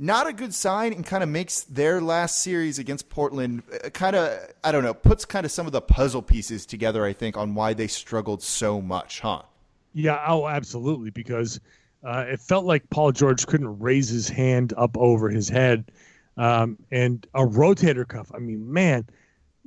not 0.00 0.26
a 0.26 0.32
good 0.32 0.54
sign 0.54 0.94
and 0.94 1.04
kind 1.04 1.22
of 1.22 1.28
makes 1.28 1.60
their 1.64 2.00
last 2.00 2.38
series 2.38 2.78
against 2.78 3.10
Portland 3.10 3.62
kind 3.92 4.16
of, 4.16 4.50
I 4.64 4.72
don't 4.72 4.82
know, 4.82 4.94
puts 4.94 5.26
kind 5.26 5.44
of 5.44 5.52
some 5.52 5.66
of 5.66 5.72
the 5.72 5.82
puzzle 5.82 6.22
pieces 6.22 6.64
together, 6.64 7.04
I 7.04 7.12
think, 7.12 7.36
on 7.36 7.54
why 7.54 7.74
they 7.74 7.86
struggled 7.86 8.42
so 8.42 8.80
much, 8.80 9.20
huh? 9.20 9.42
Yeah, 9.92 10.24
oh, 10.26 10.48
absolutely. 10.48 11.10
Because 11.10 11.60
uh, 12.02 12.24
it 12.28 12.40
felt 12.40 12.64
like 12.64 12.88
Paul 12.88 13.12
George 13.12 13.46
couldn't 13.46 13.78
raise 13.78 14.08
his 14.08 14.26
hand 14.26 14.72
up 14.78 14.96
over 14.96 15.28
his 15.28 15.50
head. 15.50 15.92
Um, 16.38 16.78
and 16.90 17.26
a 17.34 17.40
rotator 17.40 18.08
cuff. 18.08 18.30
I 18.34 18.38
mean, 18.38 18.72
man, 18.72 19.06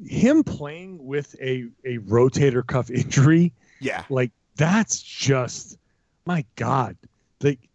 him 0.03 0.43
playing 0.43 1.05
with 1.05 1.35
a, 1.39 1.67
a 1.85 1.99
rotator 1.99 2.65
cuff 2.65 2.89
injury. 2.89 3.53
Yeah. 3.79 4.03
Like, 4.09 4.31
that's 4.55 4.99
just, 4.99 5.77
my 6.25 6.43
God. 6.55 6.97
Like, 7.39 7.69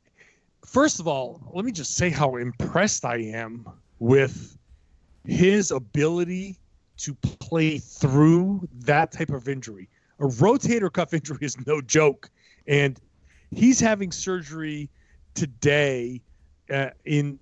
first 0.68 1.00
of 1.00 1.08
all, 1.08 1.40
let 1.54 1.64
me 1.64 1.72
just 1.72 1.96
say 1.96 2.10
how 2.10 2.36
impressed 2.36 3.04
I 3.04 3.16
am 3.16 3.66
with 3.98 4.56
his 5.24 5.70
ability 5.70 6.58
to 6.98 7.14
play 7.14 7.78
through 7.78 8.68
that 8.80 9.12
type 9.12 9.30
of 9.30 9.48
injury. 9.48 9.88
A 10.20 10.24
rotator 10.24 10.92
cuff 10.92 11.14
injury 11.14 11.38
is 11.40 11.56
no 11.66 11.80
joke, 11.80 12.28
and 12.66 13.00
he's 13.50 13.80
having 13.80 14.12
surgery 14.12 14.90
today 15.34 16.20
uh, 16.70 16.90
in 17.04 17.38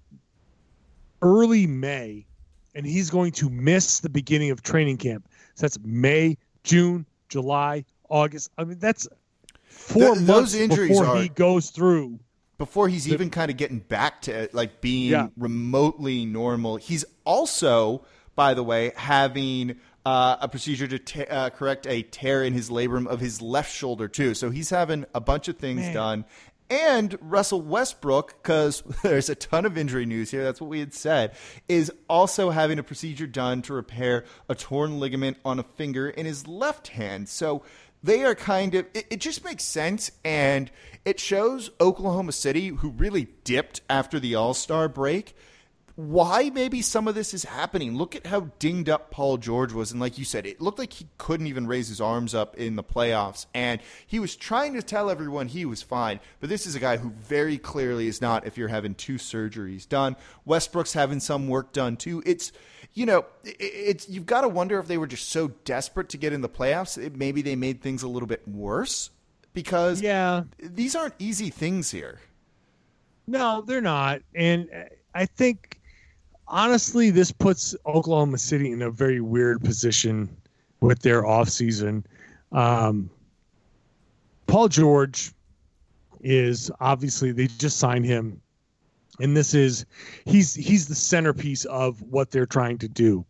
early 1.23 1.67
May, 1.67 2.27
and 2.75 2.87
he's 2.87 3.11
going 3.11 3.33
to 3.33 3.49
miss 3.51 4.01
the 4.01 4.11
beginning 4.11 4.51
of 4.51 4.63
training 4.63 4.99
camp. 4.99 5.29
So 5.55 5.63
that's 5.63 5.79
May, 5.85 6.37
June, 6.63 7.07
July, 7.29 7.85
August. 8.09 8.51
I 8.59 8.65
mean, 8.65 8.79
that's 8.79 9.09
four 9.65 10.15
Th- 10.15 10.15
those 10.19 10.27
months 10.27 10.55
injuries 10.55 10.91
before 10.91 11.07
are- 11.07 11.23
he 11.23 11.29
goes 11.31 11.71
through. 11.71 12.21
Before 12.59 12.89
he's 12.89 13.09
even 13.09 13.31
kind 13.31 13.51
of 13.51 13.57
getting 13.57 13.81
back 13.81 14.23
to 14.23 14.49
like 14.53 14.81
being 14.81 15.11
Yeah. 15.13 15.29
remotely 15.37 16.25
normal. 16.25 16.77
He's 16.77 17.05
also, 17.25 18.05
by 18.35 18.55
the 18.55 18.63
way, 18.63 18.93
having 18.97 19.77
uh, 20.05 20.37
a 20.41 20.49
procedure 20.49 20.87
to 20.99 21.33
uh, 21.33 21.51
correct 21.51 21.87
a 21.89 22.03
tear 22.03 22.45
in 22.45 22.53
his 22.53 22.71
labrum 22.71 23.07
of 23.07 23.21
his 23.21 23.43
left 23.43 23.75
shoulder 23.75 24.07
too. 24.09 24.35
So 24.35 24.51
he's 24.51 24.71
having 24.71 25.05
a 25.15 25.21
bunch 25.21 25.49
of 25.49 25.59
things 25.59 25.81
Man. 25.81 25.95
done. 25.95 26.25
And 26.69 27.17
Russell 27.21 27.61
Westbrook, 27.63 28.43
because 28.43 28.83
there's 29.03 29.29
a 29.29 29.35
ton 29.37 29.65
of 29.67 29.77
injury 29.79 30.05
news 30.07 30.31
here, 30.33 30.43
that's 30.45 30.61
what 30.61 30.69
we 30.71 30.81
had 30.81 30.95
said, 30.95 31.33
is 31.69 31.93
also 32.09 32.51
having 32.51 32.79
a 32.79 32.83
procedure 32.83 33.27
done 33.27 33.63
to 33.63 33.73
repair 33.75 34.25
a 34.49 34.55
torn 34.55 34.99
ligament 34.99 35.37
on 35.45 35.59
a 35.61 35.63
finger 35.63 36.09
in 36.09 36.27
his 36.27 36.47
left 36.49 36.89
hand. 36.89 37.29
So 37.29 37.63
they 38.03 38.25
are 38.25 38.35
kind 38.35 38.75
of 38.75 38.87
it, 38.95 39.07
it 39.11 39.21
just 39.21 39.45
makes 39.45 39.65
sense 39.65 40.11
and 40.25 40.71
it 41.05 41.21
shows 41.21 41.71
Oklahoma 41.81 42.33
City 42.33 42.69
who 42.69 42.91
really 42.91 43.29
dipped 43.45 43.81
after 43.89 44.19
the 44.19 44.35
All-Star 44.35 44.89
break 44.89 45.37
why 45.97 46.51
maybe 46.51 46.83
some 46.83 47.09
of 47.09 47.15
this 47.15 47.33
is 47.33 47.45
happening. 47.45 47.97
Look 47.97 48.15
at 48.15 48.27
how 48.27 48.51
dinged 48.59 48.91
up 48.91 49.11
Paul 49.11 49.39
George 49.39 49.73
was 49.73 49.93
and 49.93 50.01
like 50.01 50.19
you 50.19 50.25
said 50.27 50.47
it 50.47 50.61
looked 50.61 50.79
like 50.79 50.93
he 50.93 51.09
couldn't 51.17 51.47
even 51.47 51.67
raise 51.67 51.89
his 51.89 52.01
arms 52.03 52.35
up 52.35 52.57
in 52.57 52.77
the 52.77 52.85
playoffs 52.85 53.47
and 53.55 53.81
he 54.07 54.19
was 54.19 54.37
trying 54.37 54.75
to 54.75 54.83
tell 54.83 55.09
everyone 55.09 55.49
he 55.49 55.65
was 55.65 55.83
fine 55.83 56.21
but 56.39 56.51
this 56.51 56.67
is 56.67 56.75
a 56.75 56.81
guy 56.81 56.99
who 56.99 57.11
very 57.11 57.57
clearly 57.57 58.09
is 58.09 58.21
not 58.21 58.47
if 58.47 58.59
you're 58.59 58.69
having 58.69 58.95
two 58.95 59.15
surgeries 59.15 59.89
done. 59.89 60.17
Westbrook's 60.45 60.93
having 60.93 61.19
some 61.19 61.49
work 61.49 61.73
done 61.73 61.97
too. 61.97 62.23
It's 62.27 62.53
you 62.97 63.05
know, 63.07 63.27
it- 63.45 63.57
it's 63.61 64.09
you've 64.09 64.27
got 64.27 64.41
to 64.41 64.49
wonder 64.49 64.79
if 64.81 64.89
they 64.89 64.97
were 64.99 65.07
just 65.07 65.29
so 65.29 65.49
desperate 65.65 66.09
to 66.09 66.17
get 66.17 66.33
in 66.33 66.41
the 66.41 66.49
playoffs, 66.49 66.97
it, 67.01 67.15
maybe 67.15 67.43
they 67.43 67.55
made 67.55 67.83
things 67.83 68.03
a 68.03 68.09
little 68.09 68.27
bit 68.27 68.47
worse 68.49 69.11
because 69.53 70.01
Yeah, 70.01 70.45
these 70.59 70.97
aren't 70.97 71.15
easy 71.19 71.51
things 71.51 71.91
here. 71.91 72.21
No, 73.27 73.61
they're 73.61 73.81
not. 73.83 74.23
And 74.35 74.69
uh, 74.75 74.85
I 75.15 75.27
think, 75.27 75.79
honestly, 76.49 77.11
this 77.11 77.31
puts 77.33 77.75
Oklahoma 77.85 78.39
City 78.39 78.73
in 78.73 78.81
a 78.83 78.91
very 78.91 79.21
weird 79.21 79.63
position 79.63 80.35
with 80.81 81.01
their 81.01 81.23
offseason. 81.23 82.05
Um, 82.53 83.11
Paul 84.47 84.69
George 84.69 85.33
is 86.21 86.71
obviously, 86.81 87.33
they 87.33 87.49
just 87.49 87.77
signed 87.79 88.07
him. 88.07 88.41
And 89.21 89.37
this 89.37 89.55
is, 89.55 89.87
he's 90.25 90.55
he's 90.55 90.89
the 90.89 90.95
centerpiece 90.95 91.65
of 91.67 92.03
what 92.03 92.31
they're 92.31 92.47
trying 92.47 92.79
to 92.79 92.89
do. 92.89 93.25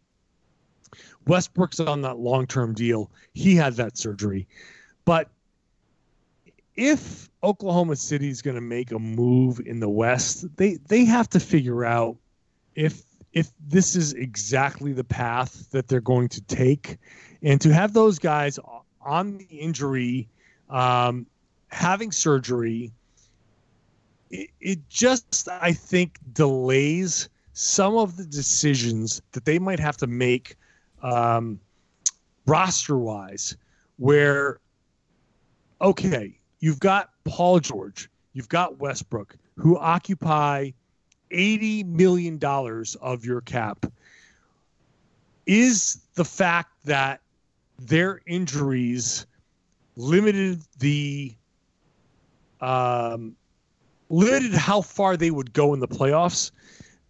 Westbrook's 1.26 1.80
on 1.80 2.02
that 2.02 2.18
long 2.18 2.46
term 2.46 2.74
deal. 2.74 3.10
He 3.34 3.56
had 3.56 3.74
that 3.74 3.96
surgery. 3.96 4.46
But 5.04 5.30
if 6.76 7.30
Oklahoma 7.42 7.96
City 7.96 8.28
is 8.28 8.42
going 8.42 8.54
to 8.54 8.60
make 8.60 8.92
a 8.92 8.98
move 8.98 9.60
in 9.64 9.80
the 9.80 9.88
West, 9.88 10.44
they 10.56 10.74
they 10.88 11.04
have 11.04 11.28
to 11.30 11.40
figure 11.40 11.84
out 11.84 12.16
if 12.74 13.02
if 13.32 13.50
this 13.68 13.96
is 13.96 14.12
exactly 14.14 14.92
the 14.92 15.04
path 15.04 15.70
that 15.70 15.88
they're 15.88 16.00
going 16.00 16.28
to 16.28 16.40
take, 16.42 16.98
and 17.42 17.60
to 17.60 17.72
have 17.72 17.92
those 17.92 18.18
guys 18.18 18.58
on 19.00 19.38
the 19.38 19.44
injury, 19.44 20.28
um, 20.70 21.26
having 21.68 22.12
surgery, 22.12 22.92
it, 24.30 24.88
just 24.88 25.48
I 25.48 25.72
think 25.72 26.18
delays 26.32 27.28
some 27.52 27.96
of 27.96 28.16
the 28.16 28.24
decisions 28.24 29.22
that 29.32 29.44
they 29.44 29.58
might 29.58 29.80
have 29.80 29.96
to 29.98 30.06
make 30.06 30.56
um, 31.02 31.60
roster 32.46 32.98
wise, 32.98 33.56
where 33.96 34.60
okay, 35.80 36.38
you've 36.60 36.80
got 36.80 37.10
Paul 37.24 37.60
George, 37.60 38.10
you've 38.32 38.48
got 38.48 38.78
Westbrook, 38.78 39.36
who 39.56 39.78
occupy 39.78 40.70
eighty 41.30 41.84
million 41.84 42.38
dollars 42.38 42.94
of 42.96 43.24
your 43.24 43.40
cap. 43.40 43.86
Is 45.46 46.02
the 46.14 46.24
fact 46.24 46.70
that 46.84 47.20
their 47.78 48.20
injuries 48.26 49.26
limited 49.96 50.62
the 50.78 51.34
um, 52.60 53.36
limited 54.08 54.52
how 54.52 54.80
far 54.80 55.16
they 55.16 55.30
would 55.30 55.52
go 55.52 55.74
in 55.74 55.80
the 55.80 55.88
playoffs 55.88 56.50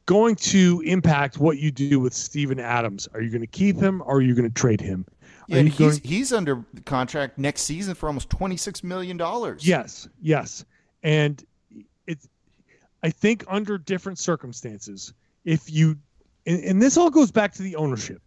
going 0.07 0.37
to 0.37 0.83
impact 0.87 1.39
what 1.39 1.59
you 1.59 1.71
do 1.71 1.99
with 2.01 2.15
Steven 2.15 2.61
Adams? 2.61 3.09
Are 3.13 3.21
you 3.21 3.31
going 3.31 3.41
to 3.41 3.47
keep 3.47 3.77
him 3.77 4.03
or 4.03 4.17
are 4.17 4.21
you 4.23 4.35
going 4.35 4.49
to 4.49 4.55
trade 4.55 4.81
him? 4.81 5.05
Yeah, 5.49 5.59
and 5.59 5.69
he's, 5.69 5.79
going- 5.79 6.01
he's 6.03 6.33
under 6.33 6.65
contract 6.85 7.39
next 7.39 7.63
season 7.63 7.95
for 7.95 8.09
almost 8.09 8.31
twenty 8.31 8.57
six 8.57 8.83
million 8.83 9.17
dollars. 9.17 9.67
Yes, 9.67 10.09
yes. 10.21 10.65
And 11.03 11.45
it's 12.07 12.29
I 13.03 13.11
think 13.11 13.45
under 13.47 13.79
different 13.79 14.19
circumstances, 14.19 15.13
if 15.45 15.71
you 15.71 15.97
and, 16.47 16.63
and 16.65 16.83
this 16.83 16.97
all 16.97 17.11
goes 17.11 17.31
back 17.31 17.53
to 17.55 17.63
the 17.63 17.77
ownership 17.77 18.21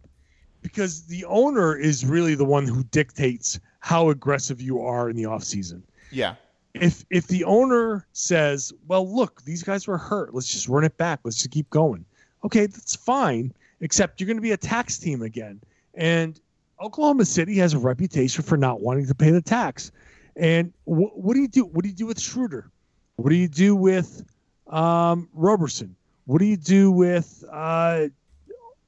because 0.62 1.02
the 1.06 1.24
owner 1.26 1.76
is 1.76 2.06
really 2.06 2.34
the 2.34 2.44
one 2.44 2.66
who 2.66 2.84
dictates 2.84 3.60
how 3.80 4.08
aggressive 4.10 4.60
you 4.60 4.80
are 4.80 5.10
in 5.10 5.16
the 5.16 5.24
offseason. 5.24 5.82
Yeah. 6.10 6.36
If 6.74 7.04
if 7.10 7.26
the 7.26 7.44
owner 7.44 8.06
says, 8.12 8.72
"Well, 8.86 9.12
look, 9.12 9.42
these 9.42 9.62
guys 9.62 9.86
were 9.86 9.98
hurt. 9.98 10.34
Let's 10.34 10.48
just 10.48 10.68
run 10.68 10.84
it 10.84 10.96
back. 10.96 11.20
Let's 11.24 11.38
just 11.38 11.50
keep 11.50 11.68
going." 11.70 12.04
Okay, 12.44 12.66
that's 12.66 12.96
fine, 12.96 13.52
except 13.80 14.20
you're 14.20 14.26
going 14.26 14.36
to 14.36 14.42
be 14.42 14.52
a 14.52 14.56
tax 14.56 14.98
team 14.98 15.22
again. 15.22 15.60
And 15.94 16.40
Oklahoma 16.80 17.24
City 17.24 17.56
has 17.56 17.74
a 17.74 17.78
reputation 17.78 18.42
for 18.42 18.56
not 18.56 18.80
wanting 18.80 19.06
to 19.06 19.14
pay 19.14 19.30
the 19.30 19.42
tax. 19.42 19.92
And 20.36 20.72
wh- 20.84 21.16
what 21.16 21.34
do 21.34 21.40
you 21.40 21.48
do? 21.48 21.64
What 21.64 21.82
do 21.82 21.88
you 21.88 21.94
do 21.94 22.06
with 22.06 22.20
Schroeder? 22.20 22.70
What 23.16 23.30
do 23.30 23.36
you 23.36 23.48
do 23.48 23.76
with 23.76 24.24
um, 24.68 25.28
Roberson? 25.34 25.94
What 26.26 26.38
do 26.38 26.46
you 26.46 26.56
do 26.56 26.90
with 26.90 27.44
uh, 27.50 28.06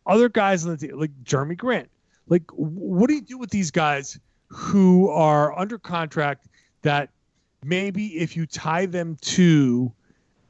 other 0.07 0.29
guys 0.29 0.64
on 0.64 0.71
the 0.71 0.77
team, 0.77 0.99
like 0.99 1.11
Jerami 1.25 1.57
Grant? 1.57 1.90
Like, 2.29 2.49
what 2.53 3.09
do 3.09 3.14
you 3.14 3.21
do 3.21 3.37
with 3.37 3.51
these 3.51 3.71
guys 3.71 4.18
who 4.49 5.09
are 5.11 5.59
under 5.59 5.79
contract 5.79 6.47
that 6.83 7.11
maybe 7.64 8.18
if 8.18 8.37
you 8.37 8.46
tie 8.46 8.87
them 8.87 9.16
to 9.22 9.92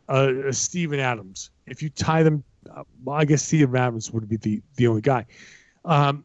uh, 0.08 0.50
Steven 0.50 1.00
Adams, 1.00 1.50
if 1.66 1.82
you 1.82 1.90
tie 1.90 2.22
them, 2.22 2.42
uh, 2.74 2.82
well, 3.04 3.16
I 3.16 3.24
guess 3.24 3.42
Steven 3.42 3.76
Adams 3.76 4.10
would 4.10 4.28
be 4.28 4.36
the, 4.36 4.62
the 4.76 4.86
only 4.86 5.00
guy. 5.00 5.26
Um, 5.84 6.24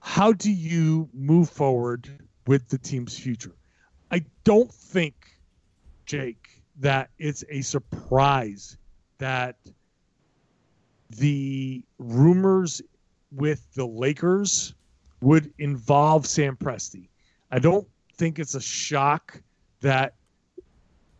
how 0.00 0.32
do 0.32 0.50
you 0.50 1.08
move 1.12 1.48
forward 1.48 2.08
with 2.46 2.68
the 2.68 2.78
team's 2.78 3.18
future? 3.18 3.54
I 4.10 4.24
don't 4.44 4.72
think, 4.72 5.14
Jake, 6.06 6.62
that 6.80 7.10
it's 7.18 7.44
a 7.48 7.62
surprise 7.62 8.76
that 9.18 9.56
the 11.10 11.84
rumors 11.98 12.82
with 13.30 13.72
the 13.74 13.86
Lakers 13.86 14.74
would 15.20 15.52
involve 15.58 16.26
Sam 16.26 16.56
Presti. 16.56 17.08
I 17.50 17.58
don't 17.58 17.86
think 18.16 18.38
it's 18.38 18.54
a 18.54 18.60
shock 18.60 19.40
that 19.80 20.14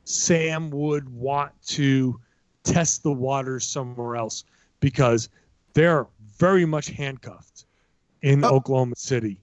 Sam 0.05 0.71
would 0.71 1.09
want 1.09 1.53
to 1.69 2.19
test 2.65 3.03
the 3.03 3.13
waters 3.13 3.67
somewhere 3.67 4.17
else 4.17 4.45
because 4.81 5.29
they're 5.75 6.07
very 6.39 6.65
much 6.65 6.89
handcuffed 6.89 7.67
in 8.23 8.45
Oh. 8.45 8.57
Oklahoma 8.57 8.95
City. 8.97 9.39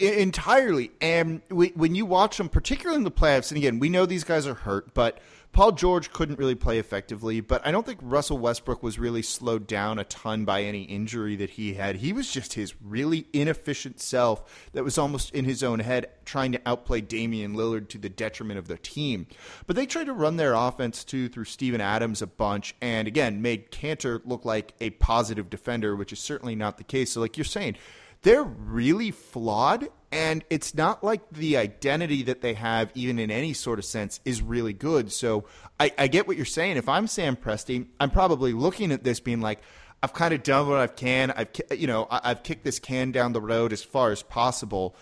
Entirely. 0.00 0.90
And 1.00 1.40
we, 1.50 1.68
when 1.68 1.94
you 1.94 2.04
watch 2.04 2.36
them, 2.36 2.48
particularly 2.48 2.98
in 2.98 3.04
the 3.04 3.10
playoffs, 3.10 3.50
and 3.50 3.58
again, 3.58 3.78
we 3.78 3.88
know 3.88 4.04
these 4.04 4.24
guys 4.24 4.46
are 4.46 4.54
hurt, 4.54 4.92
but 4.94 5.18
Paul 5.52 5.72
George 5.72 6.10
couldn't 6.12 6.38
really 6.38 6.54
play 6.54 6.78
effectively. 6.78 7.40
But 7.40 7.66
I 7.66 7.70
don't 7.70 7.84
think 7.84 8.00
Russell 8.02 8.38
Westbrook 8.38 8.82
was 8.82 8.98
really 8.98 9.20
slowed 9.20 9.66
down 9.66 9.98
a 9.98 10.04
ton 10.04 10.44
by 10.46 10.62
any 10.62 10.84
injury 10.84 11.36
that 11.36 11.50
he 11.50 11.74
had. 11.74 11.96
He 11.96 12.12
was 12.12 12.32
just 12.32 12.54
his 12.54 12.74
really 12.82 13.26
inefficient 13.34 14.00
self 14.00 14.70
that 14.72 14.84
was 14.84 14.96
almost 14.96 15.34
in 15.34 15.44
his 15.44 15.62
own 15.62 15.80
head, 15.80 16.06
trying 16.24 16.52
to 16.52 16.60
outplay 16.64 17.02
Damian 17.02 17.54
Lillard 17.54 17.88
to 17.90 17.98
the 17.98 18.08
detriment 18.08 18.58
of 18.58 18.68
the 18.68 18.78
team. 18.78 19.26
But 19.66 19.76
they 19.76 19.86
tried 19.86 20.04
to 20.04 20.14
run 20.14 20.36
their 20.36 20.54
offense 20.54 21.04
too 21.04 21.28
through 21.28 21.44
Steven 21.44 21.80
Adams 21.80 22.22
a 22.22 22.26
bunch, 22.26 22.74
and 22.80 23.06
again, 23.06 23.42
made 23.42 23.70
Kanter 23.70 24.22
look 24.24 24.44
like 24.44 24.72
a 24.80 24.90
positive 24.90 25.50
defender, 25.50 25.94
which 25.94 26.12
is 26.12 26.20
certainly 26.20 26.54
not 26.54 26.78
the 26.78 26.84
case. 26.84 27.12
So, 27.12 27.20
like 27.20 27.36
you're 27.36 27.44
saying, 27.44 27.76
they're 28.22 28.42
really 28.42 29.10
flawed 29.10 29.88
and 30.12 30.44
it's 30.50 30.74
not 30.74 31.02
like 31.02 31.22
the 31.32 31.56
identity 31.56 32.22
that 32.22 32.42
they 32.42 32.54
have 32.54 32.90
even 32.94 33.18
in 33.18 33.30
any 33.30 33.52
sort 33.52 33.78
of 33.78 33.84
sense 33.84 34.20
is 34.24 34.42
really 34.42 34.72
good 34.72 35.10
so 35.10 35.44
i, 35.80 35.90
I 35.98 36.06
get 36.06 36.28
what 36.28 36.36
you're 36.36 36.46
saying 36.46 36.76
if 36.76 36.88
i'm 36.88 37.06
sam 37.06 37.36
presti 37.36 37.86
i'm 37.98 38.10
probably 38.10 38.52
looking 38.52 38.92
at 38.92 39.02
this 39.02 39.18
being 39.20 39.40
like 39.40 39.60
i've 40.02 40.12
kind 40.12 40.32
of 40.34 40.42
done 40.42 40.68
what 40.68 40.78
i 40.78 40.86
can 40.86 41.30
i've 41.32 41.48
you 41.76 41.86
know 41.86 42.06
I- 42.10 42.20
i've 42.30 42.42
kicked 42.42 42.64
this 42.64 42.78
can 42.78 43.10
down 43.10 43.32
the 43.32 43.40
road 43.40 43.72
as 43.72 43.82
far 43.82 44.12
as 44.12 44.22
possible 44.22 44.94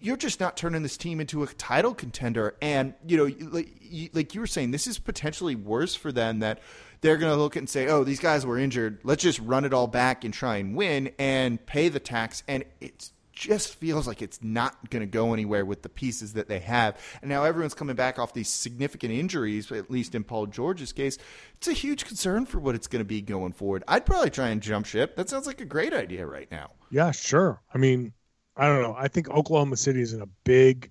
you're 0.00 0.16
just 0.16 0.40
not 0.40 0.56
turning 0.56 0.82
this 0.82 0.96
team 0.96 1.20
into 1.20 1.42
a 1.42 1.46
title 1.46 1.94
contender. 1.94 2.56
And 2.60 2.94
you 3.06 3.16
know, 3.16 3.30
like 3.50 3.68
you, 3.80 4.10
like 4.12 4.34
you 4.34 4.40
were 4.40 4.46
saying, 4.46 4.70
this 4.72 4.86
is 4.86 4.98
potentially 4.98 5.54
worse 5.54 5.94
for 5.94 6.12
them 6.12 6.40
that 6.40 6.60
they're 7.00 7.16
going 7.16 7.32
to 7.32 7.38
look 7.38 7.56
and 7.56 7.68
say, 7.68 7.86
"Oh, 7.86 8.04
these 8.04 8.20
guys 8.20 8.44
were 8.44 8.58
injured. 8.58 9.00
Let's 9.04 9.22
just 9.22 9.38
run 9.40 9.64
it 9.64 9.72
all 9.72 9.86
back 9.86 10.24
and 10.24 10.34
try 10.34 10.56
and 10.56 10.74
win 10.74 11.12
and 11.18 11.64
pay 11.64 11.88
the 11.88 12.00
tax." 12.00 12.42
And 12.48 12.64
it 12.80 13.10
just 13.40 13.74
feels 13.76 14.06
like 14.06 14.20
it's 14.20 14.38
not 14.42 14.90
going 14.90 15.00
to 15.00 15.06
go 15.06 15.32
anywhere 15.32 15.64
with 15.64 15.80
the 15.80 15.88
pieces 15.88 16.34
that 16.34 16.46
they 16.46 16.58
have. 16.58 16.98
And 17.22 17.30
now 17.30 17.44
everyone's 17.44 17.72
coming 17.72 17.96
back 17.96 18.18
off 18.18 18.34
these 18.34 18.50
significant 18.50 19.14
injuries, 19.14 19.72
at 19.72 19.90
least 19.90 20.14
in 20.14 20.24
Paul 20.24 20.46
George's 20.46 20.92
case. 20.92 21.16
It's 21.56 21.66
a 21.68 21.72
huge 21.72 22.04
concern 22.04 22.44
for 22.44 22.58
what 22.60 22.74
it's 22.74 22.86
going 22.86 23.00
to 23.00 23.08
be 23.08 23.22
going 23.22 23.52
forward. 23.52 23.82
I'd 23.88 24.04
probably 24.04 24.28
try 24.28 24.48
and 24.50 24.60
jump 24.60 24.84
ship. 24.84 25.16
That 25.16 25.30
sounds 25.30 25.46
like 25.46 25.62
a 25.62 25.64
great 25.64 25.94
idea 25.94 26.26
right 26.26 26.50
now. 26.50 26.72
Yeah, 26.90 27.12
sure. 27.12 27.62
I 27.74 27.78
mean, 27.78 28.12
I 28.56 28.66
don't 28.66 28.82
know. 28.82 28.94
I 28.98 29.08
think 29.08 29.30
Oklahoma 29.30 29.78
City 29.78 30.02
is 30.02 30.12
in 30.12 30.20
a 30.20 30.28
big 30.44 30.90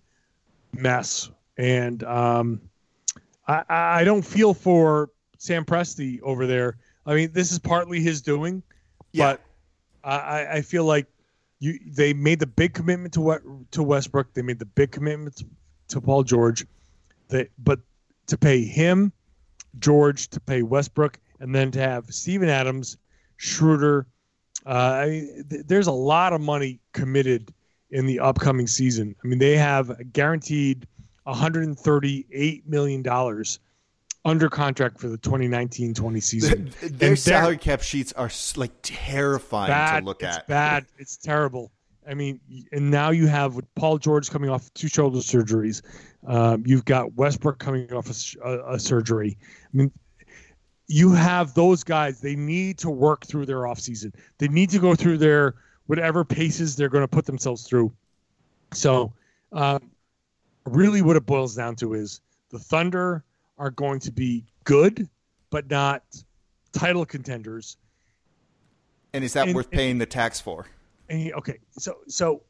mess, 0.74 1.30
and 1.58 2.04
um, 2.04 2.62
I, 3.48 3.64
I 3.70 4.04
don't 4.06 4.26
feel 4.26 4.56
for 4.56 5.12
Sam 5.38 5.66
Presti 5.66 6.20
over 6.24 6.48
there. 6.48 6.78
I 7.06 7.14
mean, 7.14 7.32
this 7.32 7.52
is 7.52 7.60
partly 7.60 8.00
his 8.02 8.22
doing, 8.24 8.64
Yeah. 9.12 9.34
but 9.34 9.42
I, 10.04 10.48
I 10.58 10.62
feel 10.62 10.86
like 10.86 11.06
you 11.60 11.80
they 11.86 12.14
made 12.14 12.40
the 12.40 12.48
big 12.48 12.74
commitment 12.74 13.14
to 13.14 13.22
what 13.22 13.42
to 13.72 13.84
Westbrook. 13.84 14.34
They 14.34 14.42
made 14.42 14.60
the 14.60 14.66
big 14.66 14.92
commitment 14.92 15.38
to, 15.38 15.46
to 15.90 16.02
Paul 16.02 16.24
George. 16.24 16.66
They, 17.28 17.50
but 17.60 17.80
to 18.28 18.38
pay 18.38 18.64
him, 18.64 19.12
George, 19.80 20.30
to 20.30 20.40
pay 20.40 20.64
Westbrook, 20.64 21.20
and 21.40 21.54
then 21.54 21.72
to 21.72 21.80
have 21.80 22.06
Steven 22.14 22.50
Adams, 22.50 22.98
Schroeder. 23.38 24.08
Uh, 24.66 24.70
I 24.70 25.06
th- 25.50 25.66
there's 25.68 25.88
a 25.88 25.92
lot 25.92 26.34
of 26.34 26.42
money 26.42 26.80
committed 26.94 27.54
in 27.92 28.06
the 28.06 28.20
upcoming 28.20 28.68
season. 28.68 29.16
I 29.24 29.28
mean, 29.28 29.40
they 29.40 29.58
have 29.58 29.92
guaranteed 30.14 30.88
138 31.24 32.68
million 32.68 33.02
dollars 33.02 33.60
under 34.26 34.50
contract 34.50 35.00
for 35.00 35.08
the 35.08 35.18
2019-20 35.18 36.22
season. 36.22 36.72
Their 36.82 37.10
And 37.10 37.20
salary 37.20 37.58
cap 37.58 37.82
sheets 37.82 38.12
are 38.14 38.30
like 38.56 38.72
terrifying 38.82 39.70
bad. 39.70 40.00
to 40.02 40.06
look 40.06 40.22
it's 40.24 40.38
at. 40.38 40.48
bad. 40.48 40.86
It's 40.98 41.18
terrible. 41.18 41.72
I 42.08 42.14
mean, 42.16 42.40
and 42.72 42.90
now 42.90 43.12
you 43.12 43.28
have 43.28 43.56
with 43.56 43.74
Paul 43.76 43.98
George 44.00 44.32
coming 44.32 44.50
off 44.50 44.74
two 44.74 44.88
shoulder 44.88 45.20
surgeries. 45.20 45.82
Um, 46.26 46.64
you've 46.66 46.86
got 46.86 47.14
Westbrook 47.14 47.60
coming 47.60 47.92
off 47.94 48.10
a 48.10 48.80
surgery. 48.80 49.38
I 49.66 49.78
mean, 49.78 49.92
you 50.88 51.12
have 51.14 51.54
those 51.54 51.84
guys. 51.84 52.20
They 52.20 52.36
need 52.36 52.80
to 52.80 52.90
work 52.90 53.26
through 53.28 53.46
their 53.46 53.60
offseason. 53.60 54.14
They 54.40 54.48
need 54.48 54.72
to 54.72 54.80
go 54.80 54.96
through 54.96 55.20
their 55.20 55.56
whatever 55.86 56.26
paces 56.26 56.76
they're 56.76 56.90
going 56.90 57.04
to 57.04 57.08
put 57.08 57.26
themselves 57.26 57.68
through. 57.68 57.94
So, 58.74 59.14
um, 59.52 59.92
really, 60.66 61.02
what 61.04 61.16
it 61.16 61.26
boils 61.28 61.56
down 61.56 61.76
to 61.78 61.94
is 61.94 62.22
the 62.50 62.60
Thunder 62.60 63.24
are 63.60 63.70
going 63.70 64.00
to 64.00 64.12
be 64.12 64.44
good, 64.64 65.08
but 65.52 65.70
not 65.70 66.04
title 66.72 67.06
contenders. 67.06 67.78
And 69.14 69.24
is 69.24 69.34
that 69.34 69.48
And- 69.48 69.56
worth 69.56 69.70
paying 69.70 69.98
the 69.98 70.06
tax 70.06 70.40
for? 70.40 70.66
And 71.10 71.34
okay, 71.34 71.58
so 71.72 71.98
so 72.08 72.42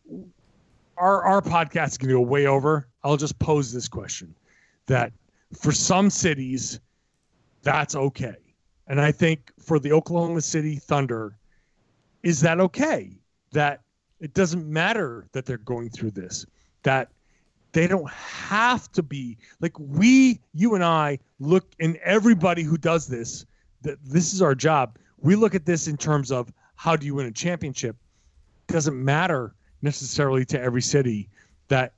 our 0.97 1.23
our 1.23 1.41
podcast 1.41 1.87
is 1.91 1.97
going 1.97 2.09
to 2.09 2.15
go 2.15 2.21
way 2.21 2.45
over. 2.45 2.87
I'll 3.03 3.15
just 3.17 3.39
pose 3.39 3.71
this 3.71 3.87
question: 3.87 4.35
that 4.87 5.13
for 5.57 5.71
some 5.71 6.09
cities, 6.09 6.81
that's 7.61 7.95
okay, 7.95 8.35
and 8.87 8.99
I 8.99 9.13
think 9.13 9.51
for 9.59 9.79
the 9.79 9.93
Oklahoma 9.93 10.41
City 10.41 10.75
Thunder, 10.75 11.37
is 12.21 12.41
that 12.41 12.59
okay? 12.59 13.17
That 13.53 13.79
it 14.19 14.33
doesn't 14.33 14.67
matter 14.67 15.25
that 15.31 15.45
they're 15.45 15.57
going 15.59 15.89
through 15.89 16.11
this. 16.11 16.45
That 16.83 17.09
they 17.71 17.87
don't 17.87 18.09
have 18.09 18.91
to 18.93 19.03
be 19.03 19.37
like 19.61 19.77
we, 19.79 20.39
you 20.53 20.75
and 20.75 20.83
I 20.83 21.19
look, 21.39 21.65
and 21.79 21.97
everybody 21.97 22.63
who 22.63 22.77
does 22.77 23.07
this, 23.07 23.45
that 23.81 23.97
this 24.03 24.33
is 24.33 24.41
our 24.41 24.55
job. 24.55 24.97
We 25.21 25.35
look 25.35 25.55
at 25.55 25.65
this 25.65 25.87
in 25.87 25.97
terms 25.97 26.31
of 26.31 26.51
how 26.75 26.95
do 26.95 27.05
you 27.05 27.15
win 27.15 27.27
a 27.27 27.31
championship 27.31 27.95
it 28.69 28.73
doesn't 28.73 29.03
matter 29.03 29.55
necessarily 29.81 30.45
to 30.45 30.61
every 30.61 30.81
city 30.81 31.27
that 31.69 31.93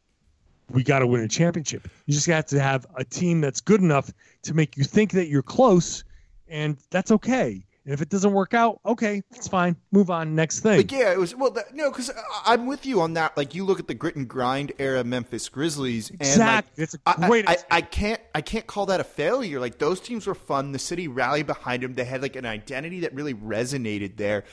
we 0.70 0.84
got 0.84 1.00
to 1.00 1.08
win 1.08 1.22
a 1.22 1.28
championship. 1.28 1.88
You 2.06 2.14
just 2.14 2.28
have 2.28 2.46
to 2.48 2.62
have 2.62 2.86
a 2.96 3.04
team 3.04 3.42
that's 3.42 3.60
good 3.60 3.82
enough 3.82 4.10
to 4.44 4.54
make 4.54 4.78
you 4.78 4.86
think 4.86 5.12
that 5.12 5.28
you're 5.28 5.42
close, 5.42 6.06
and 6.48 6.78
that's 6.90 7.12
okay. 7.12 7.66
And 7.84 7.96
if 7.96 8.02
it 8.02 8.10
doesn't 8.10 8.34
work 8.34 8.54
out, 8.54 8.80
okay, 8.86 9.24
it's 9.32 9.48
fine. 9.48 9.76
Move 9.91 10.12
on. 10.12 10.36
Next 10.36 10.60
thing. 10.60 10.78
Like, 10.78 10.91
yeah, 10.91 11.12
it 11.12 11.17
was 11.17 11.36
well. 11.36 11.50
That, 11.50 11.74
no, 11.74 11.89
because 11.89 12.12
I'm 12.46 12.67
with 12.67 12.86
you 12.86 13.02
on 13.02 13.13
that. 13.13 13.36
Like, 13.36 13.56
you 13.56 13.65
look 13.65 13.80
at 13.80 13.88
the 13.88 13.96
grit 13.96 14.15
and 14.15 14.28
grind 14.28 14.72
era 14.78 15.04
Memphis 15.04 15.50
Grizzlies, 15.50 16.12
and 16.12 16.22
Exactly. 16.22 16.84
like, 16.84 16.94
It's 16.94 16.98
great 17.28 17.50
I, 17.50 17.54
I. 17.54 17.58
I 17.72 17.82
can't, 17.82 18.22
I 18.36 18.41
can't 18.41 18.67
call 18.67 18.86
that 18.86 19.00
a 19.00 19.04
failure. 19.04 19.60
Like, 19.60 19.80
those 19.80 20.00
teams 20.00 20.28
were 20.28 20.36
fun. 20.36 20.74
The 20.74 20.80
city 20.80 21.08
rallied 21.08 21.48
behind 21.48 21.82
them. 21.82 21.96
They 21.96 22.06
had 22.06 22.22
like 22.22 22.36
an 22.36 22.46
identity 22.46 23.00
that 23.00 23.15
really 23.15 23.34
resonated 23.34 24.15
there. 24.17 24.44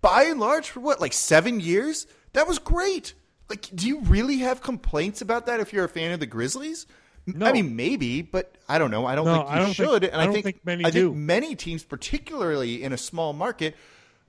By 0.00 0.24
and 0.24 0.40
large, 0.40 0.70
for 0.70 0.80
what, 0.80 1.00
like 1.00 1.12
seven 1.12 1.60
years, 1.60 2.08
that 2.32 2.48
was 2.48 2.58
great. 2.58 3.14
Like, 3.48 3.68
do 3.72 3.86
you 3.86 4.00
really 4.00 4.38
have 4.38 4.62
complaints 4.62 5.22
about 5.22 5.46
that 5.46 5.60
if 5.60 5.72
you're 5.72 5.84
a 5.84 5.88
fan 5.88 6.10
of 6.10 6.18
the 6.18 6.26
Grizzlies? 6.26 6.86
No. 7.26 7.46
I 7.46 7.52
mean, 7.52 7.74
maybe, 7.74 8.20
but 8.22 8.56
I 8.68 8.78
don't 8.78 8.90
know. 8.90 9.06
I 9.06 9.14
don't 9.14 9.24
No, 9.24 9.36
think 9.36 9.48
you 9.50 9.56
don't 9.56 9.64
think- 9.66 9.76
should. 9.76 10.04
and 10.04 10.20
I 10.20 10.24
I, 10.24 10.32
think, 10.32 10.44
think 10.44 10.60
many 10.64 10.84
I 10.84 10.90
do. 10.90 11.08
think 11.10 11.16
many 11.16 11.54
teams, 11.56 11.82
particularly 11.82 12.82
in 12.82 12.92
a 12.92 12.98
small 12.98 13.32
market, 13.32 13.74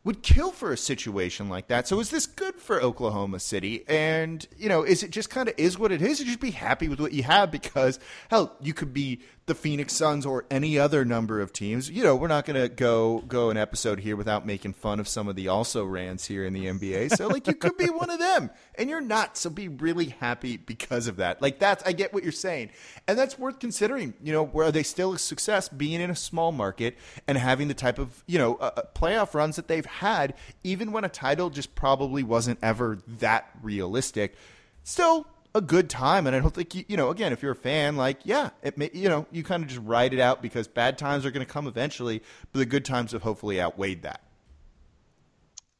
would 0.05 0.21
kill 0.21 0.51
for 0.51 0.71
a 0.71 0.77
situation 0.77 1.49
like 1.49 1.67
that. 1.67 1.87
So 1.87 1.99
is 1.99 2.09
this 2.11 2.25
good 2.27 2.55
for 2.55 2.79
Oklahoma 2.81 3.39
City? 3.39 3.83
And 3.87 4.47
you 4.57 4.69
know, 4.69 4.83
is 4.83 5.01
it 5.03 5.09
just 5.11 5.29
kind 5.29 5.49
of 5.49 5.55
is 5.57 5.77
what 5.79 5.91
it 5.91 6.01
is? 6.01 6.21
Or 6.21 6.25
just 6.25 6.39
be 6.39 6.51
happy 6.51 6.87
with 6.87 6.99
what 6.99 7.11
you 7.11 7.23
have 7.23 7.49
because 7.51 7.99
hell, 8.29 8.55
you 8.61 8.73
could 8.73 8.93
be 8.93 9.19
the 9.47 9.53
Phoenix 9.53 9.93
Suns 9.93 10.25
or 10.25 10.45
any 10.49 10.79
other 10.79 11.05
number 11.05 11.39
of 11.39 11.53
teams. 11.53 11.89
You 11.89 12.03
know, 12.03 12.15
we're 12.15 12.27
not 12.27 12.45
going 12.45 12.59
to 12.59 12.67
go 12.67 13.19
go 13.27 13.51
an 13.51 13.57
episode 13.57 13.99
here 13.99 14.15
without 14.15 14.45
making 14.45 14.73
fun 14.73 14.99
of 14.99 15.07
some 15.07 15.27
of 15.27 15.35
the 15.35 15.47
also 15.47 15.85
rans 15.85 16.25
here 16.25 16.43
in 16.45 16.53
the 16.53 16.65
NBA. 16.65 17.15
So 17.15 17.27
like, 17.27 17.45
you 17.45 17.53
could 17.53 17.77
be 17.77 17.89
one 17.89 18.09
of 18.09 18.17
them, 18.19 18.49
and 18.75 18.89
you're 18.89 19.01
not. 19.01 19.37
So 19.37 19.51
be 19.51 19.67
really 19.67 20.05
happy 20.05 20.57
because 20.57 21.07
of 21.07 21.17
that. 21.17 21.41
Like 21.41 21.59
that's 21.59 21.83
I 21.83 21.91
get 21.91 22.11
what 22.13 22.23
you're 22.23 22.31
saying, 22.31 22.71
and 23.07 23.17
that's 23.17 23.37
worth 23.37 23.59
considering. 23.59 24.15
You 24.23 24.33
know, 24.33 24.43
where 24.43 24.67
are 24.67 24.71
they 24.71 24.83
still 24.83 25.13
a 25.13 25.19
success 25.19 25.69
being 25.69 26.01
in 26.01 26.09
a 26.09 26.15
small 26.15 26.51
market 26.51 26.97
and 27.27 27.37
having 27.37 27.67
the 27.67 27.75
type 27.75 27.99
of 27.99 28.23
you 28.25 28.39
know 28.39 28.55
uh, 28.55 28.81
playoff 28.95 29.35
runs 29.35 29.57
that 29.57 29.67
they've 29.67 29.85
had, 29.85 30.33
even 30.63 30.91
when 30.91 31.03
a 31.03 31.09
title 31.09 31.51
just 31.51 31.75
probably 31.75 32.23
wasn't 32.23 32.57
ever 32.63 32.97
that 33.19 33.49
realistic. 33.61 34.35
Still 34.83 35.27
a 35.55 35.61
good 35.61 35.89
time, 35.89 36.27
and 36.27 36.35
I 36.35 36.39
don't 36.39 36.53
think 36.53 36.75
you, 36.75 36.83
you 36.87 36.97
know. 36.97 37.09
Again, 37.09 37.31
if 37.33 37.41
you're 37.41 37.53
a 37.53 37.55
fan, 37.55 37.95
like 37.95 38.19
yeah, 38.25 38.49
it 38.61 38.77
may, 38.77 38.91
you 38.93 39.09
know 39.09 39.25
you 39.31 39.41
kind 39.41 39.63
of 39.63 39.69
just 39.69 39.81
ride 39.81 40.13
it 40.13 40.19
out 40.19 40.41
because 40.41 40.67
bad 40.67 40.97
times 40.97 41.25
are 41.25 41.31
going 41.31 41.45
to 41.45 41.51
come 41.51 41.65
eventually, 41.65 42.21
but 42.51 42.59
the 42.59 42.65
good 42.65 42.85
times 42.85 43.13
have 43.13 43.23
hopefully 43.23 43.59
outweighed 43.59 44.03
that. 44.03 44.21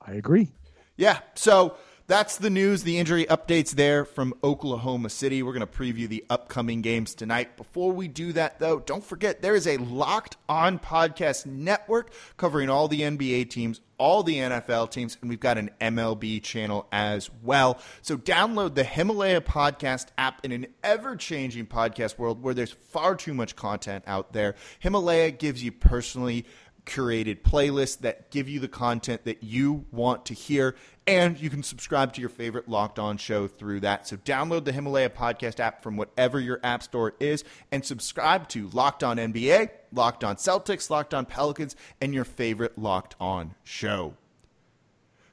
I 0.02 0.14
agree. 0.14 0.54
Yeah. 0.96 1.20
So 1.36 1.76
that's 2.08 2.38
the 2.38 2.52
news, 2.52 2.84
the 2.84 3.00
injury 3.00 3.26
updates 3.26 3.72
there 3.72 4.06
from 4.06 4.36
Oklahoma 4.44 5.10
City. 5.10 5.42
We're 5.42 5.54
going 5.54 5.68
to 5.68 5.68
preview 5.68 6.08
the 6.08 6.24
upcoming 6.30 6.82
games 6.82 7.16
tonight. 7.16 7.58
Before 7.58 7.92
we 7.92 8.08
do 8.08 8.32
that, 8.34 8.60
though, 8.60 8.80
don't 8.80 9.04
forget 9.04 9.42
there 9.42 9.56
is 9.56 9.66
a 9.66 9.78
locked 9.78 10.38
on 10.48 10.78
podcast 10.78 11.48
network 11.48 12.12
covering 12.38 12.70
all 12.70 12.88
the 12.88 13.02
NBA 13.02 13.50
teams, 13.50 13.82
all 13.98 14.22
the 14.22 14.36
NFL 14.36 14.92
teams, 14.92 15.18
and 15.20 15.32
we've 15.32 15.40
got 15.40 15.58
an 15.58 15.72
MLB 15.82 16.44
channel 16.44 16.88
as 16.92 17.32
well. 17.42 17.80
So 18.04 18.18
download 18.18 18.76
the 18.76 18.84
Himalaya 18.84 19.42
podcast 19.42 20.08
app 20.16 20.46
in 20.46 20.52
an 20.52 20.68
ever 20.84 21.16
changing 21.16 21.66
podcast 21.66 22.20
world 22.20 22.44
where 22.44 22.54
there's 22.54 22.72
far 22.72 23.16
too 23.16 23.34
much 23.34 23.56
content 23.56 24.04
out 24.06 24.32
there. 24.32 24.54
Himalaya 24.78 25.32
gives 25.32 25.64
you 25.64 25.72
personally 25.72 26.46
curated 26.86 27.42
playlists 27.42 28.00
that 28.00 28.32
give 28.32 28.48
you 28.48 28.60
the 28.60 28.68
content 28.68 29.24
that 29.26 29.44
you 29.44 29.86
want 29.92 30.26
to 30.26 30.34
hear. 30.34 30.76
And 31.08 31.40
you 31.40 31.50
can 31.50 31.62
subscribe 31.62 32.14
to 32.14 32.22
your 32.22 32.30
favorite 32.30 32.68
Locked 32.68 32.98
On 32.98 33.18
show 33.18 33.48
through 33.48 33.82
that. 33.82 34.08
So 34.08 34.18
download 34.18 34.66
the 34.66 34.72
Himalaya 34.72 35.10
podcast 35.10 35.60
app 35.60 35.84
from 35.84 35.98
whatever 35.98 36.40
your 36.40 36.60
app 36.64 36.82
store 36.84 37.14
is 37.20 37.44
and 37.72 37.86
subscribe 37.86 38.48
to 38.50 38.70
Locked 38.70 39.04
On 39.04 39.18
NBA, 39.18 39.70
Locked 39.92 40.24
On 40.24 40.36
Celtics, 40.36 40.90
Locked 40.90 41.14
On 41.14 41.26
Pelicans, 41.26 41.76
and 42.02 42.14
your 42.14 42.26
favorite 42.26 42.78
Locked 42.78 43.16
On 43.20 43.54
show. 43.64 44.16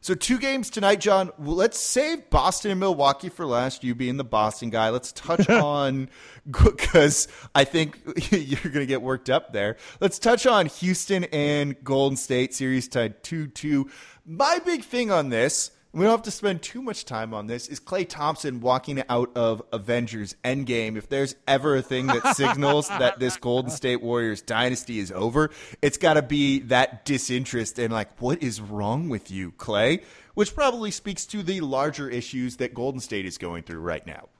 So 0.03 0.15
two 0.17 0.41
games 0.41 0.69
tonight, 0.69 0.99
John. 0.99 1.31
Let's 1.39 1.79
save 1.79 2.29
Boston 2.29 2.73
and 2.73 2.81
Milwaukee 2.81 3.29
for 3.29 3.47
last. 3.47 3.85
You 3.85 3.95
being 3.95 4.17
the 4.17 4.25
Boston 4.25 4.69
guy, 4.69 4.91
let's 4.91 5.13
touch 5.13 5.49
on 5.49 6.11
because 6.51 7.29
I 7.55 7.63
think 7.63 8.01
you're 8.33 8.73
going 8.73 8.83
to 8.83 8.87
get 8.87 9.01
worked 9.01 9.31
up 9.31 9.53
there. 9.53 9.77
Let's 10.01 10.19
touch 10.19 10.45
on 10.45 10.67
Houston 10.67 11.23
and 11.27 11.83
Golden 11.85 12.17
State 12.17 12.53
series 12.53 12.89
tied 12.89 13.23
two 13.23 13.47
two. 13.47 13.89
My 14.27 14.59
big 14.59 14.83
thing 14.83 15.13
on 15.13 15.29
this. 15.29 15.71
We 15.95 16.05
don't 16.05 16.11
have 16.13 16.23
to 16.23 16.31
spend 16.31 16.63
too 16.63 16.81
much 16.81 17.05
time 17.05 17.35
on 17.35 17.49
this. 17.49 17.69
Is 17.69 17.79
Klay 17.79 18.09
Thompson 18.09 18.61
walking 18.61 19.03
out 19.11 19.31
of 19.37 19.63
Avengers 19.73 20.35
Endgame? 20.43 20.97
If 20.97 21.11
there's 21.11 21.35
ever 21.47 21.77
a 21.77 21.83
thing 21.83 22.07
that 22.07 22.35
signals 22.37 22.89
that 22.89 23.19
this 23.19 23.37
Golden 23.37 23.71
State 23.71 24.01
Warriors 24.03 24.41
dynasty 24.41 25.01
is 25.01 25.13
over, 25.13 25.51
it's 25.83 25.99
got 25.99 26.15
to 26.15 26.23
be 26.23 26.61
that 26.61 27.05
disinterest 27.05 27.79
and 27.79 27.93
like, 27.93 28.09
what 28.23 28.43
is 28.43 28.59
wrong 28.59 29.11
with 29.11 29.31
you, 29.31 29.53
Klay? 29.53 30.03
Which 30.33 30.55
probably 30.55 30.91
speaks 30.91 31.27
to 31.27 31.43
the 31.43 31.61
larger 31.61 32.09
issues 32.09 32.57
that 32.57 32.73
Golden 32.73 33.01
State 33.01 33.27
is 33.27 33.37
going 33.37 33.63
through 33.63 33.81
right 33.81 34.07
now. 34.07 34.31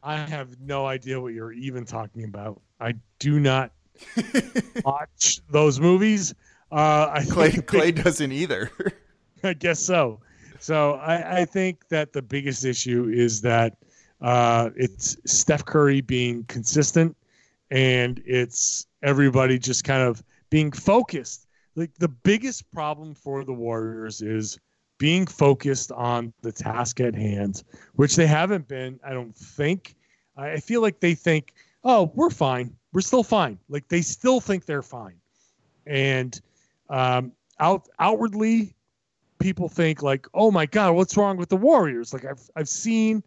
I 0.00 0.18
have 0.18 0.60
no 0.60 0.86
idea 0.86 1.20
what 1.20 1.32
you're 1.32 1.52
even 1.52 1.86
talking 1.86 2.22
about. 2.22 2.60
I 2.78 2.94
do 3.18 3.40
not 3.40 3.72
watch 4.84 5.40
those 5.50 5.80
movies. 5.80 6.34
Uh, 6.70 7.08
I 7.10 7.20
Klay 7.22 7.52
Klay 7.62 8.04
doesn't 8.04 8.30
either. 8.30 8.70
I 9.42 9.54
guess 9.54 9.80
so. 9.80 10.20
So 10.64 10.94
I, 10.94 11.40
I 11.40 11.44
think 11.44 11.88
that 11.88 12.14
the 12.14 12.22
biggest 12.22 12.64
issue 12.64 13.10
is 13.12 13.42
that 13.42 13.76
uh, 14.22 14.70
it's 14.74 15.14
Steph 15.26 15.62
Curry 15.66 16.00
being 16.00 16.44
consistent, 16.44 17.14
and 17.70 18.22
it's 18.24 18.86
everybody 19.02 19.58
just 19.58 19.84
kind 19.84 20.00
of 20.00 20.24
being 20.48 20.72
focused. 20.72 21.46
Like 21.76 21.92
the 21.98 22.08
biggest 22.08 22.70
problem 22.70 23.14
for 23.14 23.44
the 23.44 23.52
Warriors 23.52 24.22
is 24.22 24.58
being 24.96 25.26
focused 25.26 25.92
on 25.92 26.32
the 26.40 26.50
task 26.50 26.98
at 26.98 27.14
hand, 27.14 27.62
which 27.96 28.16
they 28.16 28.26
haven't 28.26 28.66
been. 28.66 28.98
I 29.04 29.12
don't 29.12 29.36
think. 29.36 29.96
I 30.34 30.60
feel 30.60 30.80
like 30.80 30.98
they 30.98 31.14
think, 31.14 31.52
"Oh, 31.84 32.10
we're 32.14 32.30
fine. 32.30 32.74
We're 32.94 33.02
still 33.02 33.22
fine." 33.22 33.58
Like 33.68 33.86
they 33.88 34.00
still 34.00 34.40
think 34.40 34.64
they're 34.64 34.80
fine, 34.80 35.20
and 35.86 36.40
um, 36.88 37.32
out 37.60 37.86
outwardly 37.98 38.74
people 39.44 39.68
think 39.68 40.02
like, 40.02 40.26
"Oh 40.32 40.50
my 40.50 40.64
God, 40.64 40.94
what's 40.94 41.18
wrong 41.18 41.36
with 41.36 41.50
the 41.50 41.56
Warriors?" 41.56 42.14
Like 42.14 42.24
I've 42.24 42.40
I've 42.56 42.68
seen 42.68 43.22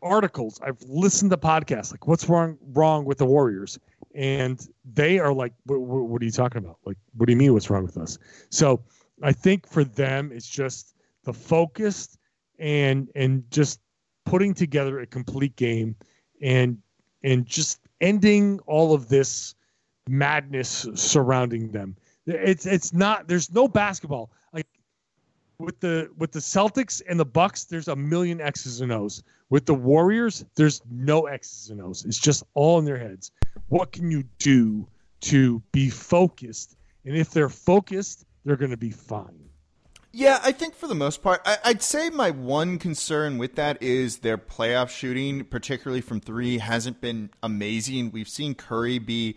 articles, 0.00 0.60
I've 0.62 0.80
listened 0.86 1.32
to 1.32 1.36
podcasts, 1.36 1.90
like, 1.90 2.06
"What's 2.06 2.28
wrong 2.28 2.56
wrong 2.72 3.04
with 3.04 3.18
the 3.18 3.26
Warriors?" 3.26 3.80
And 4.14 4.64
they 4.84 5.18
are 5.18 5.32
like, 5.32 5.52
"What, 5.66 6.22
are 6.22 6.24
you 6.24 6.30
talking 6.30 6.58
about? 6.58 6.78
Like, 6.84 6.96
what 7.16 7.26
do 7.26 7.32
you 7.32 7.36
mean? 7.36 7.52
What's 7.52 7.68
wrong 7.68 7.82
with 7.82 7.98
us?" 7.98 8.16
So 8.50 8.80
I 9.20 9.32
think 9.32 9.66
for 9.66 9.82
them, 9.82 10.30
it's 10.32 10.48
just 10.48 10.94
the 11.24 11.32
focus 11.32 12.16
and 12.60 13.10
and 13.16 13.42
just 13.50 13.80
putting 14.24 14.54
together 14.54 15.00
a 15.00 15.06
complete 15.06 15.56
game 15.56 15.96
and 16.40 16.78
and 17.24 17.44
just 17.44 17.80
ending 18.00 18.60
all 18.66 18.94
of 18.94 19.08
this 19.08 19.56
madness 20.08 20.86
surrounding 20.94 21.72
them. 21.72 21.96
It's 22.24 22.66
it's 22.66 22.92
not 22.92 23.26
there's 23.26 23.50
no 23.50 23.66
basketball 23.66 24.30
with 25.58 25.80
the 25.80 26.08
with 26.16 26.32
the 26.32 26.38
Celtics 26.38 27.02
and 27.08 27.18
the 27.18 27.24
Bucks. 27.24 27.64
There's 27.64 27.88
a 27.88 27.96
million 27.96 28.40
X's 28.40 28.80
and 28.80 28.92
O's. 28.92 29.22
With 29.50 29.66
the 29.66 29.74
Warriors, 29.74 30.44
there's 30.56 30.82
no 30.90 31.26
X's 31.26 31.70
and 31.70 31.80
O's. 31.80 32.04
It's 32.04 32.20
just 32.20 32.44
all 32.54 32.78
in 32.78 32.84
their 32.84 32.98
heads. 32.98 33.32
What 33.68 33.92
can 33.92 34.10
you 34.10 34.24
do 34.38 34.86
to 35.22 35.62
be 35.72 35.90
focused? 35.90 36.76
And 37.04 37.16
if 37.16 37.30
they're 37.30 37.48
focused, 37.48 38.24
they're 38.44 38.56
going 38.56 38.70
to 38.70 38.76
be 38.76 38.90
fine. 38.90 39.48
Yeah, 40.12 40.40
I 40.42 40.52
think 40.52 40.74
for 40.74 40.86
the 40.86 40.94
most 40.94 41.22
part, 41.22 41.40
I, 41.44 41.58
I'd 41.64 41.82
say 41.82 42.08
my 42.10 42.30
one 42.30 42.78
concern 42.78 43.36
with 43.36 43.56
that 43.56 43.82
is 43.82 44.18
their 44.18 44.38
playoff 44.38 44.90
shooting, 44.90 45.44
particularly 45.44 46.00
from 46.00 46.20
three, 46.20 46.58
hasn't 46.58 47.00
been 47.00 47.30
amazing. 47.42 48.10
We've 48.10 48.28
seen 48.28 48.54
Curry 48.54 48.98
be 48.98 49.36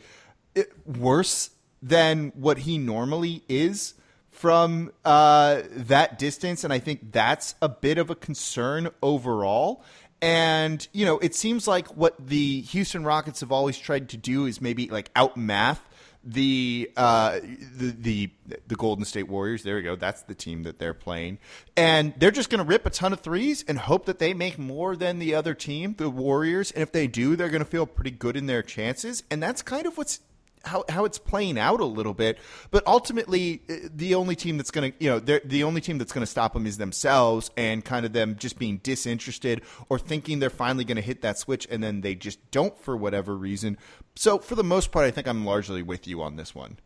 eh, 0.55 0.63
worse 0.85 1.51
than 1.81 2.31
what 2.35 2.59
he 2.59 2.77
normally 2.77 3.43
is 3.49 3.95
from 4.41 4.91
uh, 5.05 5.61
that 5.69 6.17
distance, 6.17 6.63
and 6.63 6.73
I 6.73 6.79
think 6.79 7.11
that's 7.11 7.53
a 7.61 7.69
bit 7.69 7.99
of 7.99 8.09
a 8.09 8.15
concern 8.15 8.89
overall. 9.03 9.83
And 10.19 10.87
you 10.93 11.05
know, 11.05 11.19
it 11.19 11.35
seems 11.35 11.67
like 11.67 11.89
what 11.89 12.15
the 12.19 12.61
Houston 12.61 13.03
Rockets 13.03 13.41
have 13.41 13.51
always 13.51 13.77
tried 13.77 14.09
to 14.09 14.17
do 14.17 14.47
is 14.47 14.59
maybe 14.59 14.87
like 14.87 15.11
outmath 15.15 15.87
the 16.23 16.91
uh 16.97 17.39
the 17.39 17.91
the 17.91 18.29
the 18.67 18.75
Golden 18.75 19.05
State 19.05 19.27
Warriors. 19.27 19.61
There 19.61 19.75
we 19.75 19.83
go. 19.83 19.95
That's 19.95 20.23
the 20.23 20.33
team 20.33 20.63
that 20.63 20.79
they're 20.79 20.95
playing. 20.95 21.37
And 21.77 22.15
they're 22.17 22.31
just 22.31 22.49
going 22.49 22.63
to 22.63 22.67
rip 22.67 22.87
a 22.87 22.89
ton 22.89 23.13
of 23.13 23.19
threes 23.19 23.63
and 23.67 23.77
hope 23.77 24.07
that 24.07 24.17
they 24.17 24.33
make 24.33 24.57
more 24.57 24.95
than 24.95 25.19
the 25.19 25.35
other 25.35 25.53
team, 25.53 25.93
the 25.99 26.09
Warriors. 26.09 26.71
And 26.71 26.81
if 26.81 26.91
they 26.91 27.05
do, 27.05 27.35
they're 27.35 27.49
going 27.49 27.63
to 27.63 27.69
feel 27.69 27.85
pretty 27.85 28.11
good 28.11 28.35
in 28.35 28.47
their 28.47 28.63
chances. 28.63 29.21
And 29.29 29.41
that's 29.41 29.61
kind 29.61 29.85
of 29.85 29.99
what's 29.99 30.19
how, 30.63 30.83
how 30.89 31.05
it's 31.05 31.17
playing 31.17 31.57
out 31.57 31.79
a 31.79 31.85
little 31.85 32.13
bit. 32.13 32.37
But 32.69 32.85
ultimately, 32.87 33.61
uh, 33.69 33.89
the 33.93 34.15
only 34.15 34.35
team 34.35 34.57
that's 34.57 34.71
going 34.71 34.91
to, 34.91 35.03
you 35.03 35.09
know, 35.09 35.19
the 35.19 35.63
only 35.63 35.81
team 35.81 35.97
that's 35.97 36.11
going 36.11 36.23
to 36.23 36.29
stop 36.29 36.53
them 36.53 36.65
is 36.65 36.77
themselves 36.77 37.51
and 37.57 37.83
kind 37.83 38.05
of 38.05 38.13
them 38.13 38.35
just 38.37 38.59
being 38.59 38.77
disinterested 38.77 39.61
or 39.89 39.99
thinking 39.99 40.39
they're 40.39 40.49
finally 40.49 40.83
going 40.83 40.97
to 40.97 41.01
hit 41.01 41.21
that 41.21 41.37
switch 41.37 41.67
and 41.69 41.83
then 41.83 42.01
they 42.01 42.15
just 42.15 42.39
don't 42.51 42.77
for 42.77 42.95
whatever 42.95 43.35
reason. 43.35 43.77
So 44.15 44.39
for 44.39 44.55
the 44.55 44.63
most 44.63 44.91
part, 44.91 45.05
I 45.05 45.11
think 45.11 45.27
I'm 45.27 45.45
largely 45.45 45.81
with 45.81 46.07
you 46.07 46.21
on 46.21 46.35
this 46.35 46.53
one. 46.53 46.77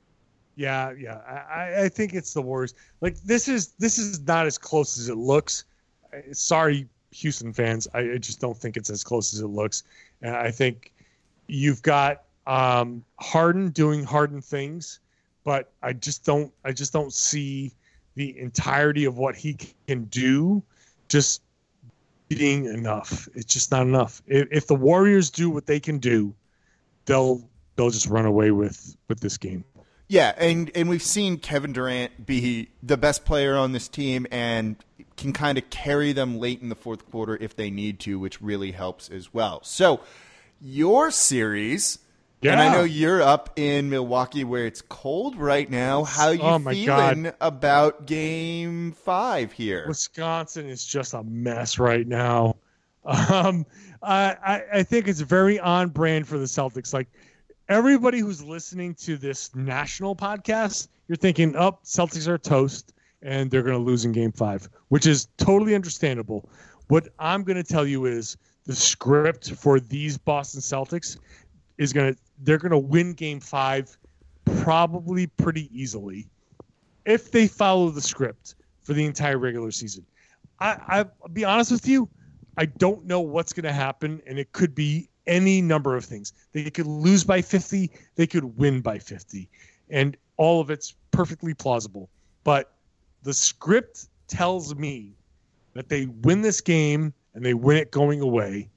Yeah, 0.56 0.94
yeah. 0.98 1.18
I, 1.18 1.84
I 1.84 1.90
think 1.90 2.14
it's 2.14 2.34
the 2.34 2.42
worst. 2.42 2.76
Like 3.02 3.18
this 3.22 3.48
is 3.48 3.74
this 3.80 3.98
is 3.98 4.22
not 4.22 4.46
as 4.46 4.58
close 4.58 4.98
as 4.98 5.10
it 5.10 5.18
looks. 5.18 5.66
Sorry, 6.32 6.88
Houston 7.12 7.52
fans. 7.52 7.88
I, 7.94 8.00
I 8.00 8.18
just 8.18 8.40
don't 8.40 8.58
think 8.58 8.78
it's 8.78 8.90
as 8.90 9.04
close 9.04 9.34
as 9.34 9.42
it 9.42 9.48
looks. 9.48 9.84
And 10.22 10.36
I 10.36 10.52
think 10.52 10.94
you've 11.48 11.82
got 11.82 12.24
um, 12.48 13.04
Harden 13.20 13.70
doing 13.70 14.04
Harden 14.04 14.42
things, 14.42 15.00
but 15.44 15.72
I 15.82 15.94
just 15.94 16.26
don't. 16.26 16.52
I 16.64 16.72
just 16.72 16.94
don't 16.94 17.14
see 17.14 17.74
the 18.16 18.38
entirety 18.40 19.06
of 19.06 19.18
what 19.18 19.36
he 19.36 19.58
can 19.88 20.06
do. 20.06 20.64
Just 21.08 21.42
being 22.30 22.66
enough. 22.66 23.28
It's 23.36 23.54
just 23.54 23.72
not 23.72 23.84
enough. 23.84 24.22
If, 24.28 24.48
if 24.52 24.68
the 24.68 24.76
Warriors 24.76 25.30
do 25.30 25.50
what 25.50 25.66
they 25.66 25.80
can 25.80 26.00
do, 26.00 26.34
they'll 27.06 27.48
they'll 27.76 27.90
just 27.90 28.08
run 28.08 28.26
away 28.26 28.52
with 28.52 28.96
with 29.08 29.20
this 29.20 29.38
game. 29.38 29.64
Yeah, 30.08 30.34
and 30.38 30.72
and 30.76 30.88
we've 30.88 31.04
seen 31.04 31.38
Kevin 31.38 31.74
Durant 31.74 32.26
be 32.26 32.70
the 32.84 32.98
best 32.98 33.26
player 33.26 33.56
on 33.56 33.72
this 33.72 33.88
team 33.88 34.28
and 34.32 34.76
can 35.18 35.34
kind 35.34 35.58
of 35.58 35.70
carry 35.70 36.12
them 36.14 36.40
late 36.40 36.62
in 36.62 36.70
the 36.70 36.76
fourth 36.76 37.10
quarter 37.10 37.38
if 37.40 37.56
they 37.56 37.72
need 37.72 38.00
to, 38.02 38.20
which 38.20 38.42
really 38.42 38.72
helps 38.72 39.10
as 39.10 39.34
well. 39.34 39.62
So, 39.64 40.02
your 40.62 41.10
series 41.10 42.00
Yeah. 42.46 42.52
And 42.54 42.62
I 42.62 42.72
know 42.74 42.84
you're 42.84 43.22
up 43.22 43.52
in 43.58 43.90
Milwaukee 43.90 44.44
where 44.44 44.66
it's 44.66 44.82
cold 44.82 45.36
right 45.36 45.70
now. 45.70 46.04
How 46.04 46.30
you 46.30 46.42
Oh, 46.42 46.60
feeling 46.60 47.24
God. 47.24 47.36
about 47.42 48.06
game 48.06 48.92
five 48.92 49.52
here? 49.52 49.86
Wisconsin 49.88 50.68
is 50.68 50.86
just 50.86 51.14
a 51.14 51.24
mess 51.24 51.80
right 51.80 52.08
now. 52.08 52.56
Um, 53.08 53.68
I, 54.02 54.36
I 54.44 54.64
I 54.80 54.84
think 54.84 55.08
it's 55.08 55.20
very 55.20 55.60
on 55.60 55.90
brand 55.90 56.28
for 56.28 56.40
the 56.40 56.46
Celtics. 56.46 56.92
Like 56.92 57.08
everybody 57.70 58.18
who's 58.18 58.44
listening 58.44 58.96
to 58.96 59.16
this 59.16 59.54
national 59.54 60.16
podcast, 60.16 60.88
you're 61.08 61.16
thinking, 61.16 61.56
"Oh, 61.56 61.78
Celtics 61.84 62.28
are 62.28 62.40
toast, 62.40 62.94
and 63.22 63.52
they're 63.52 63.62
going 63.62 63.78
to 63.78 63.84
lose 63.84 64.06
in 64.06 64.12
Game 64.12 64.32
Five, 64.32 64.68
which 64.88 65.06
is 65.06 65.28
totally 65.38 65.76
understandable. 65.76 66.50
What 66.88 67.10
I'm 67.20 67.44
going 67.44 67.58
to 67.58 67.64
tell 67.64 67.86
you 67.86 68.06
is 68.06 68.38
the 68.66 68.74
script 68.76 69.52
for 69.52 69.80
these 69.80 70.18
Boston 70.18 70.62
Celtics 70.62 71.20
is 71.78 71.94
going 71.94 72.16
to 72.16 72.20
they're 72.40 72.58
going 72.58 72.72
to 72.72 72.78
win 72.78 73.14
Game 73.14 73.40
Five 73.40 73.98
probably 74.46 75.28
pretty 75.28 75.70
easily 75.74 76.28
if 77.06 77.32
they 77.32 77.48
follow 77.48 77.90
the 77.90 78.02
script 78.02 78.56
for 78.82 78.94
the 78.94 79.06
entire 79.06 79.38
regular 79.38 79.72
season. 79.72 80.06
I, 80.60 80.78
I 80.88 81.00
I'll 81.00 81.30
be 81.34 81.46
honest 81.46 81.72
with 81.72 81.88
you, 81.88 82.10
I 82.58 82.66
don't 82.66 83.06
know 83.06 83.22
what's 83.22 83.54
going 83.54 83.66
to 83.66 83.74
happen, 83.74 84.22
and 84.26 84.40
it 84.40 84.52
could 84.54 84.74
be 84.74 85.10
any 85.28 85.62
number 85.62 85.96
of 85.96 86.06
things. 86.06 86.34
They 86.54 86.70
could 86.70 86.88
lose 86.88 87.24
by 87.24 87.42
50, 87.42 87.92
they 88.16 88.28
could 88.28 88.58
win 88.58 88.82
by 88.82 89.00
50, 89.00 89.50
and 89.90 90.16
all 90.38 90.62
of 90.62 90.70
it's 90.70 90.96
perfectly 91.12 91.54
plausible. 91.54 92.10
But 92.44 92.74
the 93.24 93.34
script 93.34 94.08
tells 94.28 94.76
me 94.76 95.14
that 95.74 95.90
they 95.90 96.06
win 96.22 96.42
this 96.42 96.62
game 96.62 97.14
and 97.34 97.46
they 97.46 97.54
win 97.54 97.78
it 97.78 97.92
going 97.92 98.22
away. 98.22 98.70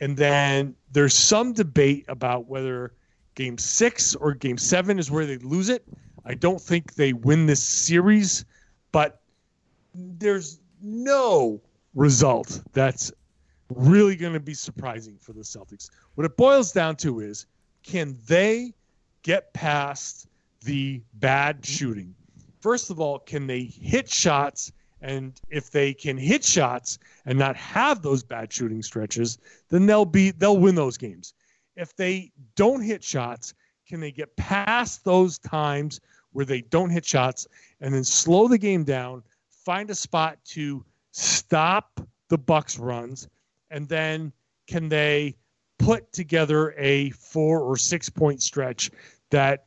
And 0.00 0.16
then 0.16 0.74
there's 0.92 1.14
some 1.14 1.52
debate 1.52 2.04
about 2.08 2.46
whether 2.46 2.92
game 3.34 3.58
six 3.58 4.14
or 4.14 4.34
game 4.34 4.58
seven 4.58 4.98
is 4.98 5.10
where 5.10 5.26
they 5.26 5.38
lose 5.38 5.68
it. 5.68 5.84
I 6.24 6.34
don't 6.34 6.60
think 6.60 6.94
they 6.94 7.12
win 7.12 7.46
this 7.46 7.62
series, 7.62 8.44
but 8.92 9.20
there's 9.94 10.60
no 10.82 11.60
result 11.94 12.60
that's 12.72 13.12
really 13.74 14.16
going 14.16 14.32
to 14.32 14.40
be 14.40 14.54
surprising 14.54 15.16
for 15.20 15.32
the 15.32 15.40
Celtics. 15.40 15.90
What 16.14 16.24
it 16.24 16.36
boils 16.36 16.72
down 16.72 16.96
to 16.96 17.20
is 17.20 17.46
can 17.82 18.16
they 18.26 18.74
get 19.22 19.52
past 19.52 20.28
the 20.64 21.00
bad 21.14 21.64
shooting? 21.64 22.14
First 22.60 22.90
of 22.90 23.00
all, 23.00 23.18
can 23.18 23.46
they 23.46 23.62
hit 23.62 24.08
shots? 24.10 24.72
And 25.02 25.38
if 25.50 25.70
they 25.70 25.92
can 25.92 26.16
hit 26.16 26.44
shots 26.44 26.98
and 27.26 27.38
not 27.38 27.56
have 27.56 28.02
those 28.02 28.22
bad 28.22 28.52
shooting 28.52 28.82
stretches, 28.82 29.38
then 29.68 29.86
they'll 29.86 30.04
be 30.04 30.30
they'll 30.30 30.56
win 30.56 30.74
those 30.74 30.96
games. 30.96 31.34
If 31.76 31.94
they 31.94 32.32
don't 32.54 32.80
hit 32.80 33.04
shots, 33.04 33.54
can 33.86 34.00
they 34.00 34.10
get 34.10 34.34
past 34.36 35.04
those 35.04 35.38
times 35.38 36.00
where 36.32 36.44
they 36.44 36.62
don't 36.62 36.90
hit 36.90 37.04
shots 37.04 37.46
and 37.80 37.94
then 37.94 38.04
slow 38.04 38.48
the 38.48 38.58
game 38.58 38.84
down, 38.84 39.22
find 39.50 39.90
a 39.90 39.94
spot 39.94 40.38
to 40.44 40.84
stop 41.12 42.00
the 42.28 42.38
Bucks 42.38 42.78
runs, 42.78 43.28
and 43.70 43.88
then 43.88 44.32
can 44.66 44.88
they 44.88 45.36
put 45.78 46.10
together 46.12 46.74
a 46.78 47.10
four 47.10 47.60
or 47.60 47.76
six 47.76 48.08
point 48.08 48.42
stretch 48.42 48.90
that 49.30 49.66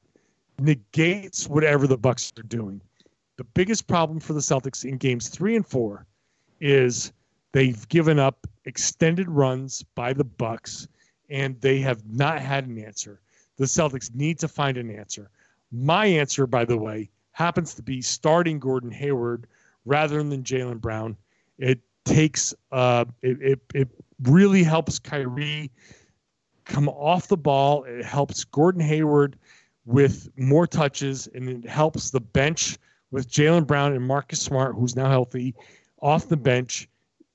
negates 0.59 1.47
whatever 1.47 1.87
the 1.87 1.97
Bucks 1.97 2.33
are 2.37 2.43
doing? 2.43 2.81
The 3.39 3.45
biggest 3.45 3.87
problem 3.87 4.19
for 4.19 4.33
the 4.33 4.41
Celtics 4.41 4.83
in 4.83 4.97
games 4.97 5.29
three 5.29 5.55
and 5.55 5.65
four 5.65 6.05
is 6.59 7.13
they've 7.53 7.87
given 7.87 8.19
up 8.19 8.45
extended 8.65 9.29
runs 9.29 9.81
by 9.95 10.11
the 10.11 10.25
Bucks, 10.25 10.89
and 11.29 11.55
they 11.61 11.79
have 11.79 12.05
not 12.05 12.41
had 12.41 12.67
an 12.67 12.77
answer. 12.77 13.21
The 13.55 13.63
Celtics 13.63 14.13
need 14.13 14.39
to 14.39 14.49
find 14.49 14.75
an 14.75 14.91
answer. 14.91 15.29
My 15.71 16.05
answer, 16.05 16.47
by 16.47 16.65
the 16.65 16.75
way, 16.75 17.09
happens 17.31 17.73
to 17.75 17.81
be 17.81 18.01
starting 18.01 18.59
Gordon 18.59 18.91
Hayward 18.91 19.47
rather 19.85 20.21
than 20.21 20.43
Jaylen 20.43 20.81
Brown. 20.81 21.15
It 21.59 21.79
takes 22.03 22.53
uh, 22.73 23.05
it, 23.21 23.37
it 23.41 23.59
it 23.73 23.87
really 24.23 24.63
helps 24.63 24.99
Kyrie 24.99 25.71
come 26.65 26.89
off 26.89 27.29
the 27.29 27.37
ball. 27.37 27.85
It 27.85 28.03
helps 28.03 28.43
Gordon 28.43 28.81
Hayward 28.81 29.37
with 29.85 30.27
more 30.35 30.67
touches, 30.67 31.29
and 31.33 31.47
it 31.47 31.69
helps 31.69 32.09
the 32.09 32.19
bench 32.19 32.77
with 33.11 33.29
Jaylen 33.29 33.65
Brown 33.65 33.93
and 33.93 34.05
Marcus 34.05 34.41
Smart, 34.41 34.75
who's 34.75 34.95
now 34.95 35.09
healthy, 35.09 35.55
off 36.01 36.27
the 36.27 36.37
bench, 36.37 36.87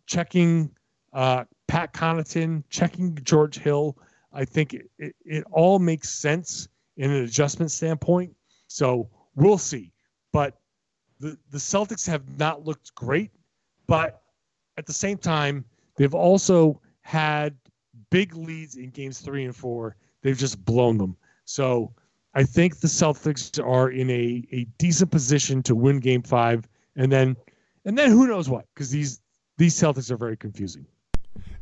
checking 0.07 0.71
uh, 1.13 1.45
Pat 1.69 1.93
Connaughton, 1.93 2.65
checking 2.71 3.19
George 3.23 3.59
Hill. 3.59 3.97
I 4.33 4.45
think 4.45 4.75
it, 4.75 4.91
it, 4.99 5.15
it 5.25 5.45
all 5.51 5.79
makes 5.79 6.11
sense 6.11 6.69
in 6.97 7.11
an 7.11 7.25
adjustment 7.25 7.71
standpoint. 7.71 8.35
So 8.69 9.09
we'll 9.35 9.59
see. 9.59 9.93
But 10.33 10.59
the, 11.21 11.39
the 11.51 11.59
Celtics 11.59 12.07
have 12.07 12.39
not 12.39 12.65
looked 12.65 12.95
great, 12.95 13.31
but 13.87 14.23
at 14.77 14.87
the 14.87 14.93
same 14.93 15.19
time, 15.19 15.65
they've 15.97 16.15
also 16.15 16.81
had 17.03 17.55
big 18.11 18.35
leads 18.35 18.77
in 18.77 18.91
games 18.91 19.21
three 19.21 19.45
and 19.45 19.55
four. 19.55 19.97
They've 20.23 20.37
just 20.37 20.65
blown 20.65 20.99
them. 20.99 21.17
So 21.45 21.93
I 22.35 22.45
think 22.45 22.81
the 22.81 22.89
Celtics 22.89 23.65
are 23.65 23.91
in 23.91 24.11
a, 24.11 24.45
a 24.53 24.65
decent 24.79 25.11
position 25.11 25.63
to 25.65 25.75
win 25.75 26.01
game 26.01 26.23
five. 26.23 26.67
And 26.97 27.11
then 27.11 27.37
and 27.85 27.99
then 27.99 28.11
who 28.11 28.27
knows 28.27 28.49
what? 28.49 28.67
Because 28.75 28.91
these 28.91 29.21
these 29.59 29.75
Celtics 29.75 30.11
are 30.11 30.17
very 30.17 30.37
confusing. 30.37 30.87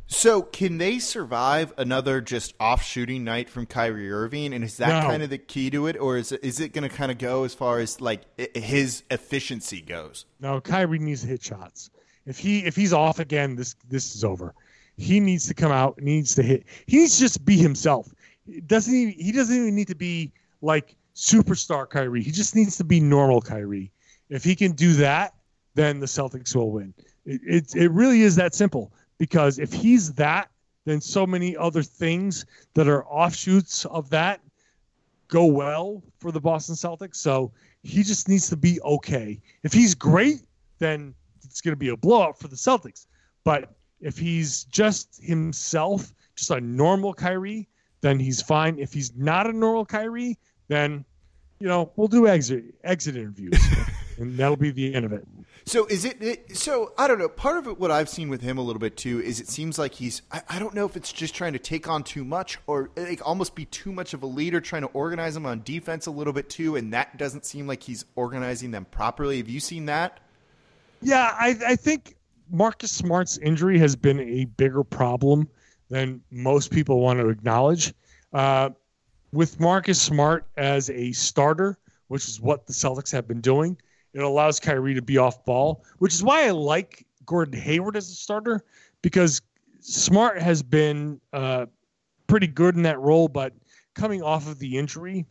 So, 0.05 0.41
can 0.41 0.77
they 0.77 0.99
survive 0.99 1.73
another 1.77 2.21
just 2.21 2.53
off 2.59 2.83
shooting 2.83 3.23
night 3.23 3.49
from 3.49 3.65
Kyrie 3.65 4.11
Irving? 4.11 4.53
And 4.53 4.63
is 4.63 4.77
that 4.77 5.01
No. 5.01 5.09
kind 5.09 5.23
of 5.23 5.29
the 5.29 5.37
key 5.37 5.69
to 5.71 5.87
it, 5.87 5.97
or 5.97 6.17
is 6.17 6.31
it, 6.31 6.41
is 6.43 6.59
it 6.59 6.73
going 6.73 6.87
to 6.87 6.93
kind 6.93 7.09
of 7.11 7.17
go 7.17 7.45
as 7.45 7.53
far 7.55 7.79
as 7.79 8.01
like 8.01 8.21
his 8.55 9.03
efficiency 9.09 9.81
goes? 9.81 10.25
No, 10.39 10.59
Kyrie 10.59 10.99
needs 10.99 11.21
to 11.21 11.27
hit 11.27 11.41
shots. 11.41 11.89
If 12.25 12.37
he 12.37 12.63
if 12.65 12.75
he's 12.75 12.93
off 12.93 13.19
again, 13.19 13.55
this 13.55 13.75
this 13.89 14.15
is 14.15 14.23
over. 14.23 14.53
He 14.97 15.19
needs 15.19 15.47
to 15.47 15.53
come 15.53 15.71
out 15.71 15.95
he 15.97 16.05
needs 16.05 16.35
to 16.35 16.43
hit. 16.43 16.65
He 16.85 16.97
needs 16.97 17.15
to 17.15 17.21
just 17.21 17.43
be 17.43 17.57
himself. 17.57 18.13
He 18.45 18.61
doesn't 18.61 18.93
even, 18.93 19.13
he 19.13 19.31
doesn't 19.31 19.55
even 19.55 19.73
need 19.73 19.87
to 19.87 19.95
be 19.95 20.31
like 20.63 20.95
superstar 21.15 21.87
Kyrie. 21.89 22.23
He 22.23 22.31
just 22.31 22.55
needs 22.55 22.77
to 22.77 22.83
be 22.83 22.99
normal 22.99 23.41
Kyrie. 23.41 23.91
If 24.29 24.43
he 24.43 24.55
can 24.55 24.71
do 24.71 24.93
that, 24.93 25.35
then 25.75 25.99
the 25.99 26.05
Celtics 26.05 26.55
will 26.55 26.71
win. 26.71 26.93
It 27.25 27.41
it, 27.43 27.75
it 27.75 27.91
really 27.91 28.21
is 28.21 28.35
that 28.37 28.55
simple. 28.55 28.91
Because 29.19 29.59
if 29.59 29.71
he's 29.71 30.13
that, 30.13 30.49
then 30.85 30.99
so 30.99 31.25
many 31.25 31.55
other 31.55 31.83
things 31.83 32.45
that 32.73 32.87
are 32.87 33.05
offshoots 33.05 33.85
of 33.85 34.09
that 34.09 34.41
go 35.27 35.45
well 35.45 36.03
for 36.19 36.31
the 36.31 36.41
Boston 36.41 36.75
Celtics. 36.75 37.17
So 37.17 37.51
he 37.83 38.03
just 38.03 38.27
needs 38.27 38.49
to 38.49 38.57
be 38.57 38.81
okay. 38.81 39.39
If 39.63 39.73
he's 39.73 39.93
great, 39.93 40.41
then 40.79 41.13
it's 41.43 41.61
going 41.61 41.73
to 41.73 41.79
be 41.79 41.89
a 41.89 41.97
blowout 41.97 42.39
for 42.39 42.47
the 42.47 42.55
Celtics. 42.55 43.05
But 43.43 43.73
if 44.01 44.17
he's 44.17 44.65
just 44.65 45.23
himself, 45.23 46.13
just 46.35 46.51
a 46.51 46.59
normal 46.59 47.13
Kyrie, 47.13 47.67
then 48.01 48.19
he's 48.19 48.41
fine. 48.41 48.77
If 48.77 48.93
he's 48.93 49.15
not 49.15 49.47
a 49.47 49.53
normal 49.53 49.85
Kyrie, 49.85 50.37
then 50.67 51.05
you 51.59 51.67
know 51.67 51.91
we'll 51.95 52.07
do 52.07 52.27
exit 52.27 52.63
exit 52.83 53.15
interviews, 53.15 53.59
and 54.17 54.37
that'll 54.37 54.57
be 54.57 54.71
the 54.71 54.93
end 54.93 55.05
of 55.05 55.13
it. 55.13 55.27
So 55.65 55.85
is 55.85 56.03
it, 56.03 56.21
it? 56.21 56.57
So 56.57 56.93
I 56.97 57.07
don't 57.07 57.19
know. 57.19 57.29
Part 57.29 57.57
of 57.57 57.67
it, 57.67 57.79
what 57.79 57.89
I've 57.89 58.09
seen 58.09 58.29
with 58.29 58.41
him 58.41 58.57
a 58.57 58.61
little 58.61 58.79
bit 58.79 58.97
too, 58.97 59.21
is 59.21 59.39
it 59.39 59.47
seems 59.47 59.79
like 59.79 59.93
he's. 59.93 60.21
I, 60.31 60.41
I 60.49 60.59
don't 60.59 60.73
know 60.73 60.85
if 60.85 60.97
it's 60.97 61.13
just 61.13 61.33
trying 61.35 61.53
to 61.53 61.59
take 61.59 61.87
on 61.87 62.03
too 62.03 62.25
much, 62.25 62.59
or 62.67 62.89
like 62.97 63.25
almost 63.25 63.55
be 63.55 63.65
too 63.65 63.91
much 63.91 64.13
of 64.13 64.23
a 64.23 64.25
leader, 64.25 64.59
trying 64.59 64.81
to 64.81 64.89
organize 64.89 65.33
them 65.33 65.45
on 65.45 65.61
defense 65.63 66.05
a 66.05 66.11
little 66.11 66.33
bit 66.33 66.49
too, 66.49 66.75
and 66.75 66.93
that 66.93 67.17
doesn't 67.17 67.45
seem 67.45 67.67
like 67.67 67.81
he's 67.81 68.05
organizing 68.15 68.71
them 68.71 68.85
properly. 68.85 69.37
Have 69.37 69.49
you 69.49 69.59
seen 69.59 69.85
that? 69.85 70.19
Yeah, 71.01 71.35
I, 71.37 71.57
I 71.65 71.75
think 71.75 72.15
Marcus 72.51 72.91
Smart's 72.91 73.37
injury 73.37 73.77
has 73.79 73.95
been 73.95 74.19
a 74.19 74.45
bigger 74.45 74.83
problem 74.83 75.49
than 75.89 76.21
most 76.31 76.71
people 76.71 76.99
want 76.99 77.19
to 77.19 77.29
acknowledge. 77.29 77.93
Uh, 78.31 78.71
with 79.33 79.59
Marcus 79.59 79.99
Smart 79.99 80.45
as 80.57 80.89
a 80.91 81.11
starter, 81.11 81.77
which 82.07 82.27
is 82.27 82.39
what 82.39 82.67
the 82.67 82.73
Celtics 82.73 83.11
have 83.11 83.27
been 83.27 83.41
doing, 83.41 83.75
it 84.13 84.21
allows 84.21 84.59
Kyrie 84.59 84.93
to 84.93 85.01
be 85.01 85.17
off 85.17 85.43
ball, 85.43 85.83
which 85.97 86.13
is 86.13 86.23
why 86.23 86.45
I 86.45 86.51
like 86.51 87.05
Gordon 87.25 87.59
Hayward 87.59 87.97
as 87.97 88.09
a 88.09 88.13
starter 88.13 88.63
because 89.01 89.41
Smart 89.79 90.39
has 90.39 90.61
been 90.61 91.19
uh, 91.33 91.65
pretty 92.27 92.47
good 92.47 92.75
in 92.75 92.83
that 92.83 92.99
role, 92.99 93.27
but 93.27 93.53
coming 93.95 94.21
off 94.21 94.47
of 94.47 94.59
the 94.59 94.77
injury, 94.77 95.25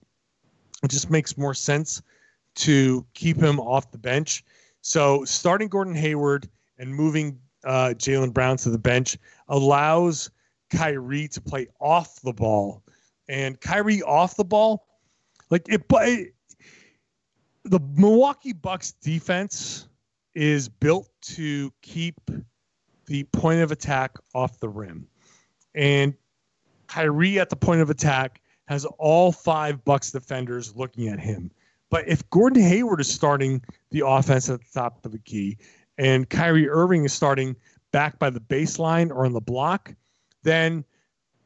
it 0.83 0.91
just 0.91 1.09
makes 1.09 1.39
more 1.39 1.55
sense 1.55 2.03
to 2.57 3.07
keep 3.15 3.37
him 3.37 3.61
off 3.61 3.93
the 3.93 3.99
bench. 3.99 4.45
So 4.81 5.25
starting 5.25 5.69
Gordon 5.69 5.95
Hayward 5.95 6.49
and 6.79 6.93
moving 6.93 7.39
uh, 7.65 7.95
Jaylen 7.97 8.33
Brown 8.33 8.57
to 8.59 8.71
the 8.71 8.79
bench 8.79 9.17
allows 9.49 10.29
Kyrie 10.71 11.29
to 11.29 11.41
play 11.41 11.69
off 11.81 12.21
the 12.23 12.33
ball, 12.33 12.83
and 13.33 13.59
Kyrie 13.61 14.03
off 14.03 14.37
the 14.37 14.45
ball, 14.45 14.87
like 15.51 15.67
it. 15.69 15.83
it 15.91 16.35
the 17.65 17.81
Milwaukee 17.97 18.53
Bucks 18.53 18.93
defense 18.93 19.89
is 20.35 20.69
built 20.69 21.09
to 21.23 21.73
keep 21.81 22.17
the 23.07 23.25
point 23.25 23.61
of 23.61 23.73
attack 23.73 24.19
off 24.35 24.61
the 24.61 24.69
rim, 24.69 25.09
and 25.75 26.15
Kyrie 26.89 27.41
at 27.41 27.49
the 27.49 27.57
point 27.57 27.81
of 27.81 27.89
attack 27.89 28.43
has 28.67 28.85
all 28.99 29.33
five 29.33 29.85
Bucks 29.85 30.13
defenders 30.13 30.77
looking 30.77 31.09
at 31.09 31.19
him. 31.19 31.51
But 31.91 32.09
if 32.09 32.29
Gordon 32.31 32.63
Hayward 32.63 33.01
is 33.01 33.09
starting 33.09 33.63
the 33.91 34.07
offense 34.07 34.49
at 34.51 34.61
the 34.61 34.67
top 34.75 35.05
of 35.05 35.13
the 35.13 35.19
key, 35.19 35.57
and 35.99 36.29
Kyrie 36.29 36.69
Irving 36.69 37.05
is 37.05 37.13
starting 37.13 37.57
back 37.93 38.19
by 38.19 38.29
the 38.29 38.41
baseline 38.41 39.11
or 39.11 39.25
on 39.25 39.33
the 39.33 39.41
block, 39.41 39.95
then 40.43 40.85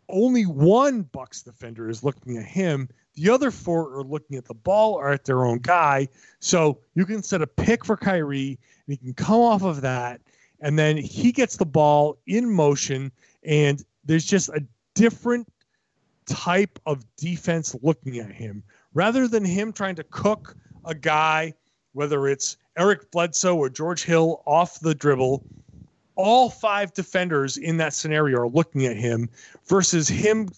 only 0.09 0.45
one 0.45 1.03
Bucks 1.03 1.43
defender 1.43 1.89
is 1.89 2.05
looking 2.05 2.37
at 2.37 2.45
him. 2.45 2.89
The 3.15 3.31
other 3.31 3.51
four 3.51 3.95
are 3.97 4.05
looking 4.05 4.37
at 4.37 4.45
the 4.45 4.55
ball 4.55 4.95
or 4.95 5.11
at 5.11 5.25
their 5.25 5.45
own 5.45 5.59
guy. 5.59 6.09
So 6.39 6.79
you 6.95 7.07
can 7.07 7.23
set 7.23 7.43
a 7.43 7.47
pick 7.47 7.85
for 7.85 7.97
Kyrie, 7.97 8.59
and 8.87 8.93
he 8.93 8.97
can 8.97 9.15
come 9.15 9.41
off 9.41 9.63
of 9.63 9.81
that, 9.81 10.21
and 10.61 10.79
then 10.79 10.97
he 10.97 11.33
gets 11.33 11.57
the 11.57 11.67
ball 11.67 12.19
in 12.27 12.51
motion, 12.51 13.11
and 13.43 13.85
there's 14.05 14.27
just 14.27 14.49
a 14.51 14.65
different 14.95 15.49
type 16.27 16.79
of 16.87 17.05
defense 17.17 17.75
looking 17.83 18.19
at 18.19 18.33
him 18.33 18.63
rather 18.95 19.29
than 19.29 19.45
him 19.45 19.73
trying 19.73 19.95
to 19.95 20.05
cook 20.05 20.57
a 20.85 20.95
guy, 20.95 21.55
whether 21.93 22.29
it's 22.29 22.57
Eric 22.79 23.11
Bledsoe 23.11 23.57
or 23.57 23.69
George 23.69 24.05
Hill 24.05 24.43
off 24.47 24.81
the 24.81 24.95
dribble. 24.95 25.45
All 26.17 26.51
five 26.51 26.93
defenders 26.93 27.57
in 27.57 27.77
that 27.77 27.93
scenario 27.93 28.41
are 28.41 28.49
looking 28.49 28.87
at 28.87 28.97
him 28.97 29.29
versus 29.67 30.09
him 30.09 30.49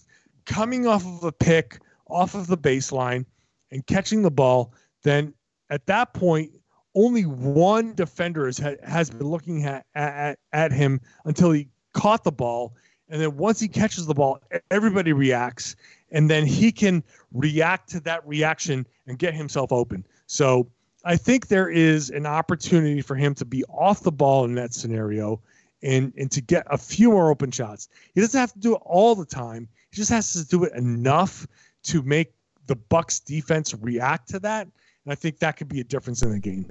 coming 0.47 0.87
off 0.87 1.05
of 1.05 1.25
a 1.25 1.33
pick 1.33 1.81
off 2.09 2.35
of 2.35 2.47
the 2.47 2.57
baseline 2.57 3.27
and 3.71 3.87
catching 3.87 4.23
the 4.23 4.31
ball. 4.31 4.73
Then 5.03 5.35
at 5.71 5.87
that 5.87 6.15
point, 6.15 6.53
only 6.95 7.23
one 7.23 7.95
defender 7.95 8.47
has, 8.47 8.59
has 8.83 9.11
been 9.11 9.27
looking 9.27 9.65
at, 9.65 9.85
at, 9.95 10.39
at 10.53 10.73
him 10.73 11.01
until 11.25 11.51
he 11.51 11.69
caught 11.93 12.25
the 12.25 12.33
ball 12.33 12.75
and 13.09 13.21
then 13.21 13.37
once 13.37 13.61
he 13.61 13.69
catches 13.69 14.07
the 14.07 14.15
ball, 14.15 14.41
everybody 14.71 15.13
reacts. 15.13 15.77
And 16.11 16.29
then 16.31 16.47
he 16.47 16.73
can 16.73 17.03
react 17.33 17.91
to 17.91 18.01
that 18.01 18.27
reaction 18.27 18.87
and 19.07 19.19
get 19.19 19.35
himself 19.35 19.73
open. 19.73 20.07
So 20.27 20.69
I 21.09 21.17
think 21.17 21.47
there 21.47 21.71
is 21.71 22.11
an 22.11 22.27
opportunity 22.27 23.01
for 23.01 23.17
him 23.17 23.35
to 23.37 23.47
be 23.47 23.65
off 23.65 24.03
the 24.03 24.13
ball 24.13 24.45
in 24.45 24.55
that 24.57 24.75
scenario 24.75 25.41
and, 25.83 26.13
and 26.19 26.31
to 26.33 26.43
get 26.43 26.67
a 26.69 26.77
few 26.77 27.11
more 27.13 27.31
open 27.31 27.51
shots. 27.51 27.89
He 28.15 28.21
doesn't 28.21 28.39
have 28.39 28.53
to 28.53 28.59
do 28.59 28.75
it 28.75 28.83
all 28.85 29.15
the 29.15 29.25
time. 29.25 29.69
He 29.91 29.97
just 29.97 30.11
has 30.11 30.35
to 30.35 30.47
do 30.47 30.65
it 30.65 30.75
enough 30.75 31.47
to 31.85 32.03
make 32.03 32.35
the 32.67 32.77
Bucks 32.77 33.21
defense 33.21 33.75
react 33.81 34.29
to 34.29 34.39
that. 34.41 34.65
And 34.67 35.11
I 35.11 35.15
think 35.15 35.39
that 35.39 35.57
could 35.57 35.71
be 35.71 35.81
a 35.81 35.85
difference 35.85 36.21
in 36.21 36.31
the 36.31 36.39
game. 36.39 36.71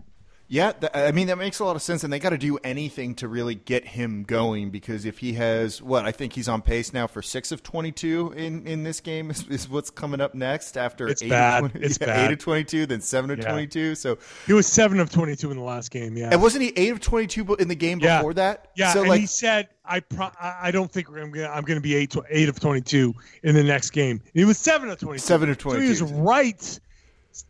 Yeah, 0.49 0.71
th- 0.71 0.91
I 0.95 1.11
mean 1.11 1.27
that 1.27 1.37
makes 1.37 1.59
a 1.59 1.65
lot 1.65 1.75
of 1.75 1.81
sense, 1.81 2.05
and 2.05 2.13
they 2.13 2.19
got 2.19 2.29
to 2.29 2.37
do 2.37 2.57
anything 2.63 3.15
to 3.15 3.27
really 3.27 3.53
get 3.55 3.83
him 3.85 4.23
going 4.23 4.69
because 4.69 5.03
if 5.05 5.17
he 5.17 5.33
has 5.33 5.81
what 5.81 6.05
I 6.05 6.13
think 6.13 6.31
he's 6.31 6.47
on 6.47 6.61
pace 6.61 6.93
now 6.93 7.05
for 7.05 7.21
six 7.21 7.51
of 7.51 7.63
twenty-two 7.63 8.31
in, 8.31 8.65
in 8.65 8.83
this 8.83 9.01
game 9.01 9.29
is, 9.29 9.45
is 9.49 9.67
what's 9.67 9.89
coming 9.89 10.21
up 10.21 10.33
next 10.33 10.77
after 10.77 11.09
it's 11.09 11.21
eight, 11.21 11.31
bad. 11.31 11.65
Of 11.65 11.71
20, 11.73 11.85
it's 11.85 11.97
yeah, 12.01 12.07
bad. 12.07 12.29
eight 12.29 12.33
of 12.33 12.39
twenty-two, 12.39 12.85
then 12.85 13.01
seven 13.01 13.29
of 13.31 13.39
Yeah. 13.39 13.49
twenty-two. 13.51 13.95
So 13.95 14.17
He 14.45 14.53
was 14.53 14.67
seven 14.67 15.01
of 15.01 15.09
twenty-two 15.09 15.51
in 15.51 15.57
the 15.57 15.63
last 15.63 15.91
game. 15.91 16.15
Yeah, 16.15 16.29
and 16.31 16.41
wasn't 16.41 16.63
he 16.63 16.69
eight 16.77 16.93
of 16.93 17.01
twenty-two 17.01 17.55
in 17.55 17.67
the 17.67 17.75
game 17.75 17.99
Yeah. 17.99 18.19
before 18.19 18.33
that? 18.35 18.69
Yeah, 18.77 18.93
so 18.93 19.01
and 19.01 19.09
like 19.09 19.19
he 19.19 19.27
said, 19.27 19.67
"I 19.83 19.99
pro- 19.99 20.31
I 20.39 20.71
don't 20.71 20.89
think 20.89 21.09
I'm 21.09 21.29
gonna 21.31 21.49
I'm 21.49 21.63
gonna 21.65 21.81
be 21.81 21.93
eight 21.93 22.11
to 22.11 22.23
eight 22.29 22.47
of 22.47 22.57
twenty 22.57 22.79
two 22.79 23.13
in 23.43 23.53
the 23.53 23.63
next 23.63 23.89
game." 23.89 24.21
And 24.23 24.31
he 24.33 24.45
was 24.45 24.57
seven 24.57 24.87
of 24.89 24.97
twenty 24.97 25.17
two. 25.19 25.25
Seven 25.25 25.49
of 25.49 25.59
So 25.61 25.77
he 25.77 25.89
was 25.89 26.01
right, 26.03 26.79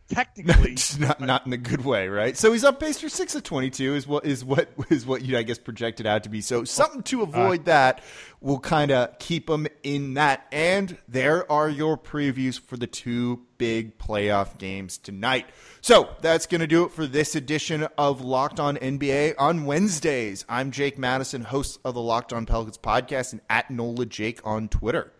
technically. 0.08 0.76
not 0.98 1.20
not 1.20 1.46
in 1.46 1.52
a 1.52 1.56
good 1.56 1.84
way, 1.84 2.08
right? 2.08 2.36
So 2.36 2.52
he's 2.52 2.64
up 2.64 2.80
pace 2.80 3.00
for 3.00 3.08
six 3.08 3.34
of 3.34 3.42
twenty-two 3.42 3.94
is 3.94 4.06
what 4.06 4.24
is 4.24 4.44
what 4.44 4.70
is 4.90 5.06
what 5.06 5.22
you 5.22 5.36
I 5.36 5.42
guess 5.42 5.58
projected 5.58 6.06
out 6.06 6.24
to 6.24 6.28
be. 6.28 6.40
So 6.40 6.64
something 6.64 7.02
to 7.04 7.20
uh, 7.20 7.24
avoid 7.24 7.64
that 7.66 8.02
will 8.40 8.60
kind 8.60 8.90
of 8.90 9.18
keep 9.18 9.48
him 9.48 9.66
in 9.82 10.14
that. 10.14 10.46
And 10.52 10.96
there 11.08 11.50
are 11.50 11.68
your 11.68 11.96
previews 11.98 12.60
for 12.60 12.76
the 12.76 12.86
two 12.86 13.42
big 13.58 13.98
playoff 13.98 14.58
games 14.58 14.98
tonight. 14.98 15.46
So 15.80 16.10
that's 16.20 16.46
going 16.46 16.60
to 16.60 16.66
do 16.66 16.84
it 16.84 16.92
for 16.92 17.06
this 17.06 17.34
edition 17.34 17.88
of 17.96 18.20
Locked 18.20 18.60
On 18.60 18.76
NBA 18.76 19.34
on 19.38 19.64
Wednesdays. 19.64 20.44
I'm 20.48 20.70
Jake 20.70 20.98
Madison, 20.98 21.42
host 21.42 21.80
of 21.84 21.94
the 21.94 22.00
Locked 22.00 22.32
On 22.32 22.46
Pelicans 22.46 22.78
podcast, 22.78 23.32
and 23.32 23.40
at 23.50 23.70
Nola 23.70 24.06
Jake 24.06 24.40
on 24.44 24.68
Twitter. 24.68 25.12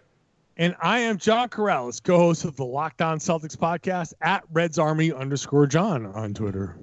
And 0.61 0.75
I 0.83 0.99
am 0.99 1.19
John 1.19 1.49
Karalis, 1.49 2.03
co-host 2.03 2.45
of 2.45 2.57
the 2.57 2.65
Locked 2.65 3.01
On 3.01 3.21
Celtics 3.21 3.57
podcast 3.57 4.13
at 4.21 4.43
Reds 4.53 4.77
Army 4.77 5.13
underscore 5.13 5.69
John 5.69 6.05
on 6.05 6.35
Twitter. 6.35 6.77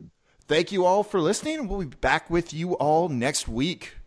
Thank 0.48 0.72
you 0.72 0.86
all 0.86 1.04
for 1.04 1.20
listening. 1.20 1.68
We'll 1.68 1.82
be 1.82 1.98
back 1.98 2.30
with 2.30 2.54
you 2.54 2.76
all 2.76 3.10
next 3.10 3.50
week. 3.50 3.98